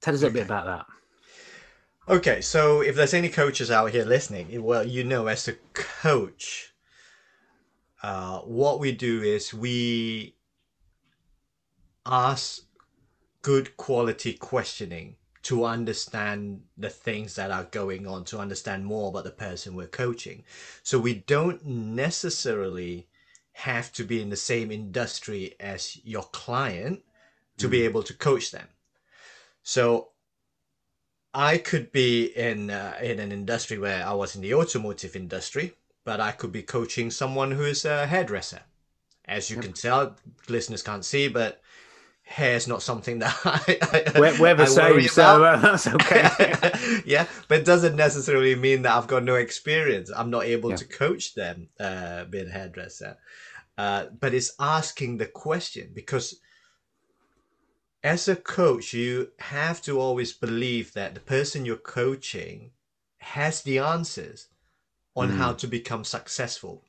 tell 0.00 0.14
us 0.14 0.22
a 0.22 0.26
okay. 0.26 0.34
bit 0.34 0.46
about 0.46 0.66
that. 0.66 0.86
Okay 2.12 2.40
so 2.40 2.80
if 2.80 2.96
there's 2.96 3.14
any 3.14 3.28
coaches 3.28 3.70
out 3.70 3.92
here 3.92 4.04
listening 4.04 4.60
well 4.62 4.84
you 4.84 5.04
know 5.04 5.28
as 5.28 5.46
a 5.46 5.54
coach 5.74 6.74
uh, 8.02 8.40
what 8.40 8.80
we 8.80 8.90
do 8.90 9.22
is 9.22 9.54
we 9.54 10.34
ask 12.04 12.63
good 13.44 13.76
quality 13.76 14.32
questioning 14.32 15.16
to 15.42 15.66
understand 15.66 16.62
the 16.78 16.88
things 16.88 17.34
that 17.34 17.50
are 17.50 17.64
going 17.64 18.06
on, 18.06 18.24
to 18.24 18.38
understand 18.38 18.86
more 18.86 19.10
about 19.10 19.24
the 19.24 19.30
person 19.30 19.74
we're 19.74 19.86
coaching. 19.86 20.42
So 20.82 20.98
we 20.98 21.16
don't 21.26 21.62
necessarily 21.66 23.06
have 23.52 23.92
to 23.92 24.02
be 24.02 24.22
in 24.22 24.30
the 24.30 24.36
same 24.36 24.70
industry 24.70 25.54
as 25.60 26.00
your 26.04 26.22
client 26.22 27.02
to 27.58 27.68
mm. 27.68 27.72
be 27.72 27.82
able 27.82 28.02
to 28.04 28.14
coach 28.14 28.50
them. 28.50 28.66
So 29.62 30.08
I 31.34 31.58
could 31.58 31.92
be 31.92 32.24
in 32.24 32.70
uh, 32.70 32.96
in 33.02 33.20
an 33.20 33.30
industry 33.30 33.76
where 33.76 34.06
I 34.06 34.14
was 34.14 34.34
in 34.34 34.40
the 34.40 34.54
automotive 34.54 35.14
industry, 35.14 35.74
but 36.04 36.18
I 36.18 36.32
could 36.32 36.52
be 36.52 36.62
coaching 36.62 37.10
someone 37.10 37.50
who 37.50 37.64
is 37.64 37.84
a 37.84 38.06
hairdresser. 38.06 38.62
As 39.26 39.50
you 39.50 39.56
yep. 39.56 39.64
can 39.64 39.74
tell, 39.74 40.16
listeners 40.48 40.82
can't 40.82 41.04
see, 41.04 41.28
but 41.28 41.60
hair 42.24 42.56
is 42.56 42.66
not 42.66 42.82
something 42.82 43.18
that 43.20 43.36
I, 43.44 43.78
I 44.14 44.18
we're, 44.18 44.40
we're 44.40 44.54
the 44.54 44.62
I 44.62 44.66
same, 44.66 45.02
so 45.02 45.44
uh, 45.44 45.56
that's 45.60 45.86
okay. 45.86 47.02
yeah, 47.06 47.26
but 47.48 47.60
it 47.60 47.64
doesn't 47.64 47.96
necessarily 47.96 48.54
mean 48.54 48.82
that 48.82 48.94
I've 48.96 49.06
got 49.06 49.22
no 49.22 49.36
experience. 49.36 50.10
I'm 50.14 50.30
not 50.30 50.44
able 50.44 50.70
yeah. 50.70 50.76
to 50.76 50.84
coach 50.86 51.34
them 51.34 51.68
uh, 51.78 52.24
being 52.24 52.48
a 52.48 52.50
hairdresser. 52.50 53.18
Uh, 53.76 54.06
but 54.18 54.34
it's 54.34 54.54
asking 54.58 55.18
the 55.18 55.26
question 55.26 55.90
because 55.94 56.40
as 58.02 58.28
a 58.28 58.36
coach, 58.36 58.92
you 58.94 59.30
have 59.38 59.82
to 59.82 60.00
always 60.00 60.32
believe 60.32 60.92
that 60.92 61.14
the 61.14 61.20
person 61.20 61.64
you're 61.64 61.76
coaching 61.76 62.70
has 63.18 63.62
the 63.62 63.78
answers 63.78 64.48
on 65.16 65.30
mm. 65.30 65.36
how 65.36 65.52
to 65.54 65.66
become 65.66 66.04
successful. 66.04 66.84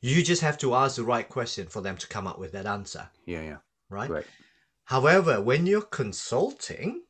You 0.00 0.22
just 0.22 0.42
have 0.42 0.58
to 0.58 0.74
ask 0.74 0.96
the 0.96 1.04
right 1.04 1.28
question 1.28 1.66
for 1.68 1.80
them 1.80 1.96
to 1.98 2.08
come 2.08 2.26
up 2.26 2.38
with 2.38 2.52
that 2.52 2.66
answer. 2.66 3.08
Yeah, 3.24 3.42
yeah 3.42 3.56
right? 3.88 4.10
Right. 4.10 4.26
However, 4.84 5.40
when 5.40 5.66
you're 5.66 5.80
consulting, 5.82 7.02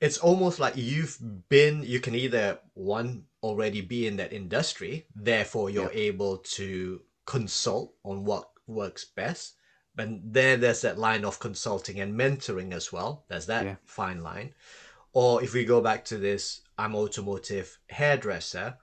it's 0.00 0.18
almost 0.18 0.58
like 0.60 0.76
you've 0.76 1.18
been, 1.48 1.82
you 1.82 2.00
can 2.00 2.14
either 2.14 2.58
one 2.74 3.24
already 3.42 3.80
be 3.80 4.06
in 4.06 4.16
that 4.16 4.32
industry, 4.32 5.06
therefore 5.14 5.70
you're 5.70 5.90
able 5.92 6.38
to 6.38 7.00
consult 7.26 7.94
on 8.04 8.24
what 8.24 8.50
works 8.66 9.04
best. 9.04 9.54
and 10.00 10.22
there 10.32 10.56
there's 10.56 10.82
that 10.82 10.96
line 10.96 11.24
of 11.24 11.40
consulting 11.40 11.98
and 11.98 12.14
mentoring 12.14 12.72
as 12.72 12.92
well. 12.92 13.24
There's 13.28 13.46
that 13.46 13.64
Yeah. 13.64 13.76
fine 13.84 14.22
line. 14.22 14.54
Or 15.12 15.42
if 15.42 15.52
we 15.54 15.64
go 15.64 15.80
back 15.80 16.04
to 16.04 16.18
this, 16.18 16.60
I'm 16.78 16.94
automotive 16.94 17.80
hairdresser. 17.88 18.78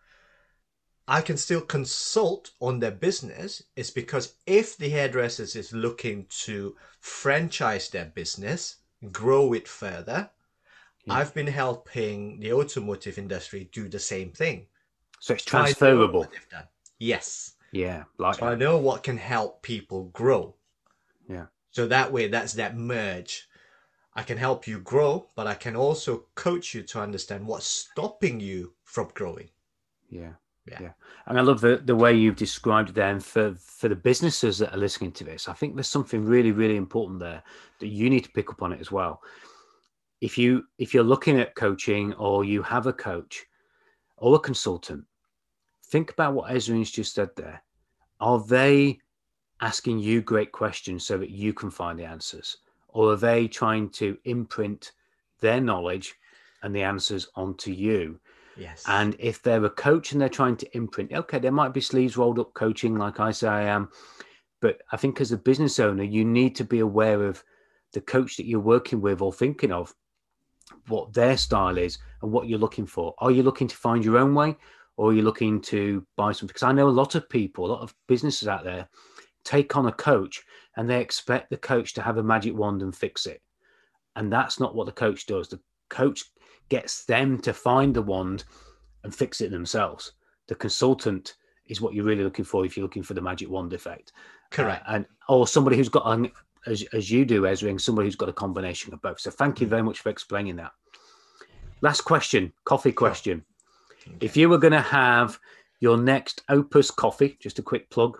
I 1.07 1.21
can 1.21 1.37
still 1.37 1.61
consult 1.61 2.51
on 2.59 2.79
their 2.79 2.91
business. 2.91 3.63
It's 3.75 3.91
because 3.91 4.35
if 4.47 4.77
the 4.77 4.89
hairdressers 4.89 5.55
is 5.55 5.71
looking 5.71 6.25
to 6.45 6.75
franchise 6.99 7.89
their 7.89 8.05
business, 8.05 8.77
grow 9.11 9.53
it 9.53 9.67
further, 9.67 10.31
Yeah. 11.05 11.13
I've 11.15 11.33
been 11.35 11.47
helping 11.47 12.39
the 12.39 12.53
automotive 12.53 13.19
industry 13.19 13.69
do 13.71 13.87
the 13.87 13.99
same 13.99 14.31
thing. 14.31 14.67
So 15.19 15.35
it's 15.35 15.43
So 15.45 15.57
I 15.57 15.61
know 15.61 15.73
transferable. 15.73 16.27
Yes. 16.97 17.53
Yeah, 17.71 18.05
like 18.17 18.39
So 18.39 18.47
I 18.47 18.55
know 18.55 18.77
what 18.77 19.03
can 19.03 19.17
help 19.17 19.61
people 19.61 20.05
grow. 20.05 20.55
Yeah. 21.29 21.47
So 21.71 21.87
that 21.87 22.11
way, 22.11 22.27
that's 22.27 22.53
that 22.53 22.75
merge. 22.75 23.47
I 24.15 24.23
can 24.23 24.37
help 24.37 24.65
you 24.65 24.79
grow, 24.79 25.29
but 25.35 25.45
I 25.45 25.55
can 25.55 25.75
also 25.75 26.25
coach 26.35 26.73
you 26.73 26.83
to 26.83 27.01
understand 27.01 27.45
what's 27.45 27.67
stopping 27.67 28.39
you 28.39 28.73
from 28.83 29.09
growing. 29.13 29.49
Yeah. 30.09 30.33
Yeah. 30.67 30.91
And 31.27 31.37
I 31.37 31.41
love 31.41 31.61
the, 31.61 31.81
the 31.83 31.95
way 31.95 32.13
you've 32.13 32.35
described 32.35 32.89
it 32.89 32.95
then 32.95 33.19
for, 33.19 33.55
for 33.55 33.87
the 33.87 33.95
businesses 33.95 34.57
that 34.59 34.73
are 34.73 34.77
listening 34.77 35.11
to 35.13 35.23
this. 35.23 35.47
I 35.47 35.53
think 35.53 35.75
there's 35.75 35.87
something 35.87 36.25
really, 36.25 36.51
really 36.51 36.75
important 36.75 37.19
there 37.19 37.43
that 37.79 37.87
you 37.87 38.09
need 38.09 38.23
to 38.23 38.31
pick 38.31 38.49
up 38.49 38.61
on 38.61 38.71
it 38.73 38.79
as 38.79 38.91
well. 38.91 39.21
If 40.21 40.37
you 40.37 40.63
if 40.79 40.93
you're 40.93 41.03
looking 41.03 41.39
at 41.39 41.55
coaching 41.55 42.13
or 42.13 42.43
you 42.45 42.63
have 42.63 42.87
a 42.87 42.93
coach 42.93 43.45
or 44.17 44.35
a 44.35 44.39
consultant, 44.39 45.03
think 45.87 46.11
about 46.11 46.33
what 46.33 46.51
Ezra's 46.51 46.89
just 46.89 47.13
said 47.13 47.29
there. 47.35 47.61
Are 48.19 48.39
they 48.39 48.99
asking 49.61 49.99
you 49.99 50.21
great 50.21 50.51
questions 50.51 51.05
so 51.05 51.17
that 51.17 51.29
you 51.29 51.53
can 51.53 51.69
find 51.69 51.99
the 51.99 52.05
answers? 52.05 52.57
Or 52.87 53.11
are 53.11 53.17
they 53.17 53.47
trying 53.47 53.89
to 53.91 54.17
imprint 54.23 54.93
their 55.41 55.61
knowledge 55.61 56.15
and 56.63 56.73
the 56.73 56.81
answers 56.81 57.27
onto 57.35 57.71
you? 57.71 58.19
Yes. 58.57 58.83
And 58.87 59.15
if 59.19 59.41
they're 59.41 59.65
a 59.65 59.69
coach 59.69 60.11
and 60.11 60.21
they're 60.21 60.29
trying 60.29 60.57
to 60.57 60.77
imprint, 60.77 61.11
okay, 61.13 61.39
there 61.39 61.51
might 61.51 61.73
be 61.73 61.81
sleeves 61.81 62.17
rolled 62.17 62.39
up 62.39 62.53
coaching, 62.53 62.97
like 62.97 63.19
I 63.19 63.31
say 63.31 63.47
I 63.47 63.63
am. 63.63 63.89
But 64.61 64.81
I 64.91 64.97
think 64.97 65.19
as 65.19 65.31
a 65.31 65.37
business 65.37 65.79
owner, 65.79 66.03
you 66.03 66.23
need 66.23 66.55
to 66.55 66.63
be 66.63 66.79
aware 66.79 67.23
of 67.23 67.43
the 67.93 68.01
coach 68.01 68.37
that 68.37 68.45
you're 68.45 68.59
working 68.59 69.01
with 69.01 69.21
or 69.21 69.33
thinking 69.33 69.71
of, 69.71 69.93
what 70.87 71.13
their 71.13 71.37
style 71.37 71.77
is 71.77 71.97
and 72.21 72.31
what 72.31 72.47
you're 72.47 72.59
looking 72.59 72.85
for. 72.85 73.13
Are 73.19 73.31
you 73.31 73.43
looking 73.43 73.67
to 73.67 73.75
find 73.75 74.03
your 74.03 74.17
own 74.17 74.33
way 74.33 74.55
or 74.97 75.11
are 75.11 75.13
you 75.13 75.21
looking 75.21 75.61
to 75.61 76.05
buy 76.15 76.31
something? 76.31 76.47
Because 76.47 76.63
I 76.63 76.71
know 76.71 76.87
a 76.87 76.89
lot 76.89 77.15
of 77.15 77.29
people, 77.29 77.65
a 77.65 77.73
lot 77.73 77.81
of 77.81 77.93
businesses 78.07 78.47
out 78.47 78.63
there 78.63 78.87
take 79.43 79.75
on 79.75 79.87
a 79.87 79.91
coach 79.91 80.43
and 80.75 80.89
they 80.89 81.01
expect 81.01 81.49
the 81.49 81.57
coach 81.57 81.93
to 81.93 82.01
have 82.01 82.17
a 82.17 82.23
magic 82.23 82.55
wand 82.55 82.81
and 82.81 82.95
fix 82.95 83.25
it. 83.25 83.41
And 84.15 84.31
that's 84.31 84.59
not 84.59 84.75
what 84.75 84.85
the 84.85 84.91
coach 84.91 85.25
does. 85.25 85.49
The 85.49 85.59
coach 85.89 86.23
gets 86.69 87.05
them 87.05 87.39
to 87.41 87.53
find 87.53 87.95
the 87.95 88.01
wand 88.01 88.43
and 89.03 89.13
fix 89.13 89.41
it 89.41 89.51
themselves. 89.51 90.13
The 90.47 90.55
consultant 90.55 91.35
is 91.67 91.81
what 91.81 91.93
you're 91.93 92.05
really 92.05 92.23
looking 92.23 92.45
for 92.45 92.65
if 92.65 92.75
you're 92.75 92.83
looking 92.83 93.03
for 93.03 93.13
the 93.13 93.21
magic 93.21 93.49
wand 93.49 93.73
effect. 93.73 94.11
Correct. 94.51 94.83
Uh, 94.87 94.93
and 94.93 95.05
or 95.27 95.47
somebody 95.47 95.77
who's 95.77 95.89
got 95.89 96.03
an 96.05 96.31
as, 96.67 96.83
as 96.93 97.11
you 97.11 97.25
do, 97.25 97.45
Ezra, 97.45 97.69
and 97.69 97.81
somebody 97.81 98.07
who's 98.07 98.15
got 98.15 98.29
a 98.29 98.33
combination 98.33 98.93
of 98.93 99.01
both. 99.01 99.19
So 99.19 99.31
thank 99.31 99.61
you 99.61 99.67
very 99.67 99.83
much 99.83 99.99
for 99.99 100.09
explaining 100.09 100.55
that. 100.57 100.71
Last 101.81 102.01
question, 102.01 102.51
coffee 102.63 102.91
question. 102.91 103.43
If 104.19 104.37
you 104.37 104.49
were 104.49 104.57
going 104.57 104.73
to 104.73 104.81
have 104.81 105.39
your 105.79 105.97
next 105.97 106.43
Opus 106.49 106.89
coffee, 106.91 107.37
just 107.39 107.59
a 107.59 107.63
quick 107.63 107.89
plug 107.89 108.19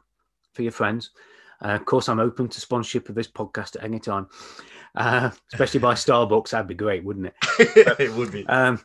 for 0.54 0.62
your 0.62 0.72
friends. 0.72 1.12
Uh, 1.64 1.70
of 1.70 1.86
course, 1.86 2.10
I'm 2.10 2.20
open 2.20 2.47
to 2.49 2.62
sponsorship 2.62 3.10
of 3.10 3.16
this 3.16 3.28
podcast 3.28 3.76
at 3.76 3.84
any 3.84 3.99
time, 3.99 4.28
uh, 4.95 5.32
especially 5.53 5.80
by 5.80 5.93
Starbucks. 5.93 6.49
That'd 6.49 6.68
be 6.68 6.74
great, 6.74 7.03
wouldn't 7.03 7.28
it? 7.28 7.36
it 7.99 8.14
would 8.14 8.32
be. 8.32 8.45
Um, 8.47 8.80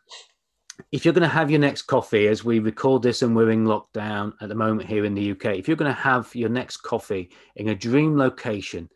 if 0.93 1.05
you're 1.05 1.15
going 1.15 1.23
to 1.23 1.29
have 1.29 1.51
your 1.51 1.61
next 1.61 1.83
coffee, 1.83 2.27
as 2.29 2.45
we 2.45 2.59
record 2.59 3.03
this 3.03 3.23
and 3.23 3.37
we're 3.37 3.51
in 3.51 3.65
lockdown 3.65 4.33
at 4.41 4.49
the 4.49 4.55
moment 4.55 4.89
here 4.89 5.05
in 5.05 5.15
the 5.15 5.33
UK, 5.33 5.57
if 5.57 5.69
you're 5.69 5.77
going 5.77 5.95
to 5.95 6.01
have 6.01 6.35
your 6.35 6.49
next 6.49 6.79
coffee 6.79 7.31
in 7.57 7.69
a 7.69 7.75
dream 7.75 8.17
location, 8.17 8.89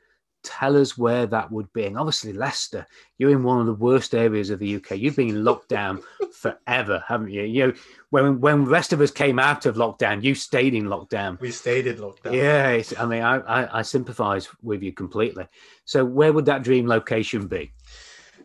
tell 0.44 0.76
us 0.76 0.96
where 0.96 1.26
that 1.26 1.50
would 1.50 1.72
be. 1.72 1.84
And 1.84 1.98
obviously, 1.98 2.32
Leicester, 2.32 2.86
you're 3.18 3.30
in 3.30 3.42
one 3.42 3.60
of 3.60 3.66
the 3.66 3.74
worst 3.74 4.14
areas 4.14 4.50
of 4.50 4.58
the 4.58 4.76
UK. 4.76 4.92
You've 4.92 5.16
been 5.16 5.30
in 5.30 5.44
lockdown 5.44 6.02
forever, 6.32 7.02
haven't 7.06 7.30
you? 7.30 7.42
You 7.42 7.66
know, 7.66 7.72
when 8.10 8.40
when 8.40 8.64
the 8.64 8.70
rest 8.70 8.92
of 8.92 9.00
us 9.00 9.10
came 9.10 9.38
out 9.38 9.66
of 9.66 9.76
lockdown, 9.76 10.22
you 10.22 10.34
stayed 10.34 10.74
in 10.74 10.84
lockdown. 10.84 11.40
We 11.40 11.50
stayed 11.50 11.86
in 11.86 11.96
lockdown. 11.96 12.34
Yeah, 12.34 12.68
it's, 12.70 12.96
I 12.98 13.06
mean, 13.06 13.22
I, 13.22 13.38
I, 13.38 13.78
I 13.78 13.82
sympathise 13.82 14.48
with 14.62 14.82
you 14.82 14.92
completely. 14.92 15.48
So, 15.84 16.04
where 16.04 16.32
would 16.32 16.46
that 16.46 16.62
dream 16.62 16.86
location 16.86 17.46
be? 17.48 17.72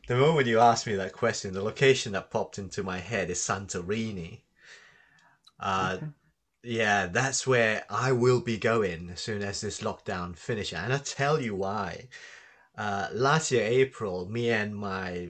The 0.08 0.16
moment 0.16 0.48
you 0.48 0.60
asked 0.60 0.88
me 0.88 0.96
that 0.96 1.14
question, 1.14 1.54
the 1.54 1.62
location 1.62 2.14
that 2.14 2.32
popped 2.32 2.58
into 2.58 2.82
my 2.82 2.98
head 2.98 3.30
is 3.30 3.38
Santorini. 3.38 4.42
Uh, 5.60 5.98
Okay. 5.98 6.08
Yeah, 6.64 7.08
that's 7.08 7.48
where 7.48 7.86
I 7.90 8.12
will 8.12 8.42
be 8.42 8.58
going 8.58 9.10
as 9.12 9.22
soon 9.22 9.42
as 9.42 9.62
this 9.62 9.82
lockdown 9.82 10.36
finishes. 10.36 10.78
And 10.78 10.92
I'll 10.92 11.00
tell 11.00 11.42
you 11.42 11.56
why. 11.56 12.10
Uh, 12.78 13.08
last 13.14 13.52
year, 13.52 13.64
April, 13.66 14.30
me 14.30 14.50
and 14.52 14.76
my, 14.76 15.30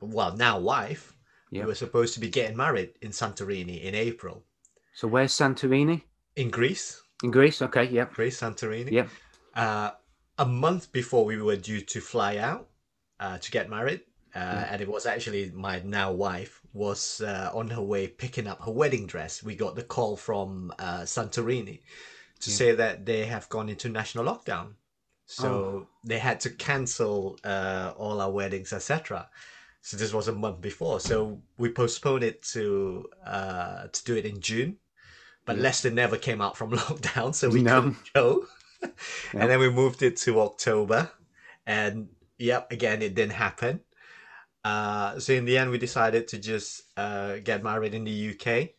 well, 0.00 0.36
now 0.36 0.58
wife, 0.58 1.14
Yeah. 1.50 1.62
we 1.62 1.66
were 1.68 1.74
supposed 1.74 2.14
to 2.14 2.20
be 2.20 2.30
getting 2.30 2.56
married 2.56 2.94
in 3.02 3.10
Santorini 3.10 3.82
in 3.82 3.94
April. 3.94 4.44
So, 4.94 5.08
where's 5.08 5.32
Santorini? 5.32 6.02
In 6.36 6.50
Greece, 6.50 7.02
In 7.22 7.30
Greece? 7.30 7.60
Okay, 7.62 7.84
yeah. 7.84 8.06
Greece, 8.06 8.40
Santorini. 8.40 8.90
Yep. 8.90 9.08
Uh, 9.54 9.90
a 10.38 10.46
month 10.46 10.90
before 10.92 11.24
we 11.26 11.40
were 11.40 11.56
due 11.56 11.82
to 11.82 12.00
fly 12.00 12.38
out 12.38 12.68
uh, 13.20 13.36
to 13.38 13.50
get 13.50 13.68
married, 13.68 14.00
uh, 14.34 14.38
and 14.70 14.80
it 14.80 14.88
was 14.88 15.04
actually 15.04 15.50
my 15.54 15.80
now 15.84 16.10
wife 16.12 16.61
was 16.72 17.20
uh, 17.20 17.50
on 17.54 17.68
her 17.70 17.82
way 17.82 18.08
picking 18.08 18.46
up 18.46 18.62
her 18.64 18.72
wedding 18.72 19.06
dress. 19.06 19.42
We 19.42 19.54
got 19.56 19.74
the 19.76 19.82
call 19.82 20.16
from 20.16 20.72
uh, 20.78 21.00
Santorini 21.02 21.80
to 22.40 22.50
Yeah. 22.50 22.56
say 22.56 22.72
that 22.74 23.04
they 23.06 23.26
have 23.26 23.48
gone 23.48 23.68
into 23.68 23.88
national 23.88 24.24
lockdown, 24.24 24.74
so 25.26 25.48
Oh. 25.48 25.86
they 26.04 26.18
had 26.18 26.40
to 26.40 26.50
cancel 26.50 27.38
uh, 27.44 27.92
all 27.96 28.20
our 28.20 28.30
weddings, 28.30 28.72
etc. 28.72 29.28
So 29.80 29.96
this 29.96 30.12
was 30.12 30.28
a 30.28 30.32
month 30.32 30.60
before, 30.60 31.00
so 31.00 31.42
we 31.58 31.68
postponed 31.70 32.24
it 32.24 32.42
to 32.54 33.08
uh, 33.26 33.88
to 33.88 34.04
do 34.04 34.16
it 34.16 34.24
in 34.24 34.40
June. 34.40 34.78
But 35.44 35.56
Yeah. 35.56 35.62
Leicester 35.62 35.90
never 35.90 36.16
came 36.16 36.40
out 36.40 36.56
from 36.56 36.70
lockdown, 36.76 37.34
so 37.34 37.50
we 37.50 37.62
No. 37.62 37.82
couldn't 37.82 38.12
go. 38.14 38.46
And 39.32 39.48
then 39.50 39.60
we 39.60 39.70
moved 39.70 40.02
it 40.02 40.16
to 40.18 40.40
October, 40.40 41.10
and 41.66 42.08
yep, 42.38 42.72
again 42.72 43.00
it 43.02 43.14
didn't 43.14 43.34
happen. 43.34 43.80
Uh, 44.64 45.18
so 45.18 45.32
in 45.32 45.44
the 45.44 45.58
end, 45.58 45.70
we 45.70 45.78
decided 45.78 46.28
to 46.28 46.38
just 46.38 46.82
uh, 46.96 47.36
get 47.42 47.62
married 47.64 47.94
in 47.94 48.04
the 48.04 48.30
UK 48.30 48.74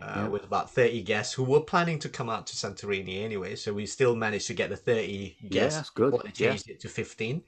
uh, 0.00 0.20
Yeah. 0.20 0.28
with 0.28 0.44
about 0.44 0.70
thirty 0.70 1.02
guests 1.02 1.34
who 1.34 1.44
were 1.44 1.60
planning 1.60 1.98
to 2.00 2.08
come 2.08 2.28
out 2.28 2.46
to 2.48 2.56
Santorini 2.56 3.22
anyway. 3.22 3.56
So 3.56 3.72
we 3.72 3.86
still 3.86 4.14
managed 4.14 4.46
to 4.48 4.54
get 4.54 4.70
the 4.70 4.76
thirty 4.76 5.36
Yeah, 5.40 5.62
guests. 5.62 5.78
that's 5.78 5.90
good. 5.90 6.12
before 6.12 6.22
they 6.24 6.32
Yeah. 6.32 6.50
changed 6.50 6.68
it 6.70 6.80
to 6.80 6.88
fifteen. 6.88 7.44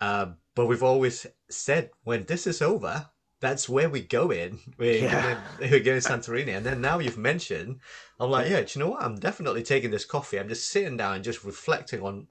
Uh, 0.00 0.32
but 0.54 0.66
we've 0.66 0.82
always 0.82 1.26
said 1.50 1.90
when 2.04 2.24
this 2.24 2.46
is 2.46 2.62
over, 2.62 3.10
that's 3.40 3.68
where 3.68 3.88
we 3.88 4.02
go 4.02 4.30
in. 4.30 4.58
We're 4.78 5.02
Yeah. 5.02 5.20
gonna 5.22 5.42
we're 5.58 5.80
going 5.80 6.00
to 6.00 6.06
Santorini, 6.08 6.56
and 6.56 6.64
then 6.66 6.80
now 6.80 6.98
you've 6.98 7.18
mentioned, 7.18 7.80
I'm 8.20 8.30
like, 8.30 8.48
yeah, 8.50 8.62
do 8.62 8.66
you 8.78 8.84
know 8.84 8.90
what? 8.90 9.02
I'm 9.02 9.16
definitely 9.16 9.62
taking 9.62 9.90
this 9.90 10.04
coffee. 10.04 10.38
I'm 10.38 10.48
just 10.48 10.68
sitting 10.68 10.96
down 10.96 11.14
and 11.16 11.24
just 11.24 11.44
reflecting 11.44 12.02
on 12.02 12.28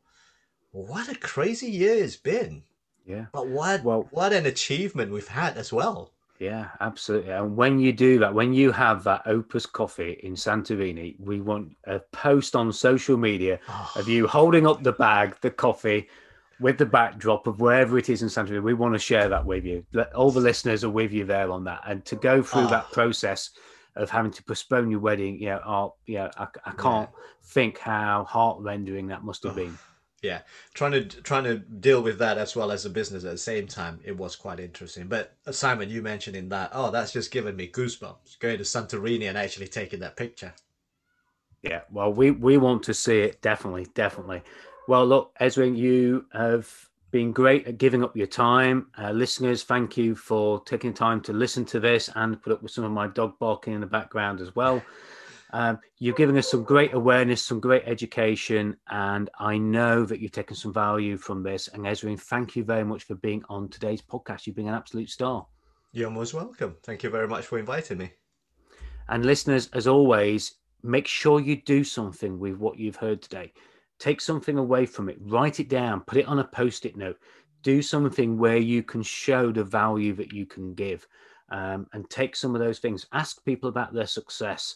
what 0.71 1.09
a 1.09 1.15
crazy 1.15 1.71
year 1.71 2.03
it's 2.03 2.15
been. 2.17 2.63
Yeah. 3.07 3.25
But 3.31 3.47
what 3.47 3.83
Well- 3.83 4.07
what 4.11 4.33
an 4.33 4.45
achievement 4.45 5.11
we've 5.11 5.27
had 5.27 5.57
as 5.57 5.71
well. 5.71 6.11
Yeah, 6.39 6.67
absolutely. 6.81 7.31
And 7.31 7.55
when 7.55 7.79
you 7.79 7.91
do 7.91 8.19
that, 8.19 8.33
when 8.33 8.53
you 8.53 8.71
have 8.71 9.03
that 9.05 9.23
Opus 9.25 9.65
coffee 9.65 10.19
in 10.21 10.33
Santorini, 10.35 11.15
we 11.19 11.41
want 11.41 11.75
a 11.85 11.99
post 12.11 12.55
on 12.55 12.71
social 12.71 13.17
media 13.17 13.55
of 13.95 14.05
ah. 14.05 14.09
you 14.09 14.27
holding 14.27 14.67
up 14.67 14.83
the 14.83 14.91
bag, 14.91 15.35
the 15.41 15.49
coffee, 15.49 16.07
with 16.59 16.77
the 16.77 16.85
backdrop 16.85 17.47
of 17.47 17.59
wherever 17.59 17.97
it 17.97 18.09
is 18.09 18.21
in 18.21 18.29
Santorini. 18.29 18.61
We 18.61 18.75
want 18.75 18.93
to 18.93 18.99
share 18.99 19.29
that 19.29 19.45
with 19.45 19.65
you. 19.65 19.83
All 20.13 20.29
the 20.29 20.39
listeners 20.39 20.83
are 20.83 20.89
with 20.91 21.11
you 21.11 21.23
there 21.25 21.51
on 21.51 21.63
that, 21.63 21.81
and 21.87 22.05
to 22.05 22.15
go 22.15 22.43
through 22.43 22.65
Oh. 22.65 22.67
that 22.67 22.85
ah. 22.89 22.93
process 22.93 23.49
of 23.95 24.11
having 24.11 24.31
to 24.31 24.43
postpone 24.43 24.91
your 24.91 24.99
wedding, 24.99 25.41
yeah, 25.41 25.57
oh, 25.65 25.95
yeah, 26.05 26.29
I, 26.37 26.47
I 26.65 26.71
can't 26.71 27.09
think 27.45 27.79
how 27.79 28.25
heart 28.25 28.59
rendering 28.59 29.07
that 29.07 29.23
must 29.23 29.41
have 29.41 29.53
ah. 29.53 29.55
been. 29.55 29.77
Yeah 30.21 30.41
trying 30.73 30.91
to 30.91 31.03
trying 31.03 31.43
to 31.43 31.57
deal 31.59 32.01
with 32.01 32.17
that 32.19 32.37
as 32.37 32.55
well 32.55 32.71
as 32.71 32.85
a 32.85 32.89
business 32.89 33.23
at 33.23 33.31
the 33.31 33.37
same 33.37 33.67
time 33.67 33.99
it 34.03 34.17
was 34.17 34.35
quite 34.35 34.59
interesting 34.59 35.07
but 35.07 35.35
uh, 35.45 35.51
simon 35.51 35.89
you 35.89 36.01
mentioned 36.01 36.35
in 36.35 36.49
that 36.49 36.69
oh 36.73 36.91
that's 36.91 37.13
just 37.13 37.31
given 37.31 37.55
me 37.55 37.67
goosebumps 37.67 38.39
going 38.39 38.57
to 38.57 38.63
santorini 38.63 39.27
and 39.29 39.37
actually 39.37 39.67
taking 39.67 39.99
that 39.99 40.15
picture 40.17 40.53
Yeah, 41.63 41.81
well, 41.91 42.13
we 42.13 42.31
we 42.31 42.57
want 42.57 42.83
to 42.83 42.93
see 42.93 43.19
it 43.19 43.41
definitely, 43.41 43.87
definitely. 43.93 44.43
Well, 44.87 45.05
look, 45.05 45.33
Ezra, 45.39 45.67
you 45.67 46.25
have 46.33 46.89
been 47.11 47.31
great 47.33 47.67
at 47.67 47.77
giving 47.77 48.03
up 48.03 48.15
your 48.15 48.27
time. 48.27 48.87
Uh, 48.97 49.11
listeners, 49.11 49.63
thank 49.63 49.97
you 49.97 50.15
for 50.15 50.61
taking 50.63 50.93
time 50.93 51.21
to 51.21 51.33
listen 51.33 51.65
to 51.65 51.79
this 51.79 52.09
and 52.15 52.41
put 52.41 52.53
up 52.53 52.63
with 52.63 52.71
some 52.71 52.83
of 52.85 52.91
my 52.91 53.07
dog 53.07 53.37
barking 53.39 53.73
in 53.73 53.81
the 53.81 53.87
background 53.87 54.39
as 54.41 54.55
well. 54.55 54.81
Um, 55.53 55.79
you're 55.97 56.15
giving 56.15 56.37
us 56.37 56.51
some 56.51 56.63
great 56.63 56.93
awareness, 56.93 57.43
some 57.43 57.59
great 57.59 57.83
education, 57.85 58.75
and 58.89 59.29
I 59.39 59.57
know 59.57 60.05
that 60.05 60.19
you've 60.19 60.31
taken 60.31 60.55
some 60.55 60.73
value 60.73 61.17
from 61.17 61.41
this. 61.41 61.69
And 61.69 61.83
Ezrin, 61.83 62.19
thank 62.19 62.55
you 62.55 62.63
very 62.63 62.83
much 62.83 63.03
for 63.03 63.15
being 63.15 63.43
on 63.49 63.69
today's 63.69 64.01
podcast. 64.01 64.45
You've 64.45 64.57
been 64.57 64.67
an 64.67 64.73
absolute 64.73 65.09
star. 65.09 65.45
You're 65.93 66.09
most 66.09 66.33
welcome. 66.33 66.75
Thank 66.83 67.03
you 67.03 67.09
very 67.09 67.27
much 67.27 67.45
for 67.45 67.57
inviting 67.59 67.97
me. 67.99 68.11
And 69.07 69.25
listeners, 69.25 69.69
as 69.71 69.87
always, 69.87 70.55
make 70.83 71.07
sure 71.07 71.39
you 71.39 71.61
do 71.61 71.83
something 71.83 72.39
with 72.39 72.57
what 72.57 72.77
you've 72.77 72.97
heard 72.97 73.21
today. 73.21 73.53
Take 73.99 74.19
something 74.19 74.57
away 74.57 74.85
from 74.85 75.09
it, 75.09 75.17
write 75.21 75.59
it 75.59 75.69
down, 75.69 76.01
put 76.01 76.19
it 76.19 76.27
on 76.27 76.39
a 76.39 76.43
post 76.43 76.85
it 76.85 76.97
note, 76.97 77.17
do 77.63 77.81
something 77.81 78.37
where 78.37 78.57
you 78.57 78.83
can 78.83 79.01
show 79.01 79.51
the 79.51 79.63
value 79.63 80.13
that 80.15 80.33
you 80.33 80.45
can 80.45 80.73
give. 80.73 81.07
Um, 81.49 81.87
and 81.93 82.09
take 82.09 82.35
some 82.35 82.53
of 82.55 82.59
those 82.59 82.79
things. 82.79 83.05
Ask 83.13 83.45
people 83.45 83.69
about 83.69 83.93
their 83.93 84.05
success 84.05 84.75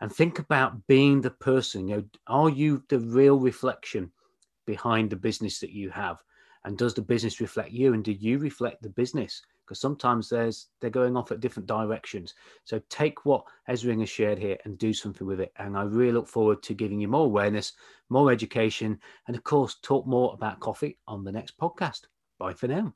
and 0.00 0.12
think 0.12 0.38
about 0.38 0.86
being 0.86 1.20
the 1.20 1.30
person. 1.30 1.88
You 1.88 1.96
know, 1.96 2.04
are 2.26 2.50
you 2.50 2.82
the 2.88 2.98
real 2.98 3.38
reflection 3.38 4.10
behind 4.66 5.10
the 5.10 5.16
business 5.16 5.58
that 5.60 5.70
you 5.70 5.90
have? 5.90 6.18
And 6.64 6.76
does 6.76 6.94
the 6.94 7.02
business 7.02 7.40
reflect 7.40 7.70
you? 7.70 7.94
And 7.94 8.04
do 8.04 8.12
you 8.12 8.38
reflect 8.38 8.82
the 8.82 8.90
business? 8.90 9.42
because 9.70 9.80
sometimes 9.80 10.28
there's 10.28 10.66
they're 10.80 10.90
going 10.90 11.16
off 11.16 11.30
at 11.30 11.38
different 11.38 11.68
directions. 11.68 12.34
So 12.64 12.82
take 12.90 13.24
what 13.24 13.44
Ezrin 13.68 14.00
has 14.00 14.10
shared 14.10 14.36
here 14.36 14.58
and 14.64 14.76
do 14.76 14.92
something 14.92 15.24
with 15.24 15.38
it. 15.38 15.52
And 15.58 15.76
I 15.76 15.82
really 15.82 16.10
look 16.10 16.26
forward 16.26 16.60
to 16.64 16.74
giving 16.74 16.98
you 16.98 17.06
more 17.06 17.26
awareness, 17.26 17.74
more 18.08 18.32
education, 18.32 18.98
and 19.28 19.36
of 19.36 19.44
course, 19.44 19.76
talk 19.80 20.08
more 20.08 20.34
about 20.34 20.58
coffee 20.58 20.98
on 21.06 21.22
the 21.22 21.30
next 21.30 21.56
podcast. 21.56 22.06
Bye 22.36 22.54
for 22.54 22.66
now. 22.66 22.92